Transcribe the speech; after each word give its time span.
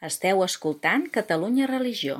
Esteu 0.00 0.38
escoltant 0.40 1.02
Catalunya 1.12 1.66
Religió. 1.68 2.14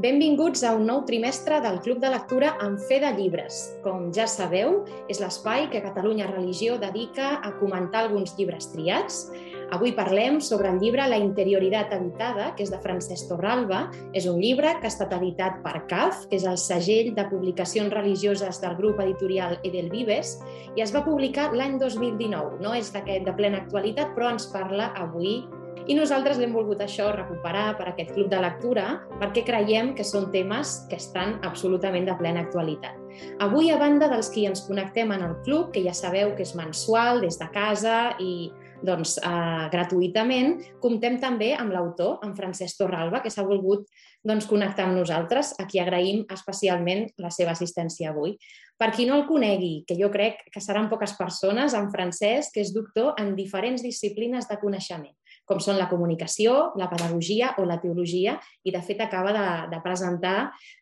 Benvinguts 0.00 0.62
a 0.64 0.70
un 0.78 0.88
nou 0.88 1.02
trimestre 1.04 1.58
del 1.60 1.76
Club 1.84 2.00
de 2.00 2.14
Lectura 2.14 2.54
amb 2.64 2.80
fe 2.88 2.96
de 3.04 3.10
llibres. 3.18 3.60
Com 3.84 4.08
ja 4.16 4.24
sabeu, 4.24 4.78
és 5.12 5.20
l'espai 5.20 5.68
que 5.68 5.84
Catalunya 5.84 6.30
Religió 6.32 6.80
dedica 6.80 7.34
a 7.44 7.52
comentar 7.60 8.06
alguns 8.06 8.32
llibres 8.40 8.72
triats, 8.72 9.26
Avui 9.74 9.90
parlem 9.96 10.38
sobre 10.40 10.70
el 10.70 10.78
llibre 10.78 11.08
La 11.10 11.18
interioritat 11.18 11.90
habitada, 11.96 12.52
que 12.54 12.62
és 12.62 12.70
de 12.70 12.78
Francesc 12.84 13.26
Torralba. 13.32 13.86
És 14.14 14.28
un 14.30 14.38
llibre 14.38 14.76
que 14.78 14.86
ha 14.86 14.92
estat 14.92 15.12
editat 15.16 15.58
per 15.64 15.80
CAF, 15.90 16.26
que 16.30 16.38
és 16.38 16.46
el 16.46 16.58
segell 16.62 17.12
de 17.16 17.26
publicacions 17.32 17.90
religioses 17.92 18.62
del 18.62 18.76
grup 18.78 19.02
editorial 19.02 19.58
Edelvives, 19.66 20.36
i 20.78 20.86
es 20.86 20.94
va 20.94 21.02
publicar 21.06 21.50
l'any 21.52 21.80
2019. 21.82 22.60
No 22.62 22.76
és 22.78 22.92
d'aquest 22.94 23.26
de 23.26 23.34
plena 23.34 23.64
actualitat, 23.64 24.14
però 24.14 24.30
ens 24.36 24.46
parla 24.54 24.92
avui 24.94 25.40
i 25.86 25.94
nosaltres 25.94 26.40
l'hem 26.40 26.54
volgut 26.54 26.80
això 26.82 27.12
recuperar 27.14 27.76
per 27.78 27.84
aquest 27.92 28.10
club 28.16 28.26
de 28.32 28.40
lectura 28.42 28.86
perquè 29.20 29.44
creiem 29.46 29.92
que 29.94 30.06
són 30.06 30.32
temes 30.32 30.80
que 30.90 30.98
estan 30.98 31.36
absolutament 31.46 32.08
de 32.08 32.16
plena 32.18 32.42
actualitat. 32.42 32.96
Avui, 33.44 33.70
a 33.70 33.78
banda 33.78 34.08
dels 34.10 34.32
qui 34.34 34.48
ens 34.48 34.64
connectem 34.66 35.14
en 35.14 35.22
el 35.28 35.36
club, 35.46 35.70
que 35.72 35.84
ja 35.84 35.94
sabeu 35.94 36.34
que 36.34 36.42
és 36.42 36.56
mensual 36.58 37.22
des 37.22 37.38
de 37.38 37.46
casa 37.54 38.16
i 38.18 38.50
doncs, 38.82 39.16
eh, 39.18 39.68
gratuïtament. 39.72 40.58
Comptem 40.80 41.20
també 41.20 41.54
amb 41.54 41.72
l'autor, 41.72 42.18
en 42.22 42.34
Francesc 42.36 42.78
Torralba, 42.78 43.22
que 43.22 43.30
s'ha 43.30 43.46
volgut 43.46 43.86
doncs, 44.24 44.46
connectar 44.46 44.86
amb 44.86 44.98
nosaltres, 44.98 45.54
a 45.58 45.66
qui 45.66 45.80
agraïm 45.80 46.24
especialment 46.32 47.06
la 47.18 47.30
seva 47.30 47.52
assistència 47.52 48.10
avui. 48.10 48.36
Per 48.76 48.90
qui 48.92 49.06
no 49.06 49.16
el 49.16 49.26
conegui, 49.26 49.84
que 49.86 49.96
jo 49.96 50.10
crec 50.10 50.50
que 50.52 50.60
seran 50.60 50.90
poques 50.90 51.14
persones, 51.16 51.72
en 51.74 51.90
Francesc, 51.90 52.52
que 52.52 52.60
és 52.60 52.74
doctor 52.74 53.14
en 53.18 53.34
diferents 53.36 53.82
disciplines 53.82 54.48
de 54.48 54.58
coneixement 54.60 55.14
com 55.46 55.60
són 55.62 55.78
la 55.78 55.88
comunicació, 55.88 56.72
la 56.76 56.90
pedagogia 56.90 57.54
o 57.58 57.64
la 57.64 57.78
teologia, 57.80 58.36
i 58.66 58.74
de 58.74 58.82
fet 58.82 59.00
acaba 59.04 59.32
de, 59.32 59.46
de 59.72 59.82
presentar 59.84 60.36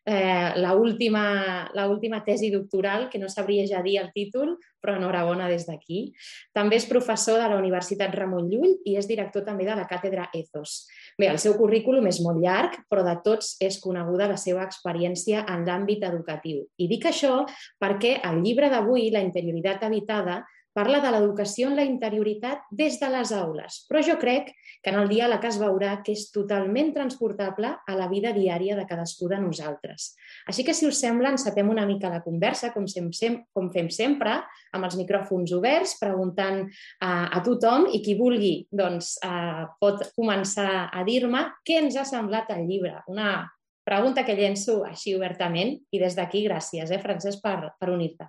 eh, 0.05 0.57
l'última 0.57 2.23
tesi 2.25 2.49
doctoral, 2.53 3.07
que 3.09 3.21
no 3.21 3.29
sabria 3.29 3.67
ja 3.69 3.83
dir 3.85 3.99
el 4.01 4.11
títol, 4.15 4.55
però 4.81 4.97
enhorabona 4.99 5.47
des 5.49 5.65
d'aquí. 5.65 6.11
També 6.53 6.77
és 6.77 6.85
professor 6.89 7.39
de 7.41 7.49
la 7.49 7.57
Universitat 7.57 8.13
Ramon 8.13 8.49
Llull 8.51 8.75
i 8.85 8.95
és 8.99 9.09
director 9.09 9.45
també 9.45 9.65
de 9.65 9.77
la 9.77 9.87
càtedra 9.89 10.27
Ethos. 10.33 10.85
Bé, 11.17 11.29
el 11.31 11.41
seu 11.41 11.55
currículum 11.57 12.05
és 12.11 12.21
molt 12.21 12.41
llarg, 12.43 12.77
però 12.89 13.05
de 13.05 13.15
tots 13.25 13.55
és 13.63 13.79
coneguda 13.81 14.29
la 14.29 14.37
seva 14.41 14.65
experiència 14.65 15.45
en 15.49 15.65
l'àmbit 15.65 16.05
educatiu. 16.05 16.65
I 16.77 16.89
dic 16.91 17.09
això 17.09 17.43
perquè 17.81 18.19
el 18.29 18.43
llibre 18.45 18.69
d'avui, 18.69 19.09
La 19.15 19.21
interioritat 19.23 19.83
habitada, 19.85 20.41
parla 20.75 20.99
de 20.99 21.11
l'educació 21.13 21.69
en 21.69 21.77
la 21.79 21.85
interioritat 21.87 22.65
des 22.69 22.97
de 22.99 23.09
les 23.13 23.31
aules, 23.31 23.77
però 23.87 24.01
jo 24.03 24.17
crec 24.19 24.51
que 24.83 24.91
en 24.91 24.99
el 24.99 25.07
diàleg 25.09 25.45
es 25.47 25.57
veurà 25.61 25.93
que 26.03 26.13
és 26.13 26.27
totalment 26.35 26.91
transportable 26.93 27.71
a 27.79 27.95
la 27.95 28.09
vida 28.11 28.33
diària 28.35 28.75
de 28.75 28.85
cadascú 28.89 29.29
de 29.31 29.39
nosaltres. 29.41 30.11
Així 30.51 30.65
que, 30.67 30.75
si 30.75 30.85
us 30.89 30.99
sembla, 30.99 31.31
encetem 31.31 31.71
una 31.71 31.87
mica 31.87 32.11
la 32.11 32.21
conversa, 32.25 32.73
com, 32.75 32.85
sem 32.87 33.39
com 33.55 33.71
fem 33.73 33.89
sempre, 33.89 34.35
amb 34.75 34.87
els 34.87 34.97
micròfons 34.99 35.55
oberts, 35.55 35.95
preguntant 36.01 36.65
a, 36.99 37.11
a 37.31 37.43
tothom 37.45 37.87
i 37.95 38.01
qui 38.03 38.17
vulgui 38.19 38.55
doncs, 38.69 39.15
eh, 39.23 39.65
pot 39.79 40.09
començar 40.17 40.89
a 40.91 41.05
dir-me 41.07 41.47
què 41.65 41.79
ens 41.85 41.95
ha 41.95 42.05
semblat 42.05 42.51
el 42.53 42.67
llibre. 42.67 42.99
Una 43.11 43.45
pregunta 43.87 44.25
que 44.27 44.35
llenço 44.35 44.81
així 44.83 45.15
obertament 45.15 45.77
i 45.89 46.01
des 46.03 46.17
d'aquí 46.19 46.43
gràcies, 46.49 46.91
eh, 46.91 46.99
Francesc, 46.99 47.39
per, 47.41 47.71
per 47.79 47.93
unir-te. 47.93 48.27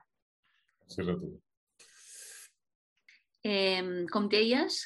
Gràcies 0.87 1.11
a 1.11 1.19
tu. 1.19 1.35
Eh, 3.47 4.07
com 4.11 4.27
deies, 4.33 4.81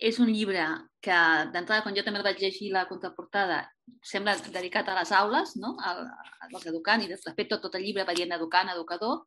és 0.00 0.18
un 0.22 0.30
llibre 0.32 0.64
que, 1.04 1.16
d'entrada, 1.52 1.82
quan 1.84 1.96
jo 1.96 2.04
també 2.06 2.20
el 2.20 2.26
vaig 2.26 2.40
llegir 2.40 2.70
la 2.72 2.86
contraportada, 2.88 3.64
sembla 4.06 4.36
dedicat 4.46 4.88
a 4.88 4.96
les 5.00 5.12
aules, 5.16 5.56
no? 5.60 5.74
Al, 5.84 6.04
als 6.48 6.68
educants, 6.70 7.04
i 7.04 7.10
de 7.10 7.18
fet 7.36 7.50
tot, 7.50 7.60
tot 7.66 7.76
el 7.76 7.84
llibre 7.84 8.06
va 8.08 8.16
dient 8.16 8.32
educant, 8.36 8.70
educador, 8.72 9.24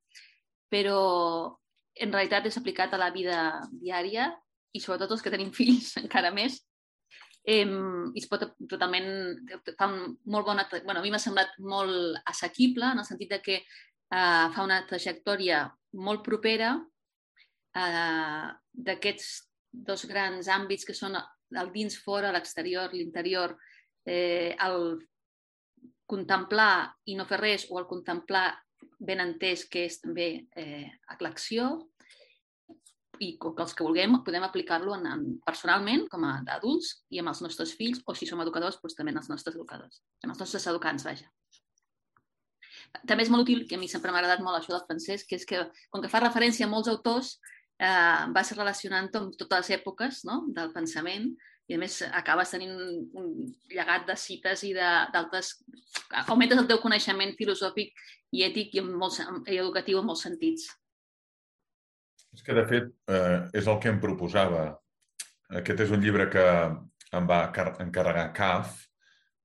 però 0.72 1.02
en 1.94 2.14
realitat 2.14 2.48
és 2.50 2.58
aplicat 2.58 2.94
a 2.94 3.02
la 3.02 3.12
vida 3.14 3.40
diària 3.70 4.32
i 4.74 4.82
sobretot 4.82 5.12
els 5.14 5.22
que 5.22 5.34
tenim 5.34 5.52
fills 5.60 5.94
encara 6.02 6.34
més. 6.34 6.62
Eh, 7.44 7.68
i 7.68 8.24
es 8.24 8.30
pot 8.32 8.48
totalment... 8.72 9.12
Fa 9.78 9.90
molt 9.92 10.48
bona... 10.48 10.66
Bueno, 10.80 11.02
a 11.02 11.04
mi 11.04 11.12
m'ha 11.12 11.22
semblat 11.22 11.54
molt 11.60 12.24
assequible 12.26 12.94
en 12.94 13.04
el 13.04 13.08
sentit 13.10 13.36
de 13.36 13.42
que 13.44 13.60
eh, 13.60 14.48
fa 14.56 14.64
una 14.64 14.82
trajectòria 14.90 15.68
molt 15.94 16.24
propera 16.26 16.78
eh, 17.76 18.48
d'aquests 18.74 19.30
dos 19.74 20.06
grans 20.10 20.50
àmbits 20.54 20.86
que 20.86 20.96
són 20.98 21.18
el 21.18 21.72
dins 21.74 21.98
fora, 22.02 22.32
l'exterior, 22.34 22.94
l'interior, 22.94 23.56
eh, 24.06 24.56
el 24.60 25.00
contemplar 26.10 26.94
i 27.10 27.16
no 27.18 27.26
fer 27.26 27.40
res 27.42 27.66
o 27.72 27.80
el 27.80 27.88
contemplar 27.90 28.52
ben 29.00 29.22
entès 29.24 29.66
que 29.70 29.88
és 29.88 30.00
també 30.02 30.28
eh, 30.60 30.90
l'acció 31.22 31.70
i 33.22 33.36
que 33.40 33.52
els 33.64 33.76
que 33.78 33.86
vulguem 33.86 34.18
podem 34.26 34.44
aplicar-lo 34.46 34.96
en, 34.98 35.06
en, 35.08 35.24
personalment 35.46 36.08
com 36.12 36.26
a 36.28 36.36
adults 36.56 37.06
i 37.14 37.22
amb 37.22 37.32
els 37.32 37.42
nostres 37.46 37.74
fills 37.78 38.02
o 38.06 38.16
si 38.18 38.28
som 38.28 38.42
educadors 38.44 38.80
doncs 38.82 38.98
també 38.98 39.14
en 39.14 39.22
els 39.22 39.30
nostres 39.32 39.56
educadors, 39.56 40.02
en 40.24 40.34
els 40.34 40.42
nostres 40.42 40.66
educants, 40.72 41.06
vaja. 41.06 41.30
També 43.10 43.24
és 43.26 43.32
molt 43.34 43.46
útil, 43.46 43.64
que 43.70 43.78
a 43.78 43.82
mi 43.82 43.88
sempre 43.90 44.12
m'ha 44.12 44.20
agradat 44.22 44.44
molt 44.46 44.60
això 44.60 44.74
del 44.74 44.84
francès, 44.86 45.24
que 45.26 45.38
és 45.40 45.46
que 45.50 45.62
com 45.90 46.02
que 46.04 46.12
fa 46.12 46.22
referència 46.22 46.68
a 46.68 46.70
molts 46.70 46.92
autors, 46.92 47.38
eh, 47.84 48.28
vas 48.36 48.52
relacionant 48.56 49.10
amb 49.20 49.36
totes 49.40 49.68
les 49.68 49.80
èpoques 49.80 50.24
no? 50.30 50.44
del 50.56 50.72
pensament 50.76 51.32
i 51.72 51.78
a 51.78 51.80
més 51.80 52.02
acabes 52.12 52.52
tenint 52.52 52.74
un 52.76 53.28
llegat 53.72 54.08
de 54.08 54.16
cites 54.20 54.66
i 54.68 54.74
d'altres... 54.76 55.56
Augmentes 56.26 56.60
el 56.60 56.68
teu 56.70 56.82
coneixement 56.84 57.32
filosòfic 57.38 57.94
i 58.36 58.44
ètic 58.48 58.76
i, 58.76 58.82
en 58.84 58.92
molts, 59.00 59.22
i 59.48 59.60
educatiu 59.62 60.02
en 60.02 60.10
molts 60.10 60.26
sentits. 60.28 60.68
És 62.34 62.42
que, 62.44 62.56
de 62.58 62.64
fet, 62.68 62.90
eh, 63.14 63.38
és 63.60 63.70
el 63.70 63.78
que 63.80 63.92
em 63.94 64.02
proposava. 64.02 64.66
Aquest 65.54 65.86
és 65.86 65.94
un 65.94 66.02
llibre 66.02 66.28
que 66.34 66.44
em 67.14 67.30
va 67.30 67.46
encarregar 67.84 68.32
CAF, 68.36 68.80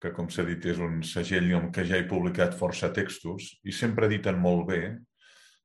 que, 0.00 0.12
com 0.16 0.31
s'ha 0.31 0.47
dit, 0.47 0.65
és 0.72 0.81
un 0.82 1.03
segell 1.06 1.50
amb 1.59 1.72
què 1.75 1.84
ja 1.87 1.99
he 1.99 2.06
publicat 2.09 2.56
força 2.56 2.91
textos 2.94 3.50
i 3.66 3.75
sempre 3.75 4.09
editen 4.09 4.38
molt 4.41 4.66
bé, 4.70 4.82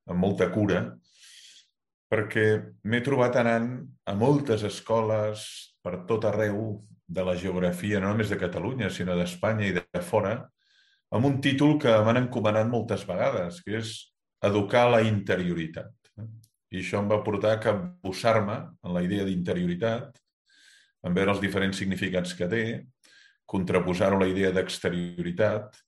amb 0.09 0.19
molta 0.19 0.50
cura, 0.51 0.84
perquè 2.13 2.46
m'he 2.85 3.01
trobat 3.01 3.40
anant 3.41 3.69
a 4.06 4.13
moltes 4.13 4.62
escoles 4.68 5.44
per 5.81 6.03
tot 6.06 6.28
arreu 6.29 6.84
de 7.09 7.24
la 7.25 7.34
geografia, 7.34 8.00
no 8.00 8.12
només 8.12 8.29
de 8.29 8.38
Catalunya, 8.38 8.91
sinó 8.94 9.18
d'Espanya 9.18 9.66
i 9.66 9.74
de 9.79 10.01
fora, 10.06 10.35
amb 11.13 11.25
un 11.25 11.40
títol 11.41 11.79
que 11.81 11.94
m'han 12.06 12.22
encomanat 12.25 12.69
moltes 12.69 13.07
vegades, 13.09 13.62
que 13.66 13.79
és 13.81 13.96
Educar 14.44 14.90
la 14.91 15.00
interioritat. 15.07 15.94
I 16.73 16.81
això 16.81 17.00
em 17.00 17.07
va 17.07 17.22
portar 17.23 17.53
a 17.56 17.59
capbussar-me 17.63 18.57
en 18.84 18.91
la 18.91 19.03
idea 19.06 19.23
d'interioritat, 19.23 20.18
en 21.07 21.16
veure 21.16 21.31
els 21.31 21.40
diferents 21.40 21.79
significats 21.79 22.34
que 22.35 22.50
té, 22.52 22.63
contraposar-ho 23.47 24.18
a 24.19 24.23
la 24.25 24.28
idea 24.28 24.52
d'exterioritat 24.52 25.79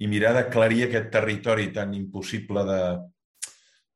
i 0.00 0.08
mirar 0.08 0.32
d'aclarir 0.36 0.86
aquest 0.86 1.10
territori 1.12 1.68
tan 1.76 1.92
impossible 1.98 2.64
de 2.70 2.80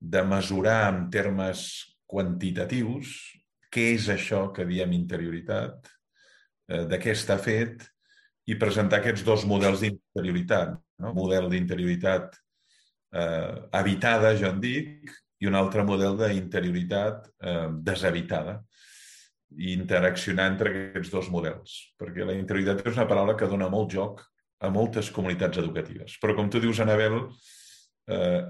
de 0.01 0.23
mesurar 0.23 0.89
en 0.93 1.07
termes 1.11 1.69
quantitatius 2.09 3.15
què 3.73 3.93
és 3.95 4.09
això 4.13 4.49
que 4.55 4.67
diem 4.69 4.95
interioritat, 4.97 5.91
eh, 6.69 6.85
de 6.89 6.99
què 7.01 7.13
està 7.13 7.37
fet, 7.43 7.85
i 8.49 8.57
presentar 8.57 9.03
aquests 9.03 9.25
dos 9.27 9.45
models 9.45 9.83
d'interioritat. 9.85 10.79
No? 11.05 11.13
Model 11.17 11.51
d'interioritat 11.53 12.39
eh, 13.13 13.55
habitada, 13.77 14.33
jo 14.41 14.49
en 14.49 14.63
dic, 14.63 15.13
i 15.39 15.47
un 15.47 15.55
altre 15.55 15.85
model 15.87 16.17
d'interioritat 16.19 17.29
eh, 17.45 17.69
deshabitada 17.85 18.59
i 19.57 19.73
interaccionar 19.75 20.49
entre 20.53 20.73
aquests 20.73 21.13
dos 21.13 21.29
models. 21.33 21.77
Perquè 22.01 22.25
la 22.25 22.37
interioritat 22.37 22.83
és 22.87 22.97
una 22.99 23.09
paraula 23.11 23.37
que 23.37 23.49
dona 23.49 23.69
molt 23.73 23.93
joc 23.93 24.25
a 24.61 24.73
moltes 24.73 25.13
comunitats 25.15 25.61
educatives. 25.61 26.17
Però, 26.23 26.35
com 26.35 26.51
tu 26.51 26.61
dius, 26.61 26.81
Anabel, 26.83 27.21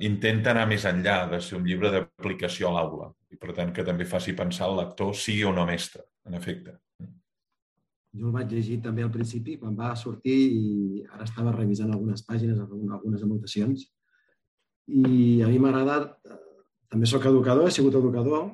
intenta 0.06 0.52
anar 0.52 0.68
més 0.70 0.84
enllà 0.86 1.24
de 1.32 1.40
ser 1.42 1.56
un 1.58 1.64
llibre 1.66 1.90
d'aplicació 1.90 2.68
a 2.68 2.76
l'aula 2.76 3.08
i, 3.32 3.36
per 3.36 3.54
tant, 3.56 3.72
que 3.74 3.84
també 3.86 4.06
faci 4.06 4.36
pensar 4.38 4.68
el 4.70 4.78
lector 4.78 5.14
sigui 5.18 5.44
o 5.48 5.54
no 5.54 5.64
mestre, 5.66 6.04
en 6.28 6.38
efecte. 6.38 6.76
Jo 8.18 8.30
el 8.30 8.34
vaig 8.34 8.52
llegir 8.54 8.78
també 8.84 9.02
al 9.04 9.12
principi, 9.12 9.58
quan 9.60 9.74
va 9.76 9.94
sortir, 9.98 10.36
i 10.54 11.02
ara 11.10 11.26
estava 11.26 11.52
revisant 11.56 11.90
algunes 11.92 12.22
pàgines, 12.26 12.60
algunes 12.62 13.24
anotacions, 13.26 13.84
i 14.88 15.42
a 15.44 15.50
mi 15.50 15.58
m'ha 15.60 15.74
agradat, 15.74 16.14
també 16.88 17.10
sóc 17.10 17.26
educador, 17.28 17.68
he 17.68 17.74
sigut 17.74 17.98
educador, 17.98 18.48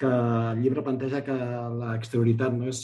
que 0.00 0.08
el 0.08 0.62
llibre 0.62 0.82
planteja 0.86 1.20
que 1.26 1.34
l'exterioritat 1.82 2.54
no 2.56 2.70
és 2.70 2.80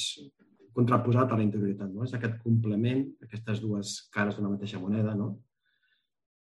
contraposat 0.76 1.32
a 1.32 1.38
la 1.38 1.46
interioritat, 1.46 1.88
no? 1.90 2.05
és 2.05 2.12
aquest 2.14 2.37
complement, 2.44 3.00
aquestes 3.25 3.62
dues 3.64 3.94
cares 4.14 4.37
d'una 4.37 4.52
mateixa 4.52 4.79
moneda, 4.79 5.17
no? 5.19 5.32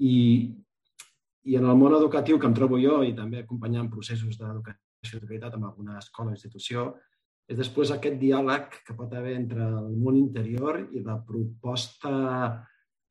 I 0.04 0.16
I 1.46 1.58
en 1.60 1.68
el 1.70 1.78
món 1.78 1.94
educatiu 1.94 2.40
que 2.42 2.48
em 2.50 2.56
trobo 2.58 2.80
jo 2.82 3.02
i 3.06 3.14
també 3.18 3.44
acompanyant 3.44 3.92
processos 3.94 4.40
d'educació 4.40 5.20
de 5.20 5.28
qualitat 5.28 5.54
amb 5.54 5.68
alguna 5.70 6.00
escola 6.02 6.34
o 6.34 6.38
institució, 6.38 6.94
és 7.46 7.58
després 7.60 7.92
aquest 7.94 8.18
diàleg 8.18 8.80
que 8.88 8.96
pot 8.98 9.12
haver 9.14 9.36
entre 9.38 9.62
el 9.66 9.92
món 10.02 10.18
interior 10.18 10.80
i 10.82 11.04
la 11.06 11.20
proposta 11.28 12.14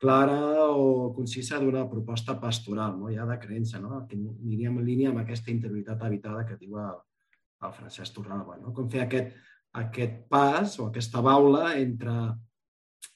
clara 0.04 0.66
o 0.74 1.12
concisa 1.14 1.60
d'una 1.62 1.86
proposta 1.88 2.34
pastoral, 2.40 2.98
no? 2.98 3.12
ja 3.14 3.26
de 3.28 3.38
creença, 3.40 3.78
no? 3.80 4.02
que 4.08 4.18
aniríem 4.18 4.80
en 4.80 4.88
línia 4.88 5.12
amb 5.12 5.22
aquesta 5.22 5.52
interioritat 5.54 6.02
habitada 6.02 6.42
que 6.48 6.58
diu 6.60 6.80
el, 6.82 6.98
el 7.62 7.76
Francesc 7.78 8.16
Torralba. 8.16 8.58
No? 8.60 8.74
Com 8.74 8.90
fer 8.90 9.04
aquest, 9.04 9.30
aquest 9.84 10.18
pas 10.34 10.74
o 10.80 10.88
aquesta 10.90 11.22
baula 11.24 11.76
entre, 11.78 12.16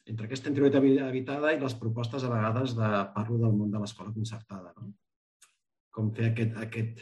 entre 0.06 0.30
aquesta 0.30 0.48
interioritat 0.52 1.10
habitada 1.10 1.52
i 1.52 1.60
les 1.60 1.76
propostes 1.82 2.24
a 2.24 2.32
vegades 2.32 2.78
de 2.78 2.94
parlo 3.18 3.42
del 3.42 3.58
món 3.58 3.74
de 3.74 3.82
l'escola 3.82 4.14
concertada. 4.14 4.72
No? 4.78 4.94
Com 5.98 6.12
fer 6.14 6.28
aquest, 6.30 6.54
aquest, 6.62 7.00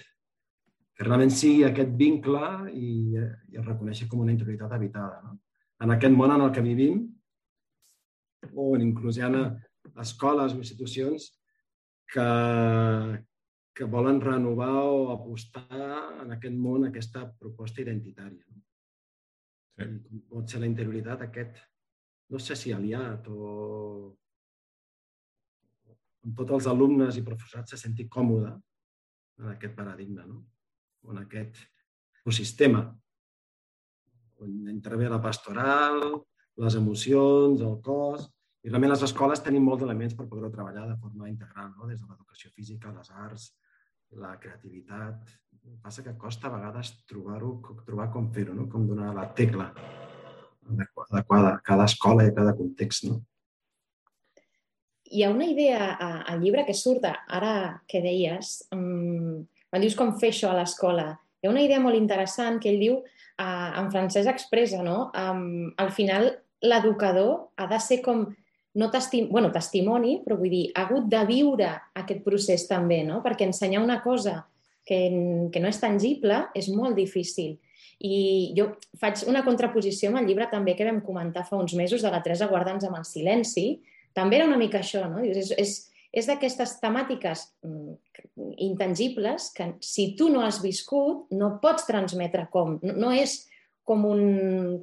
que 0.97 1.05
realment 1.05 1.33
sigui 1.37 1.67
aquest 1.67 1.93
vincle 2.01 2.47
i, 2.73 2.91
i 3.13 3.59
es 3.61 3.67
reconeixi 3.67 4.09
com 4.09 4.23
una 4.25 4.33
interioritat 4.33 4.73
habitada. 4.73 5.21
No? 5.27 5.37
En 5.85 5.93
aquest 5.93 6.17
món 6.17 6.33
en 6.33 6.45
el 6.47 6.53
que 6.57 6.65
vivim, 6.65 7.03
on 8.57 8.81
inclús 8.81 9.19
hi 9.19 9.27
ha 9.27 9.31
escoles 10.01 10.55
o 10.55 10.61
institucions 10.63 11.29
que, 12.13 12.27
que 13.77 13.85
volen 13.85 14.23
renovar 14.25 14.73
o 14.89 15.11
apostar 15.13 16.23
en 16.23 16.33
aquest 16.33 16.57
món 16.57 16.87
aquesta 16.89 17.27
proposta 17.41 17.85
identitària. 17.85 18.45
No? 18.49 18.63
Sí. 19.77 19.91
I 20.17 20.23
pot 20.31 20.49
ser 20.49 20.63
la 20.63 20.71
interioritat 20.71 21.27
aquest, 21.27 21.59
no 22.33 22.41
sé 22.41 22.57
si 22.57 22.73
aliat 22.73 23.29
o 23.29 23.51
on 26.25 26.33
tots 26.39 26.57
els 26.57 26.71
alumnes 26.73 27.21
i 27.21 27.27
professorat 27.27 27.69
se 27.69 27.79
senti 27.79 28.09
còmode 28.09 28.55
en 29.39 29.51
aquest 29.53 29.75
paradigma. 29.77 30.27
No? 30.27 30.45
en 31.11 31.19
aquest 31.23 31.59
ecosistema 32.21 32.81
on 34.43 34.57
intervé 34.69 35.09
la 35.09 35.21
pastoral, 35.23 36.03
les 36.61 36.75
emocions, 36.77 37.63
el 37.65 37.79
cos, 37.85 38.27
i 38.67 38.73
realment 38.73 38.93
les 38.93 39.05
escoles 39.07 39.41
tenim 39.45 39.65
molts 39.65 39.85
elements 39.87 40.17
per 40.19 40.27
poder 40.29 40.51
treballar 40.53 40.85
de 40.91 40.97
forma 41.01 41.31
integral, 41.31 41.71
no? 41.77 41.87
des 41.89 42.03
de 42.03 42.09
l'educació 42.09 42.51
física, 42.53 42.93
les 42.93 43.13
arts, 43.15 43.47
la 44.23 44.35
creativitat. 44.43 45.31
El 45.55 45.63
que 45.63 45.79
passa 45.83 46.05
que 46.05 46.17
costa 46.19 46.51
a 46.51 46.57
vegades 46.57 46.93
trobar-ho, 47.09 47.55
trobar 47.87 48.11
com 48.13 48.29
fer-ho, 48.35 48.57
no? 48.59 48.67
com 48.73 48.85
donar 48.89 49.15
la 49.15 49.31
tecla 49.39 49.71
adequada 50.67 51.55
a 51.55 51.63
cada 51.65 51.87
escola 51.87 52.27
i 52.27 52.33
a 52.33 52.37
cada 52.37 52.57
context. 52.59 53.07
No? 53.09 53.23
Hi 55.11 55.23
ha 55.23 55.31
una 55.31 55.47
idea 55.47 55.93
al 55.99 56.41
llibre 56.43 56.65
que 56.67 56.75
surt 56.75 57.05
ara 57.07 57.83
que 57.89 58.03
deies, 58.03 58.67
um, 58.75 59.45
quan 59.71 59.85
dius 59.85 59.97
com 59.99 60.17
fer 60.21 60.33
això 60.33 60.51
a 60.51 60.57
l'escola, 60.59 61.13
hi 61.41 61.49
ha 61.49 61.53
una 61.53 61.63
idea 61.63 61.83
molt 61.83 61.99
interessant 61.99 62.59
que 62.63 62.73
ell 62.73 62.81
diu, 62.81 62.99
en 63.37 63.91
francès 63.93 64.27
expressa, 64.31 64.81
no? 64.83 65.11
Al 65.15 65.91
final, 65.93 66.31
l'educador 66.65 67.51
ha 67.61 67.67
de 67.69 67.79
ser 67.85 68.01
com 68.05 68.25
no 68.77 68.91
testim 68.93 69.31
bueno, 69.33 69.51
testimoni, 69.53 70.19
però 70.25 70.37
vull 70.37 70.53
dir, 70.53 70.65
ha 70.75 70.85
hagut 70.85 71.07
de 71.09 71.23
viure 71.29 71.69
aquest 71.97 72.21
procés 72.25 72.67
també, 72.69 73.01
no? 73.09 73.23
perquè 73.25 73.47
ensenyar 73.49 73.81
una 73.81 74.03
cosa 74.05 74.43
que, 74.85 74.99
que 75.53 75.63
no 75.63 75.71
és 75.73 75.81
tangible 75.81 76.43
és 76.57 76.69
molt 76.69 76.97
difícil. 76.99 77.57
I 78.05 78.53
jo 78.57 78.69
faig 79.01 79.25
una 79.31 79.41
contraposició 79.47 80.11
amb 80.11 80.21
el 80.21 80.29
llibre 80.29 80.51
també 80.53 80.75
que 80.77 80.85
vam 80.85 81.01
comentar 81.05 81.47
fa 81.49 81.57
uns 81.57 81.73
mesos 81.79 82.05
de 82.05 82.13
la 82.13 82.21
Teresa 82.25 82.51
Guardans 82.51 82.85
amb 82.85 83.01
el 83.01 83.07
silenci. 83.09 83.81
També 84.17 84.39
era 84.39 84.49
una 84.49 84.61
mica 84.61 84.81
això, 84.81 85.05
no? 85.11 85.21
És, 85.25 85.53
és, 85.61 85.75
és 86.17 86.29
d'aquestes 86.31 86.79
temàtiques 86.81 87.43
mm, 87.67 87.97
intangibles 88.65 89.51
que 89.57 89.75
si 89.85 90.15
tu 90.17 90.31
no 90.33 90.45
has 90.47 90.63
viscut 90.65 91.29
no 91.37 91.57
pots 91.63 91.85
transmetre 91.89 92.47
com. 92.53 92.79
No, 92.83 92.97
no 93.07 93.13
és 93.13 93.43
com 93.87 94.03
un, 94.09 94.25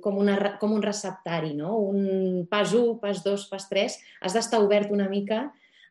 com, 0.04 0.22
una, 0.22 0.38
com 0.62 0.72
un 0.78 0.84
receptari, 0.86 1.52
no? 1.58 1.76
un 1.92 2.46
pas 2.50 2.72
1, 2.72 3.00
pas 3.02 3.20
2, 3.26 3.50
pas 3.52 3.68
3. 3.68 3.98
Has 4.24 4.38
d'estar 4.38 4.62
obert 4.64 4.94
una 4.96 5.10
mica 5.12 5.50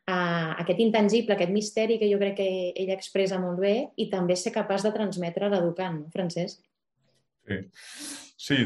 a 0.09 0.17
aquest 0.63 0.81
intangible, 0.83 1.35
aquest 1.35 1.53
misteri 1.53 1.99
que 2.01 2.09
jo 2.09 2.17
crec 2.19 2.39
que 2.41 2.49
ella 2.73 2.97
expressa 2.97 3.39
molt 3.39 3.61
bé 3.61 3.75
i 4.01 4.09
també 4.11 4.35
ser 4.39 4.51
capaç 4.55 4.87
de 4.87 4.91
transmetre 4.95 5.51
l'educant, 5.51 6.01
no, 6.01 6.09
Francesc? 6.15 6.63
Sí. 7.43 7.59
sí, 8.39 8.57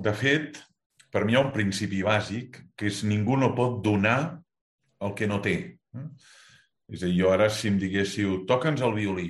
de 0.00 0.12
fet, 0.16 0.58
per 1.14 1.22
mi 1.24 1.34
hi 1.34 1.38
ha 1.38 1.44
un 1.44 1.52
principi 1.54 2.02
bàsic, 2.02 2.58
que 2.74 2.88
és 2.90 3.04
ningú 3.06 3.36
no 3.38 3.52
pot 3.54 3.78
donar 3.86 4.18
el 5.06 5.14
que 5.14 5.28
no 5.30 5.38
té. 5.44 5.56
És 6.90 7.04
a 7.04 7.06
dir, 7.06 7.20
jo 7.20 7.30
ara 7.30 7.46
si 7.54 7.70
em 7.70 7.76
diguéssiu 7.78 8.40
toca'ns 8.48 8.82
el 8.82 8.96
violí, 8.96 9.28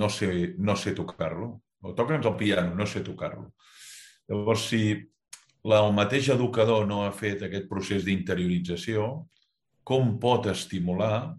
no 0.00 0.08
sé, 0.08 0.54
no 0.56 0.74
sé 0.76 0.94
tocar-lo, 0.96 1.50
o 1.84 1.92
toca'ns 1.98 2.26
el 2.26 2.36
piano, 2.40 2.72
no 2.74 2.86
sé 2.88 3.02
tocar-lo. 3.04 3.50
Llavors, 4.28 4.64
si 4.70 4.80
el 4.96 5.92
mateix 5.94 6.30
educador 6.32 6.86
no 6.88 7.02
ha 7.04 7.12
fet 7.12 7.44
aquest 7.44 7.68
procés 7.68 8.06
d'interiorització, 8.06 9.08
com 9.84 10.16
pot 10.22 10.48
estimular 10.48 11.34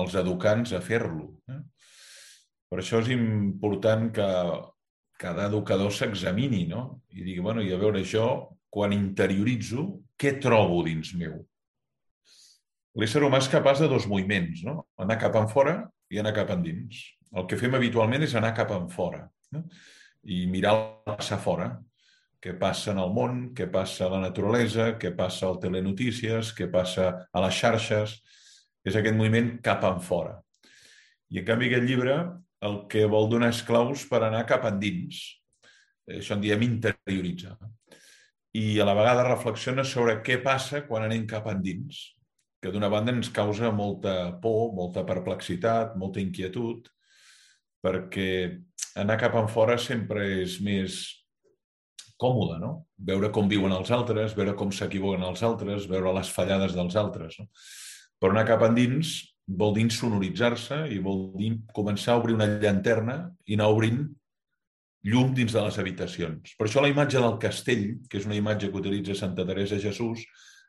els 0.00 0.16
educants 0.16 0.72
a 0.76 0.80
fer-lo? 0.84 1.28
Eh? 1.52 1.60
Per 2.70 2.80
això 2.80 3.02
és 3.04 3.12
important 3.12 4.08
que 4.16 4.30
cada 5.20 5.46
educador 5.52 5.92
s'examini 5.92 6.64
no? 6.72 7.02
i 7.12 7.20
digui, 7.20 7.44
bueno, 7.44 7.60
i 7.60 7.72
a 7.74 7.78
veure, 7.80 8.00
jo, 8.06 8.26
quan 8.70 8.94
interioritzo, 8.94 9.86
què 10.16 10.36
trobo 10.42 10.84
dins 10.86 11.14
meu? 11.18 11.40
l'ésser 12.98 13.22
humà 13.22 13.38
és 13.40 13.48
capaç 13.50 13.84
de 13.84 13.88
dos 13.90 14.06
moviments, 14.10 14.64
no? 14.66 14.84
anar 14.98 15.18
cap 15.20 15.36
en 15.38 15.48
fora 15.50 15.76
i 16.10 16.18
anar 16.18 16.34
cap 16.34 16.50
endins. 16.56 17.04
El 17.30 17.46
que 17.46 17.58
fem 17.58 17.76
habitualment 17.78 18.26
és 18.26 18.34
anar 18.34 18.50
cap 18.56 18.72
en 18.74 18.88
fora 18.90 19.22
no? 19.54 19.62
i 20.26 20.42
mirar 20.50 20.74
el 20.74 20.82
que 20.82 21.14
passa 21.14 21.38
fora, 21.38 21.70
què 22.40 22.56
passa 22.58 22.94
en 22.94 23.00
el 23.02 23.12
món, 23.14 23.40
què 23.56 23.68
passa 23.70 24.06
a 24.06 24.12
la 24.14 24.20
naturalesa, 24.24 24.94
què 24.98 25.12
passa 25.16 25.46
al 25.46 25.60
telenotícies, 25.62 26.54
què 26.56 26.70
passa 26.72 27.10
a 27.30 27.42
les 27.44 27.56
xarxes. 27.56 28.16
És 28.80 28.96
aquest 28.96 29.16
moviment 29.16 29.58
cap 29.60 29.84
en 29.84 29.98
fora. 30.00 30.38
I, 31.28 31.42
en 31.42 31.44
canvi, 31.44 31.68
aquest 31.68 31.84
llibre 31.84 32.14
el 32.64 32.78
que 32.88 33.04
vol 33.08 33.28
donar 33.28 33.50
és 33.52 33.60
claus 33.64 34.06
per 34.08 34.22
anar 34.24 34.46
cap 34.48 34.64
endins. 34.70 35.20
Això 36.08 36.34
en 36.34 36.40
diem 36.42 36.64
interioritzar. 36.64 37.58
I 38.58 38.80
a 38.80 38.86
la 38.88 38.96
vegada 38.98 39.28
reflexiona 39.28 39.84
sobre 39.86 40.18
què 40.26 40.40
passa 40.42 40.82
quan 40.86 41.04
anem 41.06 41.26
cap 41.30 41.46
endins 41.52 42.00
que 42.60 42.72
d'una 42.72 42.90
banda 42.92 43.12
ens 43.14 43.30
causa 43.32 43.70
molta 43.72 44.34
por, 44.42 44.74
molta 44.76 45.04
perplexitat, 45.08 45.94
molta 45.96 46.20
inquietud, 46.20 46.90
perquè 47.80 48.28
anar 49.00 49.16
cap 49.20 49.38
en 49.40 49.48
fora 49.48 49.78
sempre 49.80 50.26
és 50.42 50.58
més 50.60 51.00
còmode, 52.20 52.58
no? 52.60 52.72
Veure 53.00 53.30
com 53.32 53.48
viuen 53.48 53.72
els 53.72 53.90
altres, 53.96 54.36
veure 54.36 54.52
com 54.58 54.72
s'equivoquen 54.74 55.24
els 55.24 55.42
altres, 55.46 55.88
veure 55.88 56.12
les 56.18 56.28
fallades 56.28 56.76
dels 56.76 56.98
altres. 57.00 57.38
No? 57.40 57.48
Però 58.20 58.34
anar 58.34 58.44
cap 58.50 58.66
endins 58.66 59.16
vol 59.60 59.72
dir 59.74 59.88
sonoritzar-se 59.90 60.84
i 60.92 61.00
vol 61.02 61.30
dir 61.38 61.54
començar 61.74 62.14
a 62.14 62.20
obrir 62.20 62.36
una 62.36 62.50
llanterna 62.60 63.22
i 63.48 63.56
anar 63.56 63.70
obrint 63.72 64.04
llum 65.06 65.34
dins 65.34 65.52
de 65.52 65.62
les 65.64 65.78
habitacions. 65.80 66.54
Per 66.58 66.66
això 66.66 66.82
la 66.84 66.90
imatge 66.92 67.20
del 67.22 67.38
castell, 67.40 67.84
que 68.08 68.20
és 68.20 68.26
una 68.28 68.36
imatge 68.36 68.70
que 68.70 68.80
utilitza 68.80 69.16
Santa 69.16 69.46
Teresa 69.48 69.80
Jesús, 69.80 70.24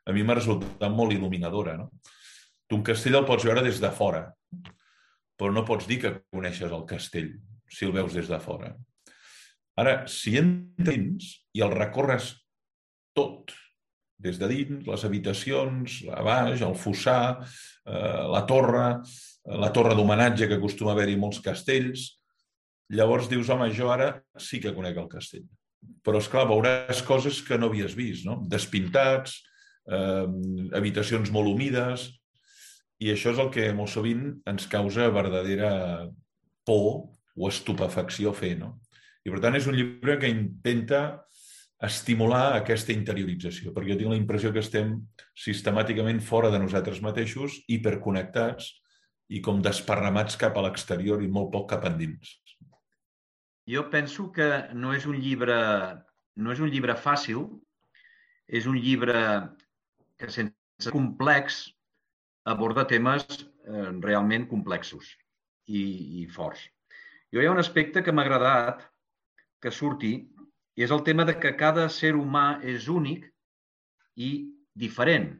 a 0.06 0.12
mi 0.14 0.24
m'ha 0.24 0.38
resultat 0.38 0.92
molt 0.92 1.14
il·luminadora. 1.14 1.76
No? 1.78 1.90
Tu 2.66 2.78
un 2.78 2.84
castell 2.86 3.18
el 3.20 3.28
pots 3.28 3.44
veure 3.46 3.64
des 3.64 3.80
de 3.82 3.90
fora, 3.92 4.24
però 5.38 5.52
no 5.52 5.66
pots 5.68 5.88
dir 5.90 6.00
que 6.02 6.14
coneixes 6.32 6.72
el 6.72 6.86
castell 6.88 7.34
si 7.72 7.86
el 7.88 7.92
veus 7.92 8.14
des 8.16 8.28
de 8.28 8.38
fora. 8.40 8.72
Ara, 9.80 10.02
si 10.08 10.36
entres 10.36 11.32
i 11.56 11.62
el 11.64 11.72
recorres 11.72 12.34
tot, 13.16 13.52
des 14.22 14.38
de 14.38 14.48
dins, 14.48 14.86
les 14.86 15.04
habitacions, 15.04 15.98
a 16.12 16.22
baix, 16.24 16.62
el 16.62 16.76
fossar, 16.78 17.42
eh, 17.42 18.24
la 18.32 18.42
torre, 18.48 18.86
la 19.64 19.70
torre 19.74 19.96
d'homenatge 19.98 20.46
que 20.48 20.60
acostuma 20.60 20.92
a 20.92 20.94
haver-hi 20.94 21.16
molts 21.18 21.40
castells, 21.42 22.21
llavors 22.92 23.28
dius, 23.30 23.50
home, 23.50 23.70
jo 23.74 23.90
ara 23.92 24.14
sí 24.38 24.60
que 24.60 24.74
conec 24.76 24.98
el 25.00 25.10
castell. 25.10 25.46
Però, 26.04 26.20
és 26.20 26.28
clar 26.30 26.46
veuràs 26.50 27.02
coses 27.06 27.40
que 27.46 27.58
no 27.58 27.70
havies 27.70 27.96
vist, 27.98 28.26
no? 28.28 28.40
Despintats, 28.50 29.40
eh, 29.90 30.26
habitacions 30.78 31.32
molt 31.34 31.50
humides, 31.50 32.10
i 33.02 33.10
això 33.10 33.32
és 33.34 33.40
el 33.42 33.50
que 33.50 33.72
molt 33.74 33.90
sovint 33.90 34.28
ens 34.46 34.68
causa 34.70 35.08
verdadera 35.10 35.72
por 36.68 37.08
o 37.34 37.48
estupefacció 37.48 38.32
fer. 38.36 38.54
No? 38.60 38.76
I 39.26 39.32
per 39.32 39.40
tant 39.42 39.58
és 39.58 39.66
un 39.66 39.76
llibre 39.78 40.18
que 40.22 40.30
intenta 40.30 41.02
estimular 41.82 42.52
aquesta 42.54 42.94
interiorització, 42.94 43.72
perquè 43.74 43.94
jo 43.94 43.98
tinc 43.98 44.12
la 44.12 44.20
impressió 44.20 44.52
que 44.54 44.62
estem 44.62 44.94
sistemàticament 45.34 46.20
fora 46.22 46.52
de 46.52 46.60
nosaltres 46.62 47.00
mateixos, 47.02 47.58
hiperconnectats 47.66 48.70
i 49.34 49.40
com 49.42 49.62
desparramats 49.64 50.38
cap 50.38 50.54
a 50.54 50.62
l'exterior 50.68 51.24
i 51.24 51.30
molt 51.30 51.50
poc 51.54 51.72
cap 51.72 51.88
endins. 51.90 52.36
Jo 53.68 53.86
penso 53.90 54.30
que 54.34 54.48
no 54.74 54.92
és 54.96 55.06
un 55.06 55.18
llibre, 55.22 55.58
no 56.36 56.52
és 56.52 56.60
un 56.60 56.70
llibre 56.72 56.96
fàcil, 56.98 57.44
és 58.48 58.66
un 58.66 58.78
llibre 58.78 59.18
que 60.18 60.30
sense 60.30 60.90
complex 60.90 61.64
aborda 62.44 62.88
temes 62.90 63.26
eh, 63.38 63.90
realment 64.02 64.48
complexos. 64.50 65.16
i, 65.66 65.82
i 66.22 66.26
forts. 66.26 66.64
Jo 67.32 67.40
hi 67.40 67.46
ha 67.46 67.52
un 67.54 67.62
aspecte 67.62 68.02
que 68.02 68.12
m'ha 68.12 68.24
agradat 68.26 68.82
que 69.62 69.70
surti 69.70 70.12
i 70.76 70.84
és 70.84 70.90
el 70.90 71.04
tema 71.06 71.24
de 71.28 71.36
que 71.38 71.54
cada 71.56 71.88
ser 71.88 72.12
humà 72.18 72.58
és 72.74 72.88
únic 72.88 73.28
i 74.16 74.32
diferent. 74.74 75.30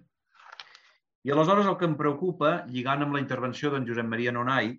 I 1.26 1.32
aleshores 1.32 1.68
el 1.70 1.76
que 1.80 1.88
em 1.88 1.98
preocupa, 1.98 2.62
lligant 2.68 3.04
amb 3.04 3.16
la 3.16 3.22
intervenció 3.22 3.70
d'en 3.70 3.86
Josep 3.88 4.08
Maria 4.08 4.32
Nonai, 4.34 4.72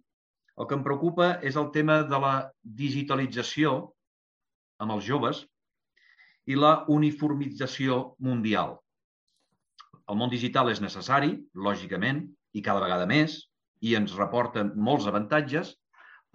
el 0.60 0.68
que 0.70 0.78
em 0.78 0.84
preocupa 0.86 1.30
és 1.42 1.58
el 1.60 1.72
tema 1.76 2.02
de 2.10 2.20
la 2.22 2.36
digitalització 2.82 3.74
amb 4.84 4.96
els 4.96 5.06
joves 5.08 5.44
i 6.46 6.58
la 6.60 6.84
uniformització 6.92 8.16
mundial. 8.20 8.78
El 10.12 10.20
món 10.20 10.32
digital 10.32 10.70
és 10.70 10.82
necessari, 10.84 11.32
lògicament, 11.56 12.26
i 12.54 12.62
cada 12.62 12.84
vegada 12.84 13.08
més, 13.10 13.40
i 13.82 13.96
ens 14.00 14.16
reporta 14.20 14.66
molts 14.76 15.08
avantatges, 15.10 15.74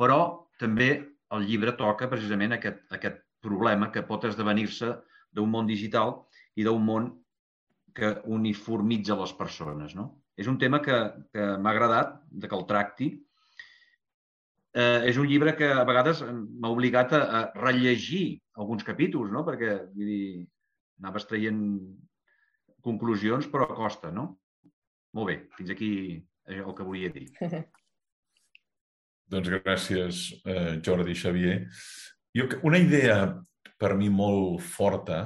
però 0.00 0.48
també 0.60 0.90
el 1.36 1.44
llibre 1.44 1.74
toca 1.76 2.08
precisament 2.08 2.56
aquest, 2.56 2.80
aquest 2.94 3.20
problema 3.44 3.90
que 3.92 4.04
pot 4.08 4.24
esdevenir-se 4.24 4.94
d'un 5.36 5.50
món 5.52 5.68
digital 5.68 6.14
i 6.56 6.64
d'un 6.66 6.82
món 6.84 7.10
que 7.94 8.14
uniformitza 8.38 9.16
les 9.18 9.34
persones. 9.36 9.94
No? 9.98 10.10
És 10.38 10.48
un 10.50 10.58
tema 10.58 10.80
que, 10.82 10.96
que 11.34 11.46
m'ha 11.58 11.74
agradat 11.74 12.18
de 12.30 12.48
que 12.48 12.56
el 12.56 12.66
tracti. 12.70 13.10
Eh, 14.76 15.08
és 15.08 15.16
un 15.16 15.26
llibre 15.28 15.54
que 15.56 15.70
a 15.72 15.84
vegades 15.88 16.20
m'ha 16.28 16.70
obligat 16.70 17.14
a, 17.16 17.22
a 17.24 17.40
rellegir 17.62 18.38
alguns 18.60 18.84
capítols, 18.84 19.32
no? 19.32 19.44
perquè 19.46 19.78
vull 19.94 20.10
dir, 20.10 20.46
anaves 21.00 21.26
traient 21.30 21.62
conclusions, 22.84 23.48
però 23.50 23.68
costa, 23.72 24.12
no? 24.14 24.30
Molt 25.16 25.30
bé, 25.30 25.36
fins 25.56 25.72
aquí 25.72 25.90
el 26.48 26.74
que 26.76 26.86
volia 26.86 27.10
dir. 27.14 27.26
doncs 29.32 29.50
gràcies, 29.52 30.22
eh, 30.44 30.78
Jordi 30.84 31.14
Xavier. 31.16 31.58
Jo, 32.36 32.48
una 32.64 32.80
idea 32.80 33.18
per 33.78 33.94
mi 33.96 34.08
molt 34.10 34.62
forta, 34.64 35.22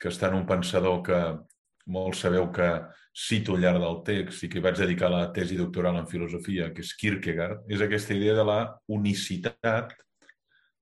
que 0.00 0.08
està 0.08 0.30
en 0.30 0.38
un 0.40 0.46
pensador 0.48 1.02
que 1.04 1.20
molts 1.90 2.22
sabeu 2.24 2.48
que 2.54 2.68
cito 3.16 3.56
al 3.56 3.64
llarg 3.64 3.82
del 3.82 3.98
text 4.06 4.46
i 4.46 4.50
que 4.52 4.62
vaig 4.62 4.78
dedicar 4.78 5.10
la 5.10 5.26
tesi 5.34 5.58
doctoral 5.58 5.98
en 5.98 6.08
filosofia, 6.08 6.70
que 6.74 6.84
és 6.84 6.94
Kierkegaard, 6.96 7.66
és 7.68 7.82
aquesta 7.82 8.14
idea 8.14 8.36
de 8.38 8.46
la 8.46 8.60
unicitat, 8.88 9.92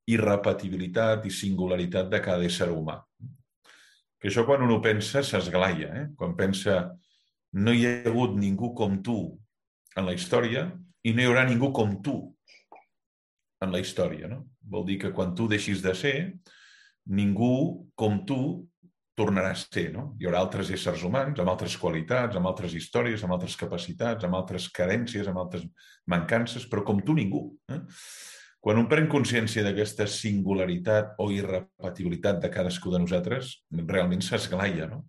irrepetibilitat 0.09 1.27
i 1.29 1.33
singularitat 1.35 2.09
de 2.13 2.21
cada 2.25 2.45
ésser 2.45 2.71
humà. 2.73 2.99
Que 4.19 4.31
això 4.31 4.45
quan 4.45 4.65
uno 4.65 4.81
pensa 4.85 5.23
s'esglaia, 5.23 5.91
eh? 5.95 6.07
quan 6.19 6.35
pensa 6.37 6.81
no 7.59 7.73
hi 7.73 7.87
ha 7.87 7.93
hagut 8.09 8.35
ningú 8.37 8.75
com 8.77 8.99
tu 9.05 9.19
en 9.97 10.07
la 10.07 10.15
història 10.17 10.69
i 11.05 11.15
no 11.15 11.23
hi 11.23 11.29
haurà 11.29 11.45
ningú 11.49 11.71
com 11.73 11.97
tu 12.05 12.19
en 13.65 13.73
la 13.73 13.81
història. 13.81 14.29
No? 14.29 14.45
Vol 14.61 14.85
dir 14.89 14.99
que 15.05 15.13
quan 15.15 15.35
tu 15.39 15.49
deixis 15.49 15.83
de 15.85 15.95
ser, 15.97 16.17
ningú 17.09 17.89
com 17.97 18.21
tu 18.29 18.68
tornarà 19.19 19.51
a 19.53 19.59
ser. 19.59 19.89
No? 19.95 20.13
Hi 20.21 20.29
haurà 20.29 20.41
altres 20.45 20.71
éssers 20.75 21.03
humans 21.07 21.41
amb 21.43 21.53
altres 21.53 21.77
qualitats, 21.81 22.39
amb 22.39 22.51
altres 22.51 22.75
històries, 22.79 23.25
amb 23.25 23.35
altres 23.37 23.57
capacitats, 23.59 24.27
amb 24.27 24.39
altres 24.39 24.71
carències, 24.75 25.29
amb 25.29 25.43
altres 25.43 25.67
mancances, 26.11 26.67
però 26.71 26.85
com 26.87 27.03
tu 27.05 27.17
ningú. 27.19 27.49
Eh? 27.75 27.81
Quan 28.63 28.81
un 28.81 28.89
pren 28.91 29.07
consciència 29.11 29.63
d'aquesta 29.67 30.09
singularitat 30.11 31.19
o 31.23 31.29
irrepetibilitat 31.35 32.41
de 32.43 32.51
cadascú 32.53 32.91
de 32.95 33.03
nosaltres, 33.05 33.53
realment 33.87 34.25
s'esglaia. 34.25 34.89
No? 34.91 35.05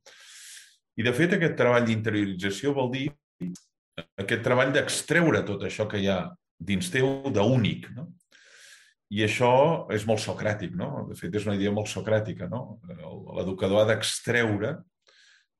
I, 0.99 1.05
de 1.05 1.13
fet, 1.15 1.33
aquest 1.35 1.57
treball 1.57 1.87
d'interiorització 1.87 2.75
vol 2.77 2.91
dir 2.93 3.07
aquest 4.19 4.43
treball 4.45 4.73
d'extreure 4.75 5.41
tot 5.47 5.63
això 5.67 5.87
que 5.89 5.99
hi 6.01 6.09
ha 6.11 6.21
dins 6.59 6.91
teu 6.91 7.29
d'únic. 7.33 7.87
No? 7.95 8.09
I 9.09 9.23
això 9.25 9.51
és 9.93 10.05
molt 10.05 10.21
socràtic, 10.21 10.75
no? 10.77 11.07
De 11.09 11.17
fet, 11.17 11.33
és 11.33 11.47
una 11.47 11.55
idea 11.57 11.73
molt 11.73 11.89
socràtica, 11.89 12.49
no? 12.49 12.79
L'educador 13.37 13.81
ha 13.81 13.87
d'extreure 13.89 14.75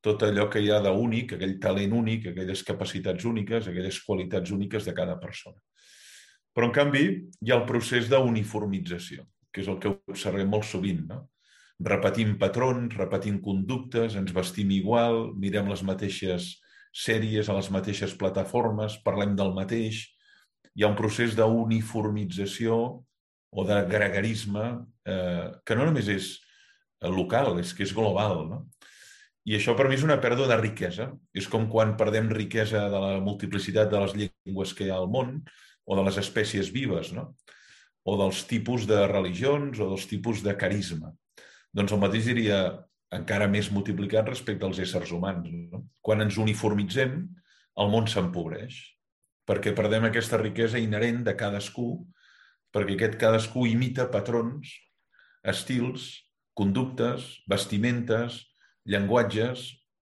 tot 0.06 0.22
allò 0.24 0.46
que 0.52 0.62
hi 0.64 0.70
ha 0.72 0.80
d'únic, 0.84 1.34
aquell 1.36 1.58
talent 1.60 1.96
únic, 1.98 2.30
aquelles 2.30 2.62
capacitats 2.64 3.26
úniques, 3.26 3.68
aquelles 3.68 3.98
qualitats 4.06 4.54
úniques 4.56 4.86
de 4.86 4.94
cada 4.96 5.18
persona. 5.20 5.58
Però, 6.56 6.70
en 6.70 6.76
canvi, 6.76 7.04
hi 7.42 7.52
ha 7.52 7.58
el 7.58 7.66
procés 7.68 8.08
d'uniformització, 8.12 9.26
que 9.52 9.64
és 9.64 9.68
el 9.68 9.82
que 9.82 9.92
observem 10.14 10.50
molt 10.50 10.70
sovint, 10.70 11.04
no? 11.10 11.26
repetim 11.80 12.34
patrons, 12.40 12.96
repetim 13.00 13.40
conductes, 13.42 14.16
ens 14.20 14.34
vestim 14.36 14.72
igual, 14.76 15.30
mirem 15.40 15.70
les 15.72 15.84
mateixes 15.88 16.58
sèries 16.92 17.48
a 17.48 17.56
les 17.56 17.70
mateixes 17.72 18.16
plataformes, 18.20 18.98
parlem 19.06 19.36
del 19.40 19.54
mateix. 19.56 20.04
Hi 20.76 20.84
ha 20.84 20.90
un 20.92 20.98
procés 21.00 21.38
d'uniformització 21.38 22.80
o 23.52 23.66
de 23.66 23.82
gregarisme 23.90 24.66
eh, 25.06 25.50
que 25.66 25.78
no 25.78 25.88
només 25.88 26.10
és 26.12 26.36
local, 27.02 27.58
és 27.62 27.74
que 27.74 27.86
és 27.86 27.94
global. 27.96 28.44
No? 28.50 28.60
I 29.50 29.56
això 29.58 29.74
per 29.78 29.88
mi 29.90 29.98
és 29.98 30.04
una 30.06 30.20
pèrdua 30.22 30.50
de 30.52 30.58
riquesa. 30.60 31.10
És 31.34 31.48
com 31.50 31.70
quan 31.72 31.96
perdem 31.98 32.30
riquesa 32.34 32.86
de 32.92 33.00
la 33.02 33.16
multiplicitat 33.24 33.90
de 33.90 34.04
les 34.04 34.16
llengües 34.18 34.76
que 34.76 34.86
hi 34.86 34.92
ha 34.94 35.00
al 35.00 35.10
món 35.10 35.40
o 35.90 35.98
de 35.98 36.06
les 36.06 36.20
espècies 36.22 36.70
vives, 36.74 37.14
no? 37.16 37.34
o 38.06 38.16
dels 38.20 38.44
tipus 38.50 38.86
de 38.90 39.00
religions 39.10 39.80
o 39.80 39.90
dels 39.90 40.06
tipus 40.10 40.44
de 40.46 40.56
carisma. 40.58 41.12
Doncs 41.74 41.94
el 41.94 42.02
mateix 42.02 42.30
diria 42.30 42.60
encara 43.14 43.50
més 43.50 43.72
multiplicat 43.74 44.28
respecte 44.30 44.66
als 44.66 44.80
éssers 44.82 45.12
humans. 45.16 45.50
No? 45.50 45.84
Quan 46.02 46.22
ens 46.26 46.38
uniformitzem, 46.42 47.20
el 47.80 47.92
món 47.92 48.08
s'empobreix, 48.12 48.78
perquè 49.50 49.74
perdem 49.78 50.06
aquesta 50.08 50.38
riquesa 50.42 50.82
inherent 50.82 51.24
de 51.26 51.36
cadascú, 51.38 51.90
perquè 52.76 52.96
aquest 52.96 53.18
cadascú 53.22 53.66
imita 53.70 54.10
patrons, 54.14 54.72
estils, 55.54 56.10
conductes, 56.58 57.28
vestimentes, 57.50 58.42
llenguatges, 58.90 59.66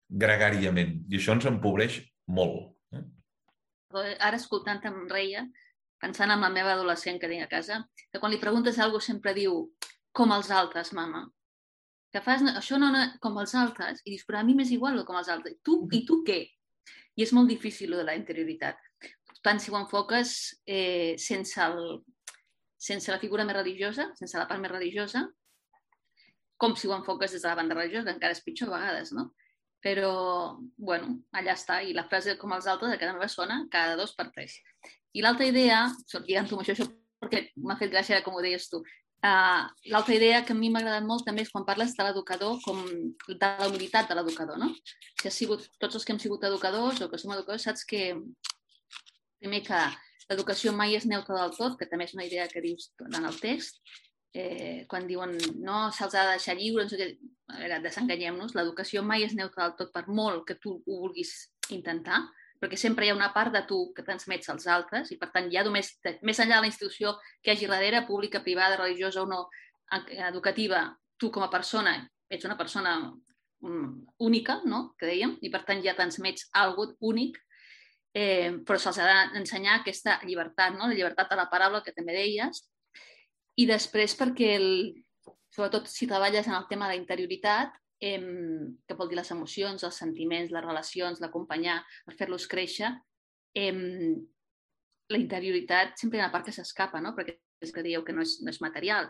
gregàriament. 0.09 1.03
I 1.09 1.19
això 1.19 1.35
ens 1.37 1.47
empobreix 1.49 2.01
molt. 2.27 2.71
Eh? 2.95 3.03
Ara, 4.19 4.37
escoltant 4.37 4.81
em 4.89 5.03
reia, 5.11 5.45
pensant 6.01 6.31
en 6.33 6.41
la 6.41 6.53
meva 6.53 6.73
adolescent 6.75 7.19
que 7.21 7.29
tinc 7.31 7.45
a 7.45 7.51
casa, 7.51 7.83
que 8.09 8.21
quan 8.21 8.33
li 8.33 8.41
preguntes 8.41 8.79
alguna 8.79 8.99
cosa 8.99 9.13
sempre 9.13 9.35
diu 9.37 9.65
com 10.15 10.33
els 10.33 10.49
altres, 10.49 10.93
mama 10.97 11.27
que 12.13 12.21
fas 12.25 12.43
això 12.57 12.79
no, 12.81 12.89
com 13.21 13.37
els 13.41 13.53
altres 13.57 14.01
i 14.03 14.13
dius, 14.13 14.25
però 14.27 14.41
a 14.41 14.45
mi 14.45 14.55
m'és 14.57 14.71
igual 14.73 14.97
com 15.05 15.19
els 15.19 15.29
altres. 15.29 15.59
Tu, 15.65 15.77
I 15.93 16.03
tu 16.07 16.21
què? 16.25 16.39
I 17.15 17.25
és 17.25 17.33
molt 17.35 17.51
difícil 17.51 17.93
de 17.93 18.05
la 18.05 18.15
interioritat. 18.17 18.79
Tant 19.45 19.61
si 19.61 19.71
ho 19.71 19.77
enfoques 19.77 20.31
eh, 20.65 21.15
sense, 21.21 21.61
el, 21.63 21.99
sense 22.79 23.11
la 23.11 23.19
figura 23.19 23.45
més 23.47 23.57
religiosa, 23.57 24.09
sense 24.19 24.39
la 24.39 24.47
part 24.47 24.63
més 24.63 24.71
religiosa, 24.71 25.25
com 26.59 26.75
si 26.75 26.87
ho 26.87 26.95
enfoques 26.95 27.35
des 27.35 27.43
de 27.43 27.47
la 27.47 27.57
banda 27.59 27.75
religiosa, 27.75 28.13
encara 28.15 28.35
és 28.35 28.43
pitjor 28.43 28.71
a 28.71 28.79
vegades, 28.79 29.11
no? 29.15 29.29
Però, 29.83 30.13
bueno, 30.75 31.13
allà 31.31 31.53
està. 31.55 31.79
I 31.87 31.93
la 31.95 32.07
frase 32.07 32.35
com 32.39 32.51
els 32.55 32.67
altres 32.67 32.91
a 32.91 32.99
cada 32.99 33.13
meva 33.15 33.29
sona 33.31 33.61
cada 33.71 33.95
dos 33.99 34.11
per 34.15 34.27
tres. 34.33 34.57
I 35.15 35.23
l'altra 35.23 35.47
idea, 35.47 35.85
lligant-ho 36.25 36.57
amb 36.57 36.65
això, 36.65 36.75
això 36.75 36.89
perquè 37.19 37.45
m'ha 37.63 37.77
fet 37.79 37.93
gràcia 37.93 38.23
com 38.25 38.35
ho 38.35 38.43
deies 38.43 38.67
tu, 38.71 38.83
Uh, 39.19 39.67
L'altra 39.91 40.15
idea 40.15 40.45
que 40.45 40.53
a 40.53 40.55
mi 40.55 40.69
m'ha 40.71 40.79
agradat 40.79 41.03
molt 41.03 41.25
també 41.27 41.43
és 41.43 41.49
quan 41.51 41.65
parles 41.67 41.91
de 41.91 42.03
l'educador 42.05 42.61
com 42.63 42.77
de 43.27 43.35
la 43.59 43.67
humilitat 43.67 44.07
de 44.07 44.15
l'educador, 44.15 44.55
no? 44.61 44.69
Si 45.19 45.27
has 45.27 45.35
sigut, 45.35 45.65
tots 45.75 45.97
els 45.99 46.05
que 46.07 46.13
hem 46.15 46.21
sigut 46.23 46.45
educadors 46.47 47.01
o 47.03 47.09
que 47.11 47.19
som 47.19 47.33
educadors, 47.35 47.65
saps 47.67 47.83
que 47.89 48.13
primer 49.43 49.59
que 49.65 49.81
l'educació 50.29 50.73
mai 50.75 50.95
és 50.97 51.07
neutra 51.09 51.39
del 51.41 51.55
tot, 51.57 51.77
que 51.79 51.87
també 51.89 52.05
és 52.05 52.15
una 52.17 52.27
idea 52.27 52.47
que 52.47 52.61
dius 52.61 52.91
en 53.05 53.25
el 53.25 53.39
text, 53.41 53.81
eh, 54.33 54.85
quan 54.89 55.07
diuen 55.09 55.37
no, 55.57 55.87
se'ls 55.91 56.13
ha 56.13 56.25
de 56.27 56.35
deixar 56.37 56.55
lliures, 56.59 56.93
a 56.93 57.57
veure, 57.57 57.79
desenganyem-nos, 57.85 58.53
l'educació 58.55 59.01
mai 59.03 59.25
és 59.25 59.33
neutra 59.37 59.65
del 59.65 59.77
tot 59.79 59.93
per 59.95 60.05
molt 60.07 60.45
que 60.47 60.59
tu 60.61 60.75
ho 60.77 60.99
vulguis 61.05 61.33
intentar, 61.73 62.21
perquè 62.59 62.77
sempre 62.77 63.07
hi 63.07 63.09
ha 63.09 63.17
una 63.17 63.31
part 63.33 63.55
de 63.55 63.63
tu 63.65 63.79
que 63.95 64.03
transmets 64.05 64.51
als 64.51 64.67
altres 64.67 65.09
i, 65.13 65.17
per 65.17 65.31
tant, 65.33 65.49
ja 65.51 65.63
només, 65.65 65.93
més 66.21 66.39
enllà 66.43 66.59
de 66.59 66.67
la 66.67 66.69
institució 66.69 67.15
que 67.41 67.51
hi 67.51 67.55
hagi 67.55 67.71
darrere, 67.71 68.05
pública, 68.05 68.43
privada, 68.43 68.77
religiosa 68.77 69.23
o 69.23 69.29
no, 69.29 69.45
educativa, 70.29 70.83
tu 71.17 71.31
com 71.33 71.43
a 71.43 71.49
persona 71.49 71.95
ets 72.29 72.45
una 72.45 72.57
persona 72.57 72.95
mm, 73.61 74.15
única, 74.19 74.59
no? 74.65 74.93
que 74.99 75.09
dèiem, 75.09 75.37
i 75.41 75.49
per 75.49 75.63
tant 75.65 75.81
ja 75.83 75.95
transmets 75.97 76.49
algo 76.53 76.91
únic, 77.01 77.39
eh, 78.13 78.59
però 78.65 78.79
se'ls 78.79 78.99
ha 78.99 79.09
d'ensenyar 79.33 79.79
aquesta 79.79 80.19
llibertat, 80.25 80.75
no? 80.77 80.87
la 80.87 80.97
llibertat 80.97 81.29
de 81.29 81.37
la 81.39 81.49
paraula 81.51 81.83
que 81.85 81.93
també 81.95 82.15
deies, 82.15 82.63
i 83.59 83.67
després 83.69 84.15
perquè, 84.17 84.55
el, 84.57 84.69
sobretot 85.53 85.89
si 85.91 86.07
treballes 86.07 86.47
en 86.47 86.55
el 86.55 86.67
tema 86.69 86.87
de 86.87 86.95
la 86.95 87.01
interioritat, 87.01 87.75
eh, 87.99 88.19
que 88.87 88.95
vol 88.95 89.11
dir 89.11 89.19
les 89.19 89.31
emocions, 89.35 89.83
els 89.83 90.01
sentiments, 90.03 90.51
les 90.51 90.65
relacions, 90.65 91.19
l'acompanyar, 91.19 91.81
per 92.05 92.15
fer-los 92.21 92.47
créixer, 92.47 92.93
eh, 93.55 93.73
la 95.09 95.17
interioritat 95.17 95.97
sempre 95.97 96.19
hi 96.19 96.21
ha 96.21 96.27
una 96.27 96.33
part 96.33 96.47
que 96.47 96.55
s'escapa, 96.55 97.01
no? 97.01 97.15
perquè 97.17 97.39
és 97.59 97.73
que 97.75 97.83
dieu 97.83 98.05
que 98.07 98.15
no 98.15 98.23
és, 98.23 98.37
no 98.43 98.53
és 98.53 98.61
material. 98.63 99.09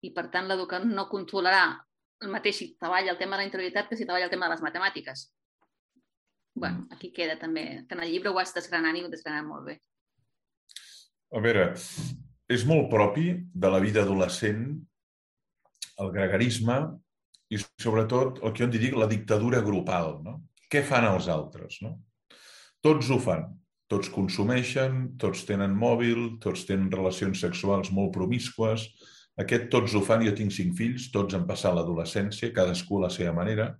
I, 0.00 0.14
per 0.16 0.30
tant, 0.32 0.46
l'educador 0.48 0.88
no 0.88 1.10
controlarà 1.10 1.64
el 2.24 2.32
mateix 2.32 2.56
si 2.56 2.68
treballa 2.80 3.12
el 3.12 3.18
tema 3.20 3.36
de 3.36 3.42
la 3.42 3.48
interioritat 3.48 3.88
que 3.88 3.98
si 3.98 4.06
treballa 4.06 4.28
el 4.28 4.32
tema 4.32 4.48
de 4.48 4.54
les 4.54 4.64
matemàtiques. 4.64 5.26
Bueno, 6.54 6.84
mm. 6.84 6.96
aquí 6.96 7.12
queda 7.14 7.38
també, 7.38 7.84
que 7.88 7.96
en 7.96 8.04
el 8.04 8.12
llibre 8.12 8.32
ho 8.32 8.38
has 8.40 8.54
desgranant 8.56 8.98
i 8.98 9.04
ho 9.04 9.12
desgranant 9.12 9.48
molt 9.48 9.70
bé. 9.70 9.78
A 11.30 11.42
veure, 11.42 11.70
és 12.50 12.66
molt 12.66 12.90
propi 12.90 13.30
de 13.54 13.70
la 13.70 13.78
vida 13.82 14.02
adolescent 14.02 14.64
el 16.00 16.10
gregarisme 16.14 16.80
i, 17.50 17.58
sobretot, 17.82 18.40
el 18.42 18.54
que 18.54 18.64
jo 18.64 18.68
en 18.68 18.74
dic 18.74 18.96
la 18.96 19.08
dictadura 19.10 19.60
grupal. 19.62 20.16
No? 20.24 20.36
Què 20.70 20.82
fan 20.86 21.06
els 21.06 21.28
altres? 21.30 21.78
No? 21.84 21.96
Tots 22.82 23.10
ho 23.10 23.18
fan. 23.22 23.48
Tots 23.90 24.10
consumeixen, 24.14 25.16
tots 25.18 25.42
tenen 25.48 25.72
mòbil, 25.74 26.36
tots 26.42 26.62
tenen 26.68 26.92
relacions 26.94 27.40
sexuals 27.42 27.90
molt 27.94 28.12
promiscues. 28.14 28.86
Aquest 29.42 29.66
tots 29.72 29.96
ho 29.98 30.02
fan, 30.06 30.22
jo 30.26 30.34
tinc 30.36 30.54
cinc 30.54 30.76
fills, 30.78 31.08
tots 31.14 31.34
han 31.34 31.46
passat 31.48 31.74
l'adolescència, 31.74 32.52
cadascú 32.54 33.00
a 33.00 33.08
la 33.08 33.10
seva 33.14 33.34
manera. 33.34 33.72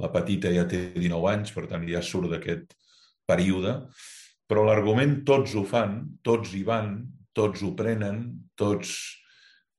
La 0.00 0.08
petita 0.12 0.52
ja 0.54 0.64
té 0.68 0.92
19 0.96 1.28
anys, 1.32 1.52
per 1.52 1.66
tant 1.70 1.84
ja 1.88 2.00
surt 2.04 2.30
d'aquest 2.32 2.76
període. 3.28 3.74
Però 4.48 4.64
l'argument 4.66 5.18
tots 5.28 5.54
ho 5.56 5.64
fan, 5.68 5.98
tots 6.24 6.54
hi 6.56 6.62
van, 6.66 6.94
tots 7.36 7.62
ho 7.64 7.72
prenen, 7.76 8.24
tots 8.58 8.94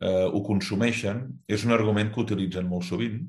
eh, 0.01 0.27
ho 0.29 0.41
consumeixen, 0.45 1.25
és 1.47 1.65
un 1.65 1.73
argument 1.75 2.11
que 2.13 2.23
utilitzen 2.23 2.69
molt 2.69 2.87
sovint, 2.87 3.19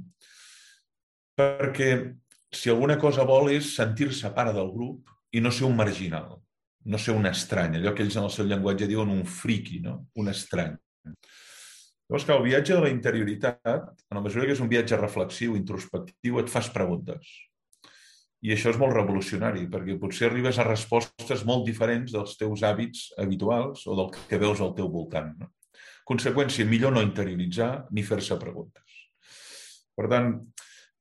perquè 1.36 1.90
si 2.54 2.70
alguna 2.70 2.96
cosa 3.00 3.26
vol 3.26 3.50
és 3.52 3.74
sentir-se 3.74 4.30
part 4.34 4.54
del 4.54 4.70
grup 4.72 5.10
i 5.34 5.42
no 5.42 5.50
ser 5.52 5.66
un 5.68 5.76
marginal, 5.76 6.36
no 6.84 7.00
ser 7.00 7.16
un 7.18 7.26
estrany, 7.26 7.78
allò 7.78 7.94
que 7.94 8.04
ells 8.06 8.16
en 8.16 8.28
el 8.28 8.32
seu 8.32 8.46
llenguatge 8.46 8.88
diuen 8.90 9.10
un 9.10 9.24
friqui, 9.26 9.80
no? 9.82 10.04
un 10.20 10.30
estrany. 10.30 10.76
Llavors, 12.04 12.26
que 12.28 12.34
el 12.36 12.44
viatge 12.44 12.74
de 12.76 12.82
la 12.84 12.92
interioritat, 12.92 13.86
en 14.10 14.18
la 14.18 14.22
mesura 14.24 14.44
que 14.44 14.52
és 14.52 14.60
un 14.60 14.68
viatge 14.68 14.96
reflexiu, 15.00 15.54
introspectiu, 15.56 16.36
et 16.42 16.50
fas 16.52 16.68
preguntes. 16.74 17.30
I 18.44 18.52
això 18.52 18.74
és 18.74 18.78
molt 18.80 18.92
revolucionari, 18.92 19.64
perquè 19.72 19.96
potser 20.00 20.28
arribes 20.28 20.58
a 20.60 20.66
respostes 20.68 21.46
molt 21.48 21.64
diferents 21.64 22.12
dels 22.12 22.36
teus 22.36 22.60
hàbits 22.60 23.06
habituals 23.16 23.86
o 23.88 23.96
del 23.96 24.12
que 24.28 24.40
veus 24.42 24.60
al 24.60 24.74
teu 24.76 24.92
voltant. 24.92 25.32
No? 25.40 25.48
Conseqüència, 26.04 26.68
millor 26.68 26.92
no 26.92 27.00
interioritzar 27.00 27.86
ni 27.96 28.04
fer-se 28.04 28.36
preguntes. 28.36 29.00
Per 29.96 30.10
tant, 30.12 30.34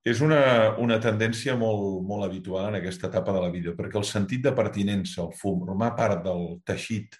és 0.07 0.24
una, 0.24 0.41
una 0.79 1.01
tendència 1.03 1.57
molt, 1.60 2.00
molt 2.07 2.29
habitual 2.29 2.69
en 2.69 2.79
aquesta 2.79 3.12
etapa 3.12 3.36
de 3.36 3.43
la 3.43 3.51
vida, 3.51 3.75
perquè 3.75 4.00
el 4.00 4.07
sentit 4.07 4.48
de 4.48 4.55
pertinença, 4.55 5.25
el 5.25 5.36
formar 5.36 5.98
part 6.00 6.24
del 6.24 6.62
teixit 6.63 7.19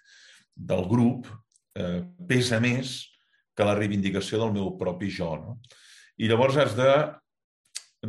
del 0.56 0.88
grup, 0.88 1.28
eh, 1.76 2.00
pesa 2.28 2.64
més 2.64 3.02
que 3.54 3.66
la 3.66 3.76
reivindicació 3.78 4.40
del 4.42 4.54
meu 4.56 4.74
propi 4.80 5.10
jo. 5.12 5.30
No? 5.40 5.58
I 6.18 6.30
llavors 6.30 6.58
has 6.60 6.74
de 6.78 6.90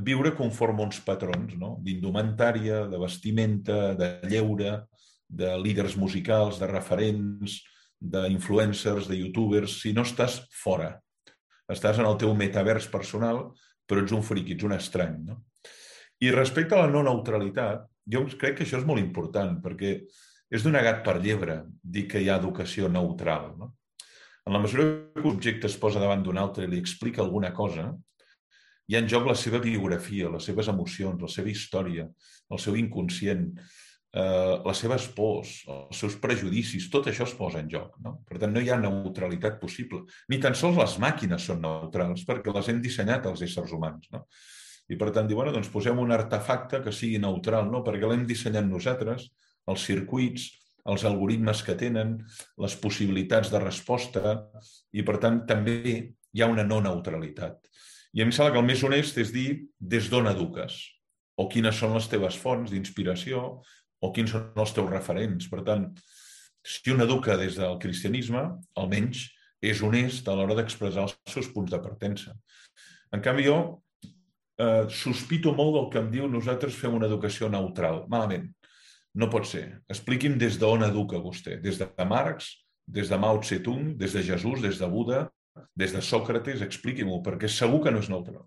viure 0.06 0.34
conforme 0.36 0.84
uns 0.84 1.00
patrons 1.06 1.56
no? 1.60 1.78
d'indumentària, 1.84 2.84
de 2.92 3.00
vestimenta, 3.00 3.94
de 3.96 4.10
lleure, 4.30 4.82
de 5.30 5.56
líders 5.58 5.96
musicals, 5.98 6.60
de 6.60 6.68
referents, 6.70 7.62
d'influencers, 8.00 9.08
de 9.10 9.22
youtubers, 9.22 9.80
si 9.82 9.94
no 9.96 10.04
estàs 10.06 10.42
fora. 10.54 10.92
Estàs 11.72 11.98
en 11.98 12.06
el 12.06 12.20
teu 12.22 12.36
metavers 12.38 12.86
personal 12.92 13.48
però 13.86 14.04
ets 14.04 14.14
un 14.16 14.24
friqui, 14.26 14.56
ets 14.56 14.66
un 14.66 14.76
estrany. 14.76 15.18
No? 15.30 15.40
I 16.24 16.32
respecte 16.34 16.76
a 16.76 16.84
la 16.84 16.92
no 16.92 17.04
neutralitat, 17.06 17.86
jo 18.12 18.26
crec 18.40 18.60
que 18.60 18.66
això 18.66 18.80
és 18.82 18.88
molt 18.88 19.02
important, 19.02 19.58
perquè 19.64 19.96
és 20.56 20.66
donar 20.66 20.84
gat 20.86 21.02
per 21.06 21.18
llebre 21.22 21.62
dir 21.82 22.06
que 22.10 22.22
hi 22.22 22.30
ha 22.30 22.40
educació 22.42 22.90
neutral. 22.92 23.52
No? 23.60 23.74
En 24.46 24.54
la 24.54 24.60
mesura 24.62 24.84
que 25.16 25.24
un 25.24 25.32
objecte 25.34 25.66
es 25.66 25.78
posa 25.82 26.02
davant 26.02 26.22
d'un 26.24 26.38
altre 26.38 26.68
i 26.68 26.70
li 26.70 26.78
explica 26.78 27.24
alguna 27.24 27.50
cosa, 27.54 27.88
hi 28.86 28.96
ha 28.96 29.02
en 29.02 29.08
joc 29.10 29.26
la 29.26 29.38
seva 29.42 29.58
biografia, 29.64 30.30
les 30.30 30.46
seves 30.46 30.70
emocions, 30.70 31.22
la 31.22 31.30
seva 31.32 31.50
història, 31.50 32.06
el 32.54 32.62
seu 32.62 32.78
inconscient, 32.78 33.48
eh, 34.14 34.54
les 34.68 34.82
seves 34.84 35.08
pors, 35.18 35.54
els 35.76 36.02
seus 36.04 36.18
prejudicis, 36.22 36.86
tot 36.94 37.10
això 37.10 37.26
es 37.26 37.34
posa 37.40 37.64
en 37.64 37.72
joc. 37.72 37.96
No? 38.06 38.20
Per 38.30 38.38
tant, 38.44 38.54
no 38.54 38.62
hi 38.62 38.70
ha 38.70 38.78
neutralitat 38.78 39.58
possible. 39.64 40.04
Ni 40.30 40.38
tan 40.44 40.54
sols 40.54 40.78
les 40.78 41.00
màquines 41.02 41.50
són 41.50 41.66
neutrals, 41.66 42.28
perquè 42.30 42.54
les 42.54 42.70
hem 42.70 42.84
dissenyat 42.84 43.26
els 43.32 43.42
éssers 43.48 43.74
humans. 43.74 44.12
No? 44.14 44.28
I 44.94 45.00
per 45.02 45.10
tant, 45.10 45.26
diu, 45.26 45.42
bueno, 45.42 45.56
doncs 45.56 45.72
posem 45.74 45.98
un 45.98 46.14
artefacte 46.14 46.84
que 46.86 46.94
sigui 46.94 47.18
neutral, 47.18 47.66
no? 47.74 47.82
perquè 47.82 48.06
l'hem 48.06 48.30
dissenyat 48.30 48.70
nosaltres, 48.70 49.26
els 49.74 49.90
circuits, 49.90 50.52
els 50.86 51.06
algoritmes 51.08 51.64
que 51.66 51.76
tenen, 51.80 52.18
les 52.62 52.76
possibilitats 52.82 53.52
de 53.54 53.62
resposta, 53.62 54.36
i 54.94 55.06
per 55.06 55.18
tant 55.24 55.42
també 55.50 55.80
hi 55.96 56.44
ha 56.44 56.52
una 56.52 56.66
no 56.68 56.82
neutralitat. 56.84 57.58
I 58.16 58.22
a 58.24 58.28
mi 58.28 58.36
sembla 58.36 58.54
que 58.54 58.62
el 58.62 58.68
més 58.68 58.84
honest 58.86 59.18
és 59.20 59.34
dir 59.36 59.50
des 59.80 60.10
d'on 60.12 60.30
eduques, 60.32 60.78
o 61.36 61.50
quines 61.52 61.76
són 61.76 61.96
les 61.98 62.08
teves 62.12 62.38
fonts 62.40 62.72
d'inspiració, 62.72 63.46
o 64.00 64.12
quins 64.16 64.32
són 64.32 64.52
els 64.62 64.76
teus 64.76 64.92
referents. 64.92 65.50
Per 65.52 65.64
tant, 65.68 65.90
si 66.66 66.94
un 66.94 67.04
educa 67.04 67.36
des 67.38 67.58
del 67.60 67.80
cristianisme, 67.82 68.44
almenys 68.80 69.26
és 69.66 69.82
honest 69.84 70.28
a 70.28 70.36
l'hora 70.38 70.56
d'expressar 70.58 71.08
els 71.08 71.18
seus 71.32 71.50
punts 71.54 71.74
de 71.74 71.82
partença. 71.82 72.36
En 73.14 73.24
canvi, 73.26 73.48
jo 73.48 73.58
eh, 74.60 74.86
sospito 74.90 75.54
molt 75.56 75.76
del 75.78 75.90
que 75.92 76.02
em 76.04 76.12
diu 76.14 76.30
nosaltres 76.32 76.78
fem 76.80 76.96
una 76.96 77.10
educació 77.10 77.50
neutral. 77.52 78.04
Malament. 78.12 78.50
No 79.16 79.30
pot 79.32 79.48
ser. 79.48 79.66
Expliqui'm 79.92 80.36
des 80.40 80.58
d'on 80.60 80.84
educa 80.84 81.22
vostè. 81.24 81.60
Des 81.64 81.80
de 81.80 81.88
Marx, 82.08 82.52
des 82.86 83.10
de 83.10 83.18
Mao 83.18 83.40
Tse-tung, 83.40 83.96
des 83.98 84.14
de 84.14 84.24
Jesús, 84.24 84.62
des 84.62 84.80
de 84.80 84.90
Buda, 84.92 85.30
des 85.76 85.94
de 85.96 86.02
Sòcrates, 86.04 86.62
expliqui-m'ho, 86.66 87.22
perquè 87.24 87.48
segur 87.48 87.82
que 87.84 87.94
no 87.96 88.04
és 88.04 88.12
neutral. 88.12 88.44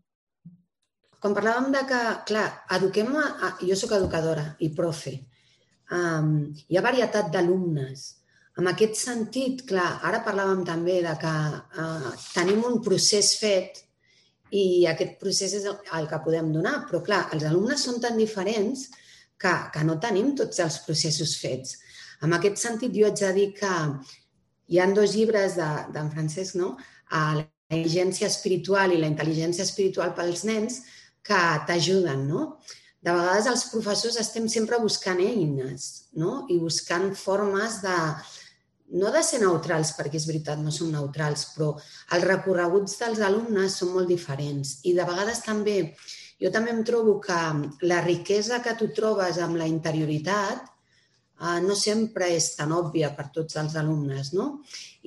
Quan 1.19 1.35
parlàvem 1.35 1.73
de 1.75 1.83
que, 1.89 2.03
clar, 2.29 2.47
eduquem... 2.77 3.11
A, 3.17 3.57
jo 3.65 3.77
sóc 3.79 3.97
educadora 3.97 4.45
i 4.63 4.69
profe, 4.77 5.17
um, 5.97 6.37
hi 6.69 6.79
ha 6.79 6.85
varietat 6.85 7.33
d'alumnes. 7.35 8.05
En 8.61 8.69
aquest 8.71 9.01
sentit, 9.01 9.65
clar, 9.67 9.89
ara 10.07 10.21
parlàvem 10.27 10.63
també 10.69 11.01
de 11.03 11.17
que 11.19 11.35
uh, 11.83 12.13
tenim 12.37 12.63
un 12.69 12.81
procés 12.85 13.33
fet 13.41 13.83
i 14.55 14.87
aquest 14.91 15.19
procés 15.21 15.55
és 15.59 15.67
el 15.69 16.09
que 16.11 16.23
podem 16.25 16.53
donar, 16.53 16.83
però 16.89 17.03
clar, 17.05 17.25
els 17.35 17.45
alumnes 17.49 17.83
són 17.85 18.01
tan 18.05 18.17
diferents 18.21 18.89
que, 18.89 19.08
que 19.39 19.85
no 19.87 19.99
tenim 20.03 20.35
tots 20.39 20.59
els 20.65 20.81
processos 20.87 21.37
fets. 21.43 21.77
En 22.27 22.35
aquest 22.35 22.59
sentit, 22.63 22.95
jo 22.95 23.07
haig 23.07 23.21
de 23.21 23.33
dir 23.37 23.49
que 23.59 23.75
hi 24.69 24.81
han 24.83 24.95
dos 24.97 25.15
llibres 25.15 25.57
d'en 25.59 25.93
de, 25.95 26.07
Francesc, 26.15 26.59
no? 26.59 26.75
la 27.11 27.45
intel·ligència 27.45 28.29
espiritual 28.29 28.93
i 28.93 29.01
la 29.01 29.09
intel·ligència 29.11 29.65
espiritual 29.65 30.15
pels 30.17 30.45
nens, 30.49 30.83
que 31.25 31.39
t'ajuden, 31.69 32.27
no? 32.29 32.45
de 33.05 33.15
vegades 33.15 33.47
els 33.47 33.65
professors 33.71 34.19
estem 34.19 34.49
sempre 34.51 34.81
buscant 34.83 35.21
eines 35.23 35.87
no? 36.19 36.47
i 36.51 36.59
buscant 36.59 37.13
formes 37.17 37.79
de, 37.85 37.97
no 38.99 39.13
de 39.15 39.23
ser 39.23 39.41
neutrals, 39.43 39.93
perquè 39.97 40.19
és 40.19 40.27
veritat, 40.29 40.61
no 40.61 40.73
som 40.75 40.91
neutrals, 40.93 41.47
però 41.55 41.75
els 42.17 42.27
recorreguts 42.27 42.97
dels 43.03 43.21
alumnes 43.25 43.77
són 43.81 43.93
molt 43.95 44.11
diferents. 44.11 44.79
I 44.89 44.97
de 44.97 45.07
vegades 45.09 45.45
també, 45.45 45.79
jo 46.43 46.51
també 46.55 46.73
em 46.75 46.83
trobo 46.87 47.19
que 47.21 47.39
la 47.91 48.03
riquesa 48.05 48.63
que 48.63 48.77
tu 48.79 48.91
trobes 48.95 49.41
amb 49.43 49.59
la 49.59 49.67
interioritat 49.67 50.67
eh, 50.67 51.61
no 51.65 51.77
sempre 51.79 52.31
és 52.35 52.53
tan 52.59 52.75
òbvia 52.75 53.11
per 53.17 53.29
tots 53.35 53.59
els 53.63 53.75
alumnes, 53.81 54.33
no? 54.37 54.49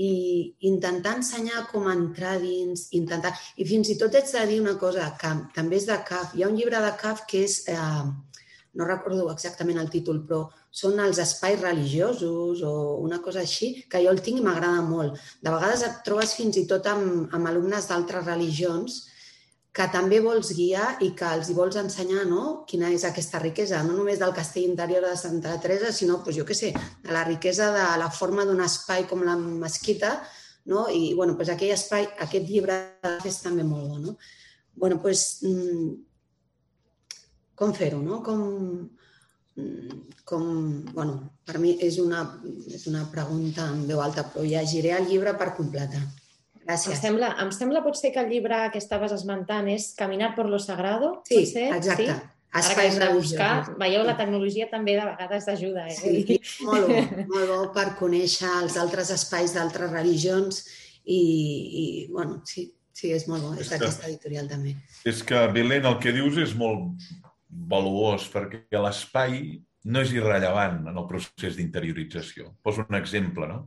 I 0.02 0.12
intentar 0.72 1.17
ensenyar 1.20 1.67
com 1.72 1.88
entrar 1.91 2.38
dins, 2.41 2.89
intentar... 2.98 3.34
I 3.58 3.67
fins 3.67 3.91
i 3.94 4.00
tot 4.00 4.15
ets 4.17 4.36
de 4.38 4.48
dir 4.50 4.60
una 4.63 4.78
cosa, 4.82 5.12
que 5.20 5.32
també 5.56 5.80
és 5.80 5.88
de 5.89 6.00
CAF. 6.08 6.36
Hi 6.36 6.44
ha 6.44 6.52
un 6.52 6.60
llibre 6.60 6.84
de 6.84 6.91
CAF 7.04 7.26
que 7.30 7.46
és... 7.48 7.62
Eh, 7.72 8.12
no 8.80 8.86
recordo 8.88 9.26
exactament 9.34 9.82
el 9.82 9.89
títol, 9.91 10.22
però 10.24 10.46
són 10.72 11.02
els 11.04 11.17
espais 11.20 11.60
religiosos 11.60 12.62
o 12.63 12.74
una 13.04 13.17
cosa 13.20 13.41
així, 13.41 13.74
que 13.91 14.00
jo 14.00 14.13
el 14.13 14.22
tinc 14.24 14.39
i 14.39 14.46
m'agrada 14.46 14.80
molt. 14.88 15.20
De 15.44 15.52
vegades 15.52 15.84
et 15.84 15.98
trobes 16.08 16.38
fins 16.38 16.56
i 16.56 16.63
tot 16.70 16.88
amb, 16.88 17.26
amb 17.36 17.50
alumnes 17.52 17.89
d'altres 17.89 18.24
religions 18.30 19.02
que 19.72 19.88
també 19.94 20.20
vols 20.20 20.52
guiar 20.58 20.98
i 21.06 21.14
que 21.16 21.30
els 21.38 21.50
hi 21.50 21.56
vols 21.56 21.78
ensenyar 21.80 22.26
no? 22.28 22.66
quina 22.68 22.90
és 22.92 23.06
aquesta 23.08 23.40
riquesa, 23.40 23.80
no 23.88 23.96
només 23.96 24.20
del 24.20 24.34
castell 24.36 24.68
interior 24.68 25.06
de 25.08 25.16
Santa 25.16 25.56
Teresa, 25.64 25.94
sinó, 25.96 26.20
doncs, 26.26 26.36
jo 26.36 26.46
què 26.48 26.58
sé, 26.58 26.74
de 27.06 27.16
la 27.16 27.24
riquesa 27.24 27.72
de 27.76 27.88
la 28.02 28.12
forma 28.12 28.44
d'un 28.46 28.60
espai 28.66 29.08
com 29.08 29.24
la 29.24 29.38
mesquita, 29.40 30.18
no? 30.68 30.90
i 30.92 31.14
bueno, 31.16 31.38
doncs 31.40 31.54
aquell 31.56 31.72
espai, 31.78 32.10
aquest 32.28 32.52
llibre 32.52 32.82
és 33.26 33.40
també 33.46 33.64
molt 33.64 33.88
bo. 33.88 34.00
No? 34.10 34.18
bueno, 34.76 35.00
doncs, 35.04 35.28
com 37.56 37.74
fer-ho, 37.78 38.00
no? 38.02 38.22
Com, 38.26 38.90
com, 40.26 40.46
bueno, 40.96 41.18
per 41.46 41.60
mi 41.62 41.76
és 41.86 42.00
una, 42.02 42.24
és 42.68 42.88
una 42.90 43.04
pregunta 43.12 43.68
en 43.70 43.86
veu 43.90 44.02
alta, 44.02 44.26
però 44.34 44.46
llegiré 44.48 44.96
el 44.98 45.08
llibre 45.12 45.36
per 45.38 45.52
completar. 45.58 46.02
Gràcies. 46.72 46.96
Em 46.96 47.02
sembla, 47.02 47.32
em 47.44 47.50
sembla 47.52 47.82
potser 47.84 48.14
que 48.16 48.22
el 48.24 48.30
llibre 48.32 48.60
que 48.72 48.80
estaves 48.80 49.12
esmentant 49.16 49.68
és 49.72 49.92
Caminar 49.98 50.34
por 50.38 50.48
lo 50.50 50.60
sagrado? 50.60 51.18
Sí, 51.28 51.42
potser? 51.42 51.68
exacte. 51.76 52.08
Sí? 52.08 52.38
Espais 52.52 52.98
Ara 52.98 53.08
que 53.08 53.16
buscar, 53.16 53.52
veieu, 53.80 54.02
la 54.04 54.18
tecnologia 54.20 54.66
també 54.68 54.98
de 54.98 55.06
vegades 55.08 55.46
ajuda. 55.48 55.86
Eh? 55.88 55.96
Sí, 55.96 56.40
molt 56.68 56.90
bo, 56.90 56.98
molt 57.30 57.48
bo 57.48 57.60
per 57.72 57.86
conèixer 57.96 58.50
els 58.58 58.76
altres 58.82 59.12
espais 59.16 59.54
d'altres 59.56 59.88
religions 59.94 60.60
i, 61.06 61.22
i, 61.22 61.86
bueno, 62.12 62.42
sí, 62.44 62.66
sí, 62.92 63.14
és 63.16 63.24
molt 63.32 63.48
bo, 63.48 63.54
és, 63.56 63.64
és 63.64 63.72
d'aquesta 63.72 64.10
editorial 64.10 64.52
també. 64.52 64.76
És 65.08 65.24
que, 65.24 65.46
Belén, 65.56 65.88
el 65.88 65.96
que 66.04 66.12
dius 66.12 66.42
és 66.44 66.52
molt 66.60 67.08
valuós, 67.72 68.28
perquè 68.34 68.84
l'espai 68.84 69.40
no 69.88 70.04
és 70.04 70.12
irrellevant 70.12 70.92
en 70.92 71.00
el 71.00 71.08
procés 71.08 71.56
d'interiorització. 71.56 72.52
Poso 72.62 72.84
un 72.84 73.00
exemple, 73.00 73.48
no? 73.48 73.64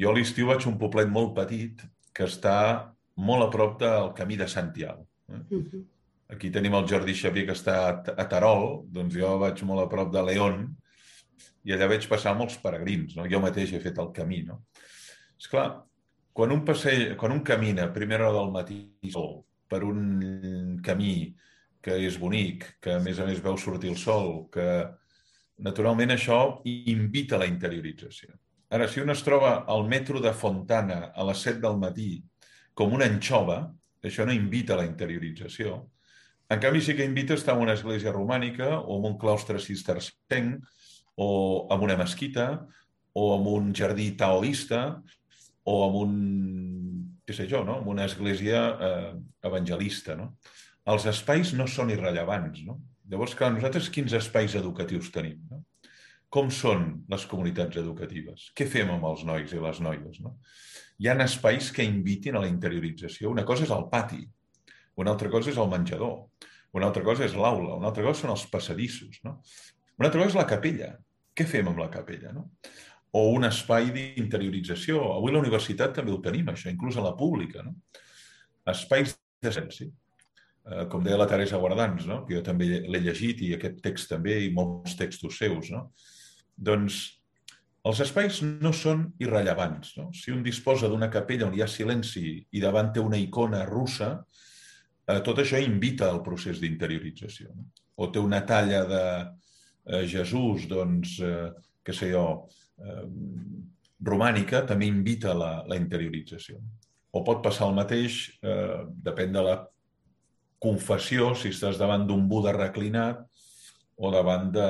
Jo 0.00 0.10
a 0.10 0.18
l'estiu 0.18 0.50
vaig 0.50 0.66
a 0.66 0.70
un 0.72 0.78
poblet 0.82 1.06
molt 1.14 1.36
petit 1.38 1.86
que 2.12 2.26
està 2.26 2.58
molt 3.16 3.46
a 3.46 3.50
prop 3.52 3.78
del 3.80 4.12
camí 4.16 4.36
de 4.36 4.48
Santiago. 4.48 5.06
Eh? 5.28 5.42
Uh 5.50 5.62
-huh. 5.62 5.84
Aquí 6.30 6.50
tenim 6.50 6.74
el 6.74 6.86
Jordi 6.86 7.14
Xavier 7.14 7.46
que 7.46 7.52
està 7.52 8.02
a 8.16 8.28
Tarol, 8.28 8.84
doncs 8.86 9.14
jo 9.14 9.38
vaig 9.38 9.62
molt 9.62 9.82
a 9.82 9.88
prop 9.88 10.12
de 10.12 10.22
León 10.22 10.76
i 11.64 11.72
allà 11.72 11.88
veig 11.88 12.08
passar 12.08 12.36
molts 12.36 12.56
peregrins, 12.62 13.16
no? 13.16 13.26
Jo 13.26 13.40
mateix 13.40 13.72
he 13.72 13.80
fet 13.80 13.98
el 13.98 14.12
camí, 14.12 14.42
no? 14.42 14.62
És 15.38 15.48
clar, 15.48 15.82
quan 16.32 16.52
un, 16.52 16.64
passeig, 16.64 17.16
quan 17.16 17.32
un 17.32 17.42
camina 17.42 17.84
a 17.84 17.92
primera 17.92 18.28
hora 18.28 18.38
del 18.38 18.52
matí 18.54 19.10
sol 19.10 19.44
per 19.68 19.82
un 19.84 20.80
camí 20.82 21.34
que 21.80 21.96
és 22.06 22.18
bonic, 22.20 22.76
que 22.80 22.94
a 22.94 23.00
més 23.00 23.18
a 23.18 23.26
més 23.26 23.40
veu 23.42 23.56
sortir 23.56 23.90
el 23.90 23.96
sol, 23.96 24.48
que 24.52 24.66
naturalment 25.64 26.10
això 26.14 26.60
invita 26.64 27.36
a 27.36 27.42
la 27.42 27.48
interiorització. 27.48 28.34
Ara, 28.70 28.86
si 28.86 29.02
un 29.02 29.10
es 29.10 29.22
troba 29.26 29.64
al 29.66 29.88
metro 29.90 30.20
de 30.22 30.30
Fontana 30.30 31.10
a 31.10 31.24
les 31.26 31.40
7 31.42 31.58
del 31.64 31.78
matí 31.80 32.10
com 32.78 32.92
una 32.94 33.08
anxova, 33.10 33.64
això 34.06 34.26
no 34.26 34.34
invita 34.34 34.76
a 34.76 34.80
la 34.80 34.86
interiorització. 34.86 35.80
En 36.50 36.60
canvi, 36.62 36.82
sí 36.82 36.94
que 36.98 37.06
invita 37.06 37.34
a 37.34 37.40
estar 37.40 37.56
en 37.56 37.64
una 37.64 37.74
església 37.74 38.12
romànica 38.14 38.76
o 38.78 38.98
en 38.98 39.08
un 39.10 39.16
claustre 39.18 39.58
cistercenc 39.62 40.62
o 41.16 41.30
en 41.70 41.82
una 41.86 41.96
mesquita 41.98 42.46
o 43.12 43.24
en 43.36 43.48
un 43.50 43.74
jardí 43.74 44.12
taoista 44.18 45.02
o 45.66 45.74
en 45.88 45.98
un, 46.00 46.14
què 47.26 47.34
sé 47.36 47.46
jo, 47.50 47.64
no? 47.66 47.80
en 47.82 47.90
una 47.90 48.06
església 48.06 48.62
eh, 48.70 49.12
evangelista. 49.50 50.14
No? 50.18 50.32
Els 50.94 51.06
espais 51.10 51.52
no 51.58 51.66
són 51.70 51.90
irrellevants. 51.94 52.62
No? 52.66 52.78
Llavors, 53.10 53.34
clar, 53.34 53.50
nosaltres 53.54 53.90
quins 53.90 54.14
espais 54.14 54.54
educatius 54.58 55.10
tenim? 55.14 55.42
No? 55.50 55.64
Com 56.30 56.50
són 56.54 57.04
les 57.10 57.24
comunitats 57.26 57.80
educatives? 57.80 58.50
Què 58.54 58.68
fem 58.70 58.90
amb 58.94 59.06
els 59.08 59.24
nois 59.26 59.50
i 59.52 59.62
les 59.62 59.80
noies? 59.82 60.20
No? 60.22 60.36
hi 61.00 61.08
ha 61.08 61.16
espais 61.24 61.70
que 61.72 61.84
invitin 61.86 62.36
a 62.36 62.42
la 62.44 62.48
interiorització. 62.50 63.30
Una 63.32 63.44
cosa 63.48 63.64
és 63.64 63.72
el 63.72 63.86
pati, 63.92 64.20
una 65.00 65.14
altra 65.14 65.30
cosa 65.32 65.48
és 65.52 65.60
el 65.60 65.70
menjador, 65.72 66.26
una 66.76 66.90
altra 66.90 67.02
cosa 67.06 67.24
és 67.24 67.34
l'aula, 67.34 67.78
una 67.80 67.88
altra 67.88 68.04
cosa 68.04 68.20
són 68.20 68.34
els 68.34 68.44
passadissos, 68.52 69.22
no? 69.24 69.38
Una 69.96 70.10
altra 70.10 70.20
cosa 70.20 70.34
és 70.34 70.36
la 70.36 70.46
capella. 70.50 70.90
Què 71.36 71.46
fem 71.48 71.70
amb 71.70 71.80
la 71.80 71.88
capella, 71.92 72.34
no? 72.36 72.50
O 73.16 73.30
un 73.32 73.48
espai 73.48 73.88
d'interiorització. 73.94 75.00
Avui 75.16 75.32
la 75.32 75.40
universitat 75.40 75.96
també 75.96 76.12
ho 76.12 76.20
tenim, 76.22 76.52
això, 76.52 76.68
inclús 76.68 77.00
a 77.00 77.06
la 77.06 77.16
pública, 77.16 77.64
no? 77.64 77.74
Espais 78.68 79.16
d'essència. 79.40 79.88
Eh, 79.88 80.84
com 80.92 81.02
deia 81.02 81.16
la 81.16 81.26
Teresa 81.30 81.58
Guardans, 81.58 82.04
no? 82.06 82.20
que 82.26 82.36
jo 82.36 82.44
també 82.44 82.68
l'he 82.84 83.00
llegit 83.00 83.40
i 83.40 83.54
aquest 83.56 83.80
text 83.80 84.12
també 84.12 84.36
i 84.44 84.52
molts 84.52 84.98
textos 85.00 85.40
seus, 85.40 85.72
no? 85.72 85.86
Doncs 86.60 87.00
els 87.88 88.00
espais 88.04 88.42
no 88.44 88.72
són 88.76 89.06
irrellevants. 89.22 89.94
No? 89.96 90.10
Si 90.12 90.32
un 90.34 90.42
disposa 90.44 90.88
d'una 90.92 91.08
capella 91.12 91.48
on 91.48 91.56
hi 91.56 91.62
ha 91.64 91.68
silenci 91.70 92.24
i 92.52 92.60
davant 92.60 92.92
té 92.92 93.00
una 93.00 93.18
icona 93.20 93.64
russa, 93.68 94.12
eh, 95.08 95.20
tot 95.24 95.40
això 95.40 95.60
invita 95.62 96.10
al 96.10 96.20
procés 96.26 96.60
d'interiorització. 96.60 97.54
No? 97.54 97.70
O 98.00 98.10
té 98.12 98.20
una 98.20 98.42
talla 98.48 98.84
de 98.88 99.04
eh, 99.16 100.04
Jesús, 100.08 100.68
doncs, 100.68 101.16
eh, 101.24 101.48
què 101.84 101.96
sé 101.96 102.12
jo, 102.12 102.26
eh, 102.84 103.06
romànica, 104.04 104.64
també 104.68 104.88
invita 104.88 105.32
la, 105.36 105.52
la 105.68 105.80
interiorització. 105.80 106.60
O 107.16 107.24
pot 107.26 107.40
passar 107.42 107.68
el 107.70 107.76
mateix, 107.80 108.22
eh, 108.44 108.84
depèn 109.08 109.32
de 109.32 109.44
la 109.44 109.56
confessió, 110.60 111.32
si 111.34 111.48
estàs 111.48 111.80
davant 111.80 112.04
d'un 112.06 112.28
Buda 112.28 112.52
reclinat 112.52 113.24
o 113.96 114.10
davant 114.12 114.50
de, 114.52 114.68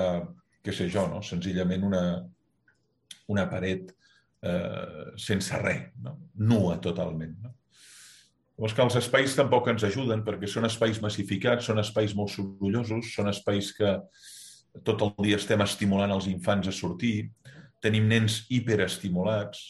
què 0.64 0.74
sé 0.74 0.88
jo, 0.92 1.06
no? 1.08 1.22
senzillament 1.24 1.86
una, 1.86 2.02
una 3.32 3.46
paret 3.50 3.94
eh, 4.42 5.16
sense 5.20 5.56
res, 5.62 5.88
no? 6.04 6.16
nua 6.50 6.76
totalment. 6.82 7.36
No? 7.44 7.54
Llavors 8.60 8.76
que 8.76 8.84
els 8.84 8.98
espais 9.00 9.34
tampoc 9.38 9.70
ens 9.72 9.86
ajuden 9.88 10.20
perquè 10.26 10.48
són 10.50 10.68
espais 10.68 11.00
massificats, 11.00 11.70
són 11.70 11.80
espais 11.80 12.12
molt 12.16 12.34
sorollosos, 12.34 13.14
són 13.14 13.30
espais 13.32 13.70
que 13.72 13.94
tot 14.84 15.00
el 15.06 15.14
dia 15.24 15.38
estem 15.40 15.64
estimulant 15.64 16.12
els 16.12 16.28
infants 16.28 16.68
a 16.68 16.74
sortir, 16.76 17.30
tenim 17.80 18.04
nens 18.10 18.42
hiperestimulats, 18.52 19.62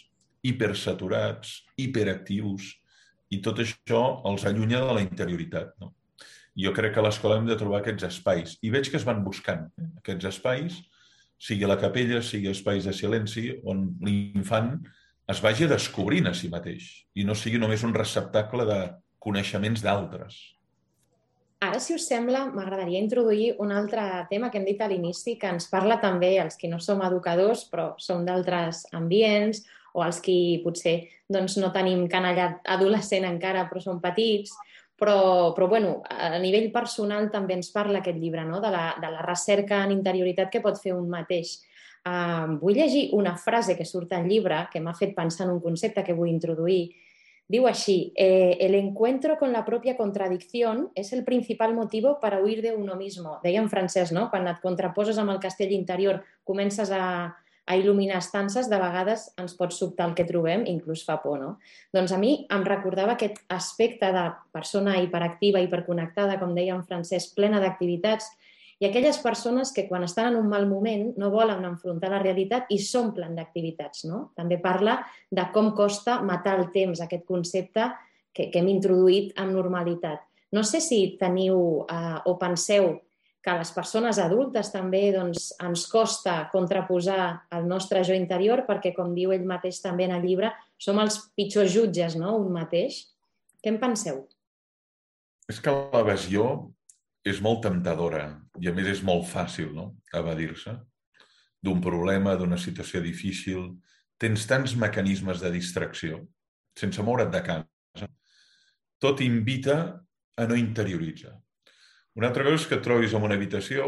hipersaturats, 0.43 1.55
hiperactius, 1.79 2.75
i 3.31 3.39
tot 3.45 3.63
això 3.63 4.03
els 4.27 4.45
allunya 4.49 4.83
de 4.83 4.97
la 4.97 5.05
interioritat. 5.05 5.77
No? 5.79 5.93
Jo 6.61 6.73
crec 6.77 6.95
que 6.95 7.01
a 7.01 7.07
l'escola 7.07 7.39
hem 7.41 7.49
de 7.49 7.57
trobar 7.59 7.81
aquests 7.81 8.07
espais. 8.09 8.57
I 8.67 8.73
veig 8.75 8.91
que 8.91 8.99
es 9.01 9.07
van 9.07 9.23
buscant 9.25 9.69
aquests 10.03 10.29
espais 10.35 10.81
sigui 11.41 11.65
a 11.65 11.71
la 11.71 11.79
capella, 11.81 12.21
sigui 12.21 12.51
espais 12.53 12.85
de 12.85 12.93
silenci, 12.93 13.49
on 13.65 13.87
l'infant 14.05 14.75
es 15.31 15.41
vagi 15.41 15.69
descobrint 15.71 16.29
a 16.29 16.35
si 16.37 16.51
mateix 16.53 16.91
i 17.17 17.25
no 17.25 17.37
sigui 17.39 17.61
només 17.63 17.85
un 17.87 17.95
receptacle 17.97 18.67
de 18.69 18.81
coneixements 19.23 19.85
d'altres. 19.85 20.37
Ara, 21.61 21.77
si 21.81 21.93
us 21.93 22.07
sembla, 22.09 22.47
m'agradaria 22.55 23.03
introduir 23.05 23.55
un 23.61 23.73
altre 23.77 24.03
tema 24.31 24.49
que 24.49 24.57
hem 24.61 24.65
dit 24.65 24.81
a 24.81 24.89
l'inici, 24.89 25.37
que 25.37 25.49
ens 25.53 25.69
parla 25.69 25.99
també 26.01 26.33
els 26.41 26.57
que 26.57 26.71
no 26.73 26.79
som 26.81 27.03
educadors, 27.05 27.67
però 27.69 27.91
som 28.01 28.25
d'altres 28.25 28.87
ambients, 28.97 29.61
o 29.93 30.05
els 30.05 30.21
que 30.25 30.35
potser 30.65 30.95
doncs, 31.29 31.59
no 31.61 31.69
tenim 31.75 32.07
canallat 32.09 32.65
adolescent 32.65 33.27
encara, 33.29 33.67
però 33.69 33.83
som 33.85 34.01
petits, 34.01 34.55
però, 35.01 35.53
però 35.57 35.67
bueno, 35.67 36.03
a 36.05 36.39
nivell 36.39 36.69
personal 36.71 37.31
també 37.33 37.57
ens 37.57 37.73
parla 37.73 38.03
aquest 38.03 38.21
llibre 38.21 38.45
no? 38.45 38.61
de, 38.61 38.71
la, 38.71 38.85
de 39.01 39.11
la 39.11 39.25
recerca 39.25 39.81
en 39.87 39.97
interioritat 39.97 40.53
que 40.53 40.61
pot 40.61 40.77
fer 40.79 40.93
un 40.93 41.09
mateix. 41.09 41.57
Uh, 42.01 42.57
vull 42.61 42.79
llegir 42.79 43.11
una 43.17 43.35
frase 43.37 43.77
que 43.77 43.85
surt 43.85 44.13
al 44.17 44.29
llibre 44.29 44.63
que 44.73 44.81
m'ha 44.81 44.95
fet 44.97 45.13
pensar 45.17 45.47
en 45.47 45.57
un 45.57 45.65
concepte 45.65 46.05
que 46.05 46.17
vull 46.17 46.31
introduir. 46.33 46.93
Diu 47.51 47.67
així, 47.67 48.13
eh, 48.15 48.57
el 48.63 48.77
encuentro 48.79 49.37
con 49.37 49.51
la 49.53 49.65
propia 49.65 49.97
contradicción 49.97 50.93
es 50.95 51.13
el 51.13 51.25
principal 51.25 51.75
motivo 51.75 52.21
para 52.21 52.39
huir 52.39 52.63
de 52.63 52.77
uno 52.77 52.95
mismo. 52.95 53.41
Deia 53.43 53.59
en 53.59 53.69
francès, 53.69 54.13
no? 54.13 54.29
Quan 54.31 54.47
et 54.47 54.61
contraposes 54.63 55.19
amb 55.19 55.35
el 55.35 55.41
castell 55.43 55.73
interior, 55.75 56.23
comences 56.47 56.93
a, 56.95 57.35
a 57.71 57.77
il·luminar 57.79 58.19
estances, 58.19 58.67
de 58.67 58.79
vegades 58.83 59.29
ens 59.39 59.55
pot 59.55 59.71
sobtar 59.71 60.09
el 60.09 60.17
que 60.19 60.27
trobem, 60.27 60.65
inclús 60.67 61.05
fa 61.07 61.21
por, 61.23 61.39
no? 61.39 61.51
Doncs 61.95 62.11
a 62.11 62.19
mi 62.19 62.33
em 62.51 62.65
recordava 62.67 63.15
aquest 63.15 63.39
aspecte 63.55 64.11
de 64.11 64.25
persona 64.51 64.97
hiperactiva, 64.99 65.63
hiperconnectada, 65.63 66.41
com 66.41 66.57
deia 66.57 66.75
en 66.75 66.83
francès, 66.89 67.29
plena 67.37 67.61
d'activitats, 67.63 68.27
i 68.81 68.89
aquelles 68.89 69.21
persones 69.23 69.71
que 69.77 69.85
quan 69.87 70.03
estan 70.03 70.33
en 70.33 70.39
un 70.41 70.49
mal 70.49 70.65
moment 70.67 71.11
no 71.21 71.29
volen 71.31 71.67
enfrontar 71.69 72.11
la 72.11 72.23
realitat 72.23 72.71
i 72.73 72.79
s'omplen 72.81 73.37
d'activitats. 73.37 74.07
No? 74.09 74.31
També 74.35 74.59
parla 74.59 74.97
de 75.31 75.45
com 75.55 75.71
costa 75.77 76.19
matar 76.25 76.57
el 76.59 76.71
temps, 76.73 77.05
aquest 77.05 77.27
concepte 77.29 77.87
que, 78.33 78.49
que 78.49 78.59
hem 78.59 78.73
introduït 78.73 79.37
amb 79.39 79.55
normalitat. 79.55 80.25
No 80.57 80.65
sé 80.67 80.81
si 80.83 81.05
teniu 81.21 81.85
eh, 81.85 82.19
o 82.27 82.35
penseu 82.41 82.97
que 83.41 83.55
les 83.57 83.71
persones 83.73 84.19
adultes 84.21 84.69
també 84.73 85.07
doncs, 85.15 85.51
ens 85.65 85.87
costa 85.89 86.43
contraposar 86.53 87.47
el 87.57 87.65
nostre 87.69 88.03
jo 88.05 88.17
interior 88.17 88.67
perquè, 88.69 88.93
com 88.97 89.15
diu 89.17 89.33
ell 89.33 89.47
mateix 89.49 89.81
també 89.81 90.07
en 90.09 90.17
el 90.19 90.27
llibre, 90.27 90.53
som 90.77 91.01
els 91.01 91.17
pitjors 91.37 91.73
jutges, 91.73 92.19
no?, 92.21 92.37
un 92.37 92.53
mateix. 92.53 93.07
Què 93.61 93.73
en 93.73 93.81
penseu? 93.81 94.27
És 95.49 95.61
que 95.61 95.73
l'evasió 95.73 96.45
és 97.25 97.41
molt 97.45 97.65
temptadora 97.65 98.27
i, 98.61 98.69
a 98.69 98.77
més, 98.77 98.93
és 98.93 99.03
molt 99.05 99.27
fàcil, 99.29 99.73
no?, 99.77 99.95
evadir-se 100.17 100.77
d'un 101.61 101.81
problema, 101.85 102.37
d'una 102.37 102.57
situació 102.61 103.03
difícil. 103.05 103.67
Tens 104.21 104.47
tants 104.49 104.77
mecanismes 104.77 105.41
de 105.41 105.51
distracció, 105.53 106.21
sense 106.77 107.05
moure't 107.05 107.33
de 107.33 107.41
casa. 107.45 108.09
Tot 109.01 109.21
invita 109.25 109.77
a 110.37 110.47
no 110.49 110.57
interioritzar. 110.57 111.35
Una 112.19 112.31
altra 112.31 112.45
cosa 112.47 112.59
és 112.59 112.67
que 112.67 112.79
et 112.79 112.85
trobis 112.85 113.13
en 113.15 113.23
una 113.27 113.37
habitació 113.39 113.85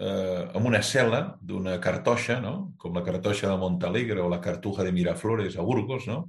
eh, 0.00 0.42
amb 0.56 0.66
una 0.68 0.82
cel·la 0.84 1.22
d'una 1.40 1.78
cartoixa, 1.80 2.40
no? 2.42 2.74
com 2.78 2.96
la 2.96 3.04
cartoixa 3.06 3.48
de 3.48 3.56
Montalegre 3.60 4.20
o 4.20 4.28
la 4.28 4.40
cartuja 4.44 4.84
de 4.84 4.92
Miraflores 4.92 5.56
a 5.56 5.64
Burgos, 5.64 6.08
no? 6.10 6.28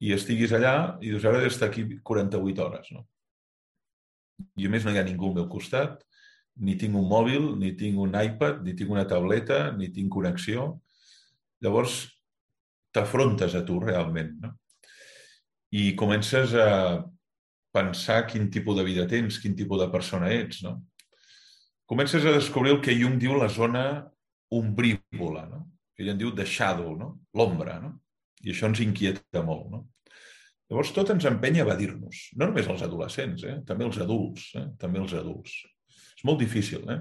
i 0.00 0.12
estiguis 0.16 0.52
allà 0.56 0.74
i 1.00 1.10
dius, 1.10 1.24
ara 1.28 1.40
d'estar 1.42 1.68
aquí 1.70 1.86
48 2.04 2.64
hores. 2.64 2.92
No? 2.96 3.04
I 4.56 4.68
a 4.68 4.72
més 4.72 4.84
no 4.84 4.94
hi 4.94 5.00
ha 5.00 5.04
ningú 5.06 5.30
al 5.30 5.36
meu 5.40 5.48
costat, 5.52 6.00
ni 6.60 6.76
tinc 6.80 6.96
un 6.96 7.06
mòbil, 7.08 7.52
ni 7.60 7.74
tinc 7.76 8.00
un 8.00 8.16
iPad, 8.16 8.62
ni 8.64 8.74
tinc 8.76 8.90
una 8.92 9.06
tableta, 9.08 9.70
ni 9.76 9.90
tinc 9.92 10.12
connexió. 10.12 10.72
Llavors, 11.64 12.02
t'afrontes 12.92 13.54
a 13.56 13.62
tu 13.64 13.78
realment. 13.80 14.34
No? 14.44 14.54
I 15.76 15.92
comences 15.96 16.56
a 16.58 16.68
pensar 17.72 18.24
quin 18.26 18.50
tipus 18.50 18.76
de 18.78 18.84
vida 18.86 19.06
tens, 19.08 19.38
quin 19.42 19.54
tipus 19.56 19.80
de 19.80 19.90
persona 19.92 20.30
ets, 20.34 20.62
no? 20.66 20.78
Comences 21.90 22.24
a 22.24 22.30
descobrir 22.30 22.76
el 22.76 22.80
que 22.82 22.94
Jung 22.94 23.16
diu 23.18 23.34
la 23.34 23.48
zona 23.50 23.84
ombrívola, 24.54 25.46
no? 25.50 25.64
que 25.94 26.04
ell 26.04 26.12
en 26.12 26.20
diu 26.20 26.30
the 26.34 26.46
shadow, 26.46 26.92
no? 26.98 27.08
l'ombra, 27.34 27.80
no? 27.82 27.96
i 28.46 28.52
això 28.52 28.68
ens 28.70 28.82
inquieta 28.84 29.42
molt. 29.42 29.72
No? 29.72 29.80
Llavors, 30.70 30.92
tot 30.94 31.10
ens 31.10 31.26
empenya 31.26 31.64
a 31.64 31.66
evadir-nos, 31.66 32.28
no 32.38 32.46
només 32.46 32.70
els 32.70 32.84
adolescents, 32.86 33.42
eh? 33.42 33.56
també 33.66 33.88
els 33.88 33.98
adults, 33.98 34.52
eh? 34.54 34.68
també 34.78 35.02
els 35.02 35.16
adults. 35.18 35.56
És 36.14 36.22
molt 36.30 36.38
difícil 36.38 36.86
eh? 36.94 37.00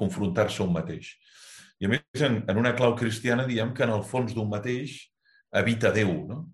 confrontar-se 0.00 0.64
un 0.64 0.72
mateix. 0.72 1.12
I 1.80 1.88
a 1.88 1.92
més, 1.92 2.24
en, 2.24 2.40
en 2.48 2.64
una 2.64 2.72
clau 2.76 2.96
cristiana 2.96 3.44
diem 3.48 3.74
que 3.76 3.84
en 3.84 3.92
el 3.92 4.08
fons 4.08 4.32
d'un 4.32 4.48
mateix 4.48 5.02
habita 5.52 5.92
Déu, 5.92 6.14
no? 6.32 6.46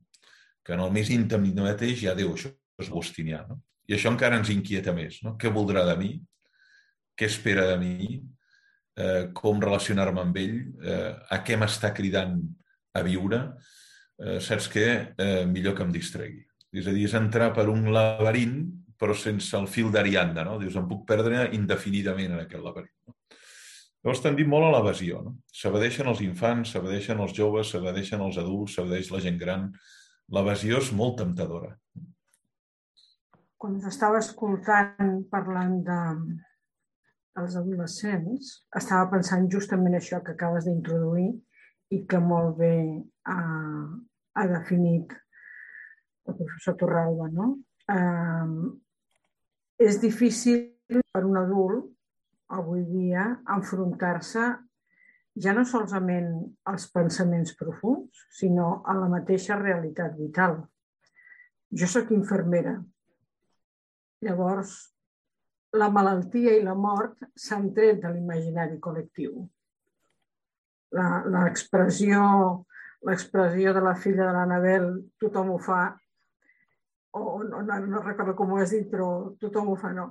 que 0.67 0.75
en 0.75 0.83
el 0.83 0.91
més 0.91 1.15
íntim 1.15 1.47
d'un 1.53 1.69
mateix 1.69 2.03
hi 2.03 2.11
ha 2.11 2.19
Déu. 2.19 2.35
Això 2.35 2.51
agustinià. 2.85 3.45
No? 3.49 3.61
I 3.89 3.97
això 3.97 4.13
encara 4.13 4.39
ens 4.41 4.51
inquieta 4.53 4.95
més. 4.97 5.21
No? 5.25 5.37
Què 5.41 5.53
voldrà 5.53 5.85
de 5.89 5.97
mi? 6.01 6.13
Què 7.17 7.29
espera 7.31 7.67
de 7.73 7.77
mi? 7.81 8.17
Eh, 8.97 9.29
com 9.37 9.61
relacionar-me 9.63 10.23
amb 10.23 10.41
ell? 10.41 10.57
Eh, 10.83 11.13
a 11.33 11.43
què 11.45 11.59
m'està 11.61 11.93
cridant 11.97 12.39
a 12.97 13.05
viure? 13.07 13.43
Eh, 14.17 14.41
saps 14.41 14.69
què? 14.73 14.89
Eh, 15.17 15.45
millor 15.49 15.77
que 15.77 15.85
em 15.85 15.93
distregui. 15.95 16.43
És 16.77 16.89
a 16.89 16.93
dir, 16.93 17.07
és 17.09 17.17
entrar 17.17 17.53
per 17.57 17.71
un 17.73 17.89
laberint 17.95 18.59
però 18.97 19.15
sense 19.17 19.57
el 19.59 19.69
fil 19.69 19.91
d'Arianda, 19.93 20.45
no? 20.49 20.57
Dius, 20.61 20.77
em 20.81 20.87
puc 20.89 21.05
perdre 21.09 21.47
indefinidament 21.57 22.33
en 22.33 22.43
aquest 22.43 22.65
laberint. 22.65 22.95
No? 23.07 23.17
Llavors 24.07 24.23
tendim 24.25 24.49
molt 24.53 24.69
a 24.69 24.73
l'evasió. 24.77 25.21
No? 25.27 25.35
S'evadeixen 25.53 26.09
els 26.09 26.23
infants, 26.25 26.73
s'evadeixen 26.73 27.21
els 27.23 27.35
joves, 27.37 27.73
s'evadeixen 27.73 28.23
els 28.25 28.39
adults, 28.41 28.77
s'evadeix 28.77 29.11
la 29.13 29.23
gent 29.25 29.41
gran. 29.41 29.67
L'evasió 30.33 30.81
és 30.83 30.93
molt 30.97 31.19
temptadora. 31.21 31.75
Quan 33.57 33.79
estava 33.89 34.21
escoltant 34.21 35.23
parlant 35.33 35.79
de 35.87 36.01
els 37.41 37.57
adolescents, 37.61 38.53
estava 38.81 39.11
pensant 39.13 39.49
justament 39.53 39.97
això 39.97 40.23
que 40.25 40.35
acabes 40.35 40.67
d'introduir 40.67 41.31
i 41.93 42.03
que 42.09 42.21
molt 42.21 42.57
bé 42.61 42.75
ha, 43.33 43.41
ha 44.37 44.47
definit 44.53 45.13
el 46.27 46.37
professor 46.39 46.77
Torralba, 46.81 47.29
no? 47.33 47.51
Eh, 47.93 49.87
és 49.87 50.01
difícil 50.03 50.73
per 51.13 51.25
un 51.27 51.37
adult 51.39 51.93
avui 52.57 52.83
dia 52.89 53.27
enfrontar-se 53.57 54.47
ja 55.37 55.53
no 55.53 55.67
solament 55.69 56.31
als 56.71 56.87
pensaments 56.93 57.53
profuns, 57.59 58.25
sinó 58.33 58.81
a 58.89 58.95
la 58.97 59.09
mateixa 59.13 59.59
realitat 59.61 60.17
vital. 60.17 60.63
Jo 61.69 61.89
sóc 61.91 62.13
infermera. 62.17 62.79
Llavors, 64.25 64.71
la 65.77 65.91
malaltia 65.93 66.55
i 66.57 66.63
la 66.65 66.75
mort 66.79 67.27
s'han 67.37 67.69
tret 67.77 68.01
de 68.03 68.13
l'imaginari 68.13 68.79
col·lectiu. 68.81 69.45
L'expressió 70.97 72.23
de 73.77 73.83
la 73.85 73.95
filla 74.01 74.25
de 74.29 74.33
l'Anabel, 74.37 74.89
tothom 75.21 75.53
ho 75.53 75.59
fa, 75.61 75.83
o 77.17 77.43
no, 77.45 77.63
no, 77.63 77.79
no 77.87 78.03
recordo 78.03 78.35
com 78.37 78.53
ho 78.53 78.59
has 78.61 78.73
dit, 78.77 78.89
però 78.91 79.35
tothom 79.41 79.71
ho 79.73 79.77
fa, 79.81 79.93
no. 79.97 80.11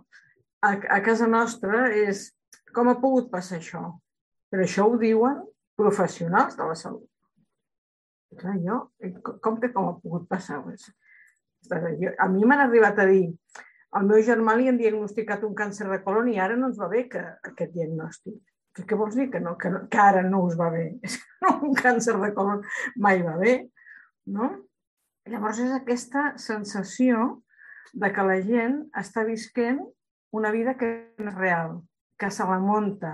A, 0.65 0.73
a 0.97 0.99
casa 1.05 1.27
nostra 1.29 1.89
és 1.93 2.27
com 2.73 2.89
ha 2.89 2.97
pogut 3.01 3.29
passar 3.33 3.59
això? 3.59 3.83
Però 4.51 4.65
això 4.65 4.87
ho 4.89 4.97
diuen 5.01 5.43
professionals 5.77 6.57
de 6.57 6.65
la 6.69 6.77
salut. 6.79 7.09
Clar, 8.35 8.57
jo, 8.63 8.79
com 9.43 9.59
que 9.61 9.69
com 9.73 9.89
ha 9.89 9.99
pogut 10.01 10.25
passar? 10.27 10.61
Jo, 11.65 12.11
a 12.19 12.27
mi 12.31 12.45
m'han 12.45 12.65
arribat 12.65 12.99
a 12.99 13.05
dir 13.09 13.29
al 13.95 14.07
meu 14.09 14.19
germà 14.27 14.55
li 14.57 14.67
han 14.67 14.79
diagnosticat 14.79 15.45
un 15.47 15.55
càncer 15.55 15.87
de 15.87 16.01
colon 16.03 16.27
i 16.31 16.39
ara 16.41 16.57
no 16.59 16.69
ens 16.71 16.79
va 16.81 16.89
bé 16.91 17.05
que, 17.11 17.21
aquest 17.49 17.71
diagnòstic. 17.75 18.35
Què, 18.75 18.83
què 18.89 18.97
vols 18.99 19.15
dir? 19.15 19.29
Que, 19.31 19.39
no, 19.39 19.55
que, 19.59 19.71
no, 19.71 19.85
que 19.91 20.01
ara 20.01 20.23
no 20.27 20.43
us 20.49 20.57
va 20.59 20.71
bé. 20.73 20.89
Que 21.45 21.51
un 21.61 21.75
càncer 21.77 22.15
de 22.17 22.31
colon 22.33 22.63
mai 23.05 23.19
va 23.21 23.35
bé. 23.37 23.51
No? 24.33 24.47
Llavors 25.29 25.59
és 25.61 25.73
aquesta 25.75 26.31
sensació 26.41 27.43
de 27.93 28.09
que 28.13 28.25
la 28.25 28.39
gent 28.41 28.79
està 28.97 29.23
visquent 29.27 29.79
una 30.35 30.51
vida 30.51 30.73
que 30.79 30.89
no 31.21 31.29
és 31.31 31.37
real, 31.37 31.77
que 32.19 32.31
se 32.33 32.47
la 32.49 32.57
munta. 32.59 33.13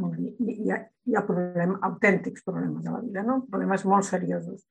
Hi 0.00 0.72
ha, 0.72 0.80
hi 0.80 1.16
ha 1.16 1.24
problemes, 1.28 1.78
autèntics 1.90 2.44
problemes 2.46 2.82
de 2.84 2.94
la 2.94 3.02
vida, 3.04 3.22
no? 3.26 3.42
problemes 3.52 3.84
molt 3.86 4.08
seriosos. 4.08 4.64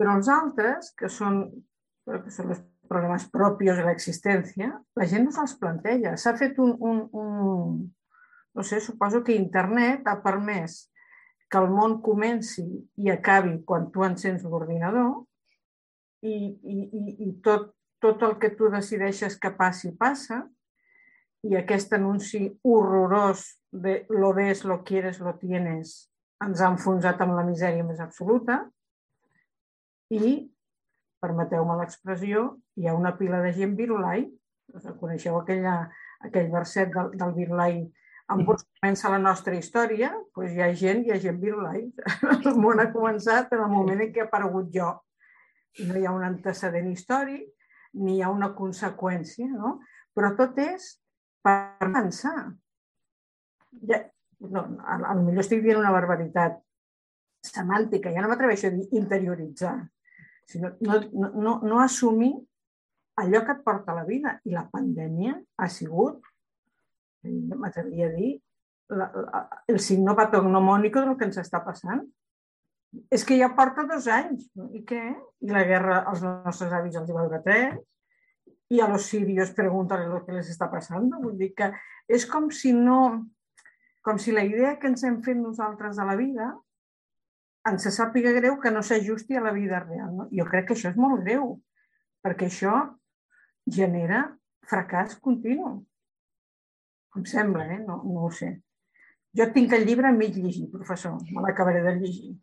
Però 0.00 0.16
els 0.18 0.32
altres, 0.32 0.90
que 0.98 1.12
són, 1.12 1.44
que 2.08 2.32
són 2.34 2.56
els 2.56 2.64
problemes 2.88 3.28
propis 3.32 3.76
de 3.76 3.84
l'existència, 3.86 4.72
la 4.96 5.06
gent 5.08 5.28
no 5.28 5.34
se'ls 5.34 5.56
planteja. 5.60 6.16
S'ha 6.16 6.34
fet 6.40 6.58
un, 6.64 6.74
un, 6.80 7.02
un... 7.12 7.80
No 8.56 8.64
sé, 8.66 8.80
suposo 8.82 9.22
que 9.22 9.36
internet 9.38 10.08
ha 10.10 10.16
permès 10.24 10.88
que 11.48 11.60
el 11.60 11.68
món 11.72 11.98
comenci 12.04 12.64
i 13.00 13.10
acabi 13.12 13.60
quan 13.68 13.88
tu 13.92 14.04
encens 14.04 14.44
l'ordinador 14.44 15.22
i, 16.26 16.34
i, 16.34 16.78
i 17.28 17.32
tot, 17.44 17.70
tot 18.02 18.24
el 18.26 18.36
que 18.42 18.50
tu 18.58 18.70
decideixes 18.72 19.38
que 19.40 19.52
passi, 19.56 19.92
passa, 19.96 20.42
i 21.46 21.54
aquest 21.56 21.94
anunci 21.94 22.42
horrorós 22.66 23.44
de 23.70 24.02
lo 24.10 24.32
ves, 24.34 24.64
lo 24.64 24.82
quieres, 24.84 25.20
lo 25.20 25.36
tienes, 25.38 26.08
ens 26.44 26.60
ha 26.60 26.72
enfonsat 26.72 27.20
amb 27.22 27.36
la 27.38 27.46
misèria 27.46 27.86
més 27.86 28.00
absoluta 28.02 28.64
i, 30.10 30.48
permeteu-me 31.22 31.76
l'expressió, 31.80 32.48
hi 32.76 32.88
ha 32.88 32.96
una 32.96 33.14
pila 33.18 33.40
de 33.44 33.52
gent 33.56 33.74
virulai, 33.78 34.26
coneixeu 35.00 35.38
aquella, 35.38 35.78
aquell 36.26 36.50
verset 36.52 36.92
del, 36.94 37.14
del 37.18 37.34
virulai 37.36 37.80
amb 38.28 38.44
vos 38.44 38.60
comença 38.60 39.08
la 39.08 39.20
nostra 39.22 39.56
història, 39.56 40.10
doncs 40.36 40.52
hi 40.52 40.60
ha 40.60 40.68
gent, 40.76 41.04
hi 41.06 41.12
ha 41.14 41.20
gent 41.22 41.38
virulai. 41.40 41.86
El 42.48 42.58
món 42.60 42.80
ha 42.82 42.90
començat 42.92 43.54
en 43.56 43.62
el 43.64 43.70
moment 43.72 44.02
en 44.04 44.10
què 44.12 44.20
he 44.20 44.26
aparegut 44.26 44.68
jo 44.74 44.90
no 45.86 45.96
hi 45.96 46.06
ha 46.06 46.12
un 46.12 46.24
antecedent 46.26 46.88
històric 46.90 47.46
ni 48.02 48.16
hi 48.16 48.22
ha 48.22 48.30
una 48.34 48.50
conseqüència, 48.56 49.46
no? 49.48 49.78
Però 50.16 50.32
tot 50.36 50.58
és 50.60 50.88
per 51.44 51.88
pensar. 51.94 52.36
Ja, 53.88 54.00
no, 54.40 54.64
a, 54.82 54.96
a 54.98 55.14
lo 55.14 55.22
millor 55.22 55.44
estic 55.44 55.62
dient 55.64 55.80
una 55.80 55.94
barbaritat 55.94 56.58
semàntica, 57.46 58.12
ja 58.12 58.24
no 58.24 58.30
m'atreveixo 58.30 58.68
a 58.68 58.74
dir 58.74 58.88
interioritzar, 58.98 59.76
sinó 60.48 60.72
no, 60.80 61.00
no, 61.12 61.30
no, 61.34 61.60
no 61.62 61.80
assumir 61.80 62.32
allò 63.18 63.42
que 63.44 63.56
et 63.56 63.64
porta 63.64 63.94
la 63.94 64.04
vida. 64.08 64.38
I 64.48 64.54
la 64.54 64.66
pandèmia 64.70 65.36
ha 65.58 65.68
sigut, 65.72 66.22
m'atreviria 67.24 68.08
a 68.08 68.14
dir, 68.14 68.36
la, 68.88 69.10
la, 69.12 69.42
el 69.68 69.80
signo 69.84 70.14
patognomònico 70.16 71.02
del 71.04 71.18
que 71.18 71.28
ens 71.28 71.40
està 71.42 71.60
passant. 71.64 72.04
És 73.12 73.24
que 73.28 73.36
ja 73.36 73.50
porta 73.56 73.84
dos 73.88 74.06
anys. 74.08 74.46
I 74.72 74.84
què? 74.88 75.02
I 75.44 75.52
la 75.52 75.64
guerra 75.68 76.02
als 76.08 76.22
nostres 76.24 76.72
avis 76.72 76.96
els 76.96 77.10
va 77.12 77.26
durar 77.26 77.42
tres. 77.44 77.76
I 78.72 78.80
a 78.84 78.88
los 78.88 79.08
sirios 79.08 79.52
pregunten 79.56 80.06
el 80.06 80.22
que 80.24 80.36
les 80.36 80.48
està 80.52 80.70
passant. 80.72 81.10
Vull 81.20 81.36
dir 81.40 81.52
que 81.58 81.72
és 82.08 82.24
com 82.28 82.48
si 82.54 82.72
no... 82.76 83.26
Com 84.06 84.16
si 84.16 84.32
la 84.32 84.44
idea 84.46 84.78
que 84.80 84.88
ens 84.88 85.02
hem 85.04 85.18
fet 85.20 85.36
nosaltres 85.36 85.98
de 85.98 86.04
la 86.06 86.14
vida 86.16 86.52
ens 87.70 87.88
sàpiga 87.94 88.32
greu 88.36 88.58
que 88.62 88.72
no 88.74 88.82
s'ajusti 88.82 89.36
a 89.36 89.44
la 89.44 89.52
vida 89.52 89.82
real. 89.84 90.14
No? 90.14 90.28
Jo 90.32 90.46
crec 90.48 90.68
que 90.68 90.76
això 90.76 90.92
és 90.92 91.00
molt 91.00 91.22
greu, 91.24 91.56
perquè 92.24 92.48
això 92.48 92.74
genera 93.78 94.24
fracàs 94.68 95.18
continu. 95.24 95.78
Em 97.16 97.24
sembla, 97.26 97.66
eh? 97.74 97.80
no, 97.84 98.02
no 98.04 98.28
ho 98.28 98.32
sé. 98.32 98.52
Jo 99.36 99.48
tinc 99.54 99.72
el 99.76 99.86
llibre 99.86 100.10
mig 100.12 100.36
llegit, 100.36 100.70
professor, 100.72 101.18
me 101.32 101.44
l'acabaré 101.44 101.82
de 101.84 101.96
llegir 102.00 102.36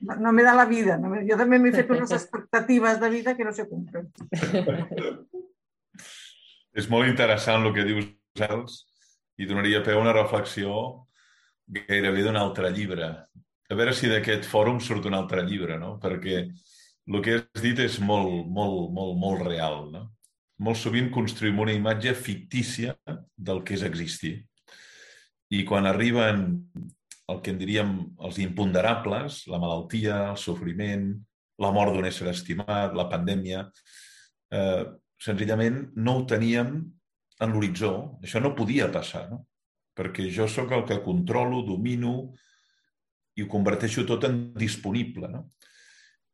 no 0.00 0.32
me 0.32 0.42
da 0.42 0.54
la 0.54 0.64
vida. 0.64 0.96
No 0.98 1.10
jo 1.26 1.36
també 1.38 1.58
m'he 1.58 1.72
fet 1.74 1.90
unes 1.90 2.12
expectatives 2.14 3.00
de 3.00 3.10
vida 3.10 3.36
que 3.36 3.44
no 3.44 3.52
se 3.52 3.68
cumplen. 3.68 4.10
És 6.74 6.88
molt 6.90 7.08
interessant 7.08 7.64
el 7.64 7.74
que 7.74 7.84
dius, 7.86 8.06
Els, 8.48 8.80
i 9.38 9.46
donaria 9.46 9.82
peu 9.86 9.98
a 9.98 10.02
una 10.02 10.14
reflexió 10.14 10.72
gairebé 11.70 12.24
d'un 12.26 12.36
altre 12.36 12.70
llibre. 12.74 13.10
A 13.70 13.76
veure 13.78 13.94
si 13.96 14.10
d'aquest 14.10 14.44
fòrum 14.48 14.80
surt 14.80 15.06
un 15.08 15.16
altre 15.16 15.44
llibre, 15.46 15.78
no? 15.80 15.94
Perquè 16.02 16.40
el 16.44 17.22
que 17.24 17.38
has 17.40 17.62
dit 17.64 17.78
és 17.80 17.98
molt, 18.00 18.44
molt, 18.48 18.90
molt, 18.92 19.14
molt 19.20 19.46
real, 19.46 19.86
no? 19.92 20.08
Molt 20.64 20.78
sovint 20.78 21.08
construïm 21.12 21.58
una 21.64 21.74
imatge 21.74 22.12
fictícia 22.14 22.94
del 23.36 23.62
que 23.64 23.74
és 23.78 23.84
existir. 23.86 24.36
I 25.50 25.64
quan 25.68 25.88
arriben 25.88 26.44
el 27.28 27.40
que 27.40 27.54
en 27.54 27.60
diríem 27.60 27.94
els 28.26 28.38
imponderables, 28.42 29.44
la 29.50 29.60
malaltia, 29.60 30.18
el 30.34 30.38
sofriment, 30.40 31.08
la 31.60 31.72
mort 31.72 31.94
d'un 31.94 32.06
ésser 32.08 32.28
estimat, 32.30 32.92
la 32.96 33.08
pandèmia, 33.10 33.64
eh, 34.52 34.84
senzillament 35.20 35.80
no 35.96 36.18
ho 36.18 36.24
teníem 36.28 36.76
en 37.40 37.52
l'horitzó. 37.54 38.18
Això 38.22 38.42
no 38.42 38.54
podia 38.56 38.90
passar, 38.92 39.28
no? 39.30 39.44
perquè 39.94 40.26
jo 40.34 40.48
sóc 40.50 40.72
el 40.74 40.82
que 40.88 41.02
controlo, 41.04 41.62
domino 41.62 42.34
i 43.34 43.44
ho 43.44 43.50
converteixo 43.50 44.04
tot 44.08 44.26
en 44.28 44.38
disponible. 44.58 45.30
No? 45.30 45.44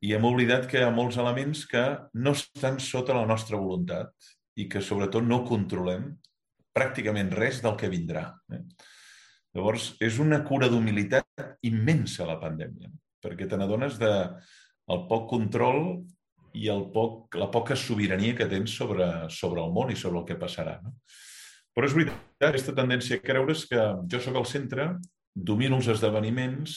I 0.04 0.14
hem 0.16 0.24
oblidat 0.28 0.66
que 0.68 0.80
hi 0.80 0.86
ha 0.86 0.94
molts 0.94 1.18
elements 1.20 1.66
que 1.68 1.84
no 2.14 2.34
estan 2.36 2.80
sota 2.80 3.16
la 3.16 3.26
nostra 3.28 3.60
voluntat 3.60 4.12
i 4.60 4.68
que 4.68 4.82
sobretot 4.84 5.24
no 5.26 5.42
controlem 5.48 6.10
pràcticament 6.76 7.32
res 7.36 7.60
del 7.64 7.76
que 7.80 7.90
vindrà. 7.92 8.28
Eh? 8.52 8.62
Llavors, 9.56 9.94
és 10.00 10.20
una 10.22 10.40
cura 10.46 10.68
d'humilitat 10.70 11.44
immensa 11.66 12.28
la 12.28 12.38
pandèmia, 12.40 12.90
perquè 13.20 13.48
te 13.50 13.58
n'adones 13.58 13.98
de 13.98 14.12
el 14.90 15.06
poc 15.10 15.26
control 15.30 15.82
i 16.54 16.68
el 16.70 16.86
poc, 16.94 17.34
la 17.38 17.50
poca 17.50 17.76
sobirania 17.78 18.36
que 18.38 18.46
tens 18.50 18.74
sobre, 18.74 19.06
sobre 19.30 19.62
el 19.62 19.74
món 19.74 19.90
i 19.90 19.98
sobre 19.98 20.22
el 20.22 20.26
que 20.28 20.38
passarà. 20.38 20.78
No? 20.82 20.94
Però 21.74 21.86
és 21.86 21.94
veritat, 21.94 22.22
aquesta 22.50 22.74
tendència 22.74 23.18
a 23.18 23.24
creure's 23.24 23.66
que 23.70 23.82
jo 24.10 24.22
sóc 24.22 24.38
al 24.38 24.48
centre, 24.50 24.88
domino 25.34 25.78
els 25.80 25.88
esdeveniments, 25.92 26.76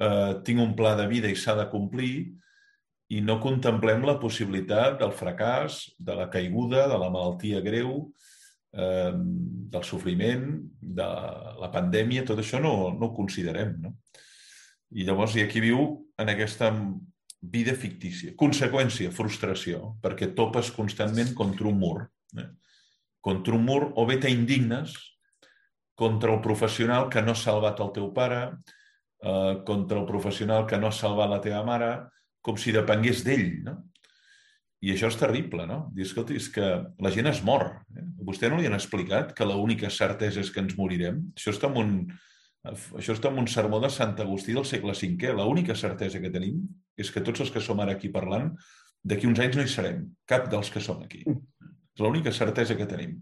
eh, 0.00 0.40
tinc 0.44 0.60
un 0.62 0.74
pla 0.78 0.94
de 0.98 1.06
vida 1.10 1.30
i 1.30 1.36
s'ha 1.36 1.56
de 1.58 1.68
complir, 1.70 2.32
i 3.12 3.20
no 3.20 3.40
contemplem 3.42 4.06
la 4.08 4.16
possibilitat 4.20 4.98
del 5.02 5.12
fracàs, 5.12 5.82
de 5.98 6.14
la 6.16 6.28
caiguda, 6.32 6.86
de 6.88 6.98
la 6.98 7.10
malaltia 7.12 7.60
greu, 7.60 8.06
eh, 8.72 9.12
del 9.12 9.84
sofriment, 9.84 10.46
de 10.80 11.08
la 11.60 11.70
pandèmia, 11.72 12.24
tot 12.24 12.40
això 12.40 12.60
no, 12.62 12.92
no 12.96 13.10
ho 13.10 13.16
considerem. 13.16 13.76
No? 13.84 13.96
I 14.96 15.04
llavors, 15.08 15.36
i 15.36 15.44
aquí 15.44 15.60
viu 15.60 15.84
en 16.20 16.32
aquesta 16.32 16.72
vida 17.42 17.74
fictícia. 17.74 18.36
Conseqüència, 18.38 19.12
frustració, 19.12 19.96
perquè 20.02 20.30
topes 20.36 20.70
constantment 20.72 21.34
contra 21.34 21.68
un 21.68 21.78
mur. 21.80 22.06
Eh? 22.38 22.48
Contra 23.20 23.56
un 23.58 23.66
mur 23.66 23.82
o 23.96 24.06
bé 24.08 24.18
t'indignes 24.22 24.94
contra 26.02 26.34
el 26.34 26.40
professional 26.42 27.08
que 27.12 27.22
no 27.22 27.36
ha 27.36 27.38
salvat 27.38 27.80
el 27.84 27.92
teu 27.94 28.10
pare, 28.16 28.42
eh, 29.22 29.54
contra 29.66 30.00
el 30.00 30.06
professional 30.08 30.66
que 30.66 30.80
no 30.82 30.90
ha 30.90 30.98
salvat 30.98 31.30
la 31.30 31.40
teva 31.44 31.62
mare, 31.66 31.92
com 32.42 32.58
si 32.58 32.74
depengués 32.74 33.22
d'ell, 33.26 33.48
no? 33.68 33.78
I 34.82 34.96
això 34.96 35.06
és 35.12 35.16
terrible, 35.18 35.62
no? 35.70 35.78
Dir, 35.94 36.08
escolta, 36.08 36.34
és 36.34 36.48
que 36.50 36.66
la 37.06 37.10
gent 37.14 37.28
es 37.30 37.44
mor. 37.46 37.68
Eh? 37.94 38.02
Vostè 38.26 38.50
no 38.50 38.58
li 38.58 38.66
han 38.66 38.74
explicat 38.74 39.30
que 39.38 39.46
l'única 39.46 39.90
certesa 39.94 40.42
és 40.42 40.50
que 40.50 40.58
ens 40.64 40.74
morirem? 40.74 41.20
Això 41.38 41.54
està 41.54 41.70
en 41.70 41.78
un, 41.78 41.92
això 42.98 43.14
està 43.14 43.30
en 43.30 43.38
un 43.44 43.46
sermó 43.50 43.78
de 43.82 43.92
Sant 43.94 44.18
Agustí 44.24 44.56
del 44.56 44.66
segle 44.66 44.96
V. 44.98 45.30
L'única 45.38 45.78
certesa 45.78 46.18
que 46.18 46.32
tenim 46.34 46.64
és 46.98 47.14
que 47.14 47.22
tots 47.22 47.46
els 47.46 47.54
que 47.54 47.62
som 47.62 47.78
ara 47.78 47.94
aquí 47.94 48.10
parlant, 48.10 48.50
d'aquí 49.06 49.30
uns 49.30 49.38
anys 49.42 49.58
no 49.58 49.62
hi 49.62 49.70
serem, 49.70 50.02
cap 50.26 50.50
dels 50.50 50.70
que 50.74 50.82
som 50.82 50.98
aquí. 51.06 51.22
És 51.30 52.02
l'única 52.02 52.34
certesa 52.34 52.74
que 52.74 52.90
tenim. 52.90 53.20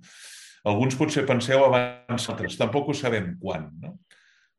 Alguns 0.69 0.97
potser 0.99 1.25
penseu 1.29 1.63
abans 1.65 2.29
altres, 2.29 2.59
tampoc 2.61 2.91
ho 2.91 2.97
sabem 2.97 3.33
quan. 3.41 3.71
No? 3.81 3.95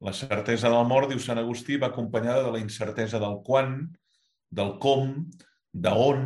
La 0.01 0.13
certesa 0.17 0.71
del 0.73 0.87
mort, 0.89 1.11
diu 1.11 1.21
Sant 1.21 1.37
Agustí, 1.37 1.77
va 1.77 1.91
acompanyada 1.91 2.47
de 2.47 2.55
la 2.55 2.61
incertesa 2.63 3.19
del 3.21 3.37
quan, 3.45 3.83
del 4.49 4.73
com, 4.81 5.13
de 5.71 5.93
on, 5.93 6.23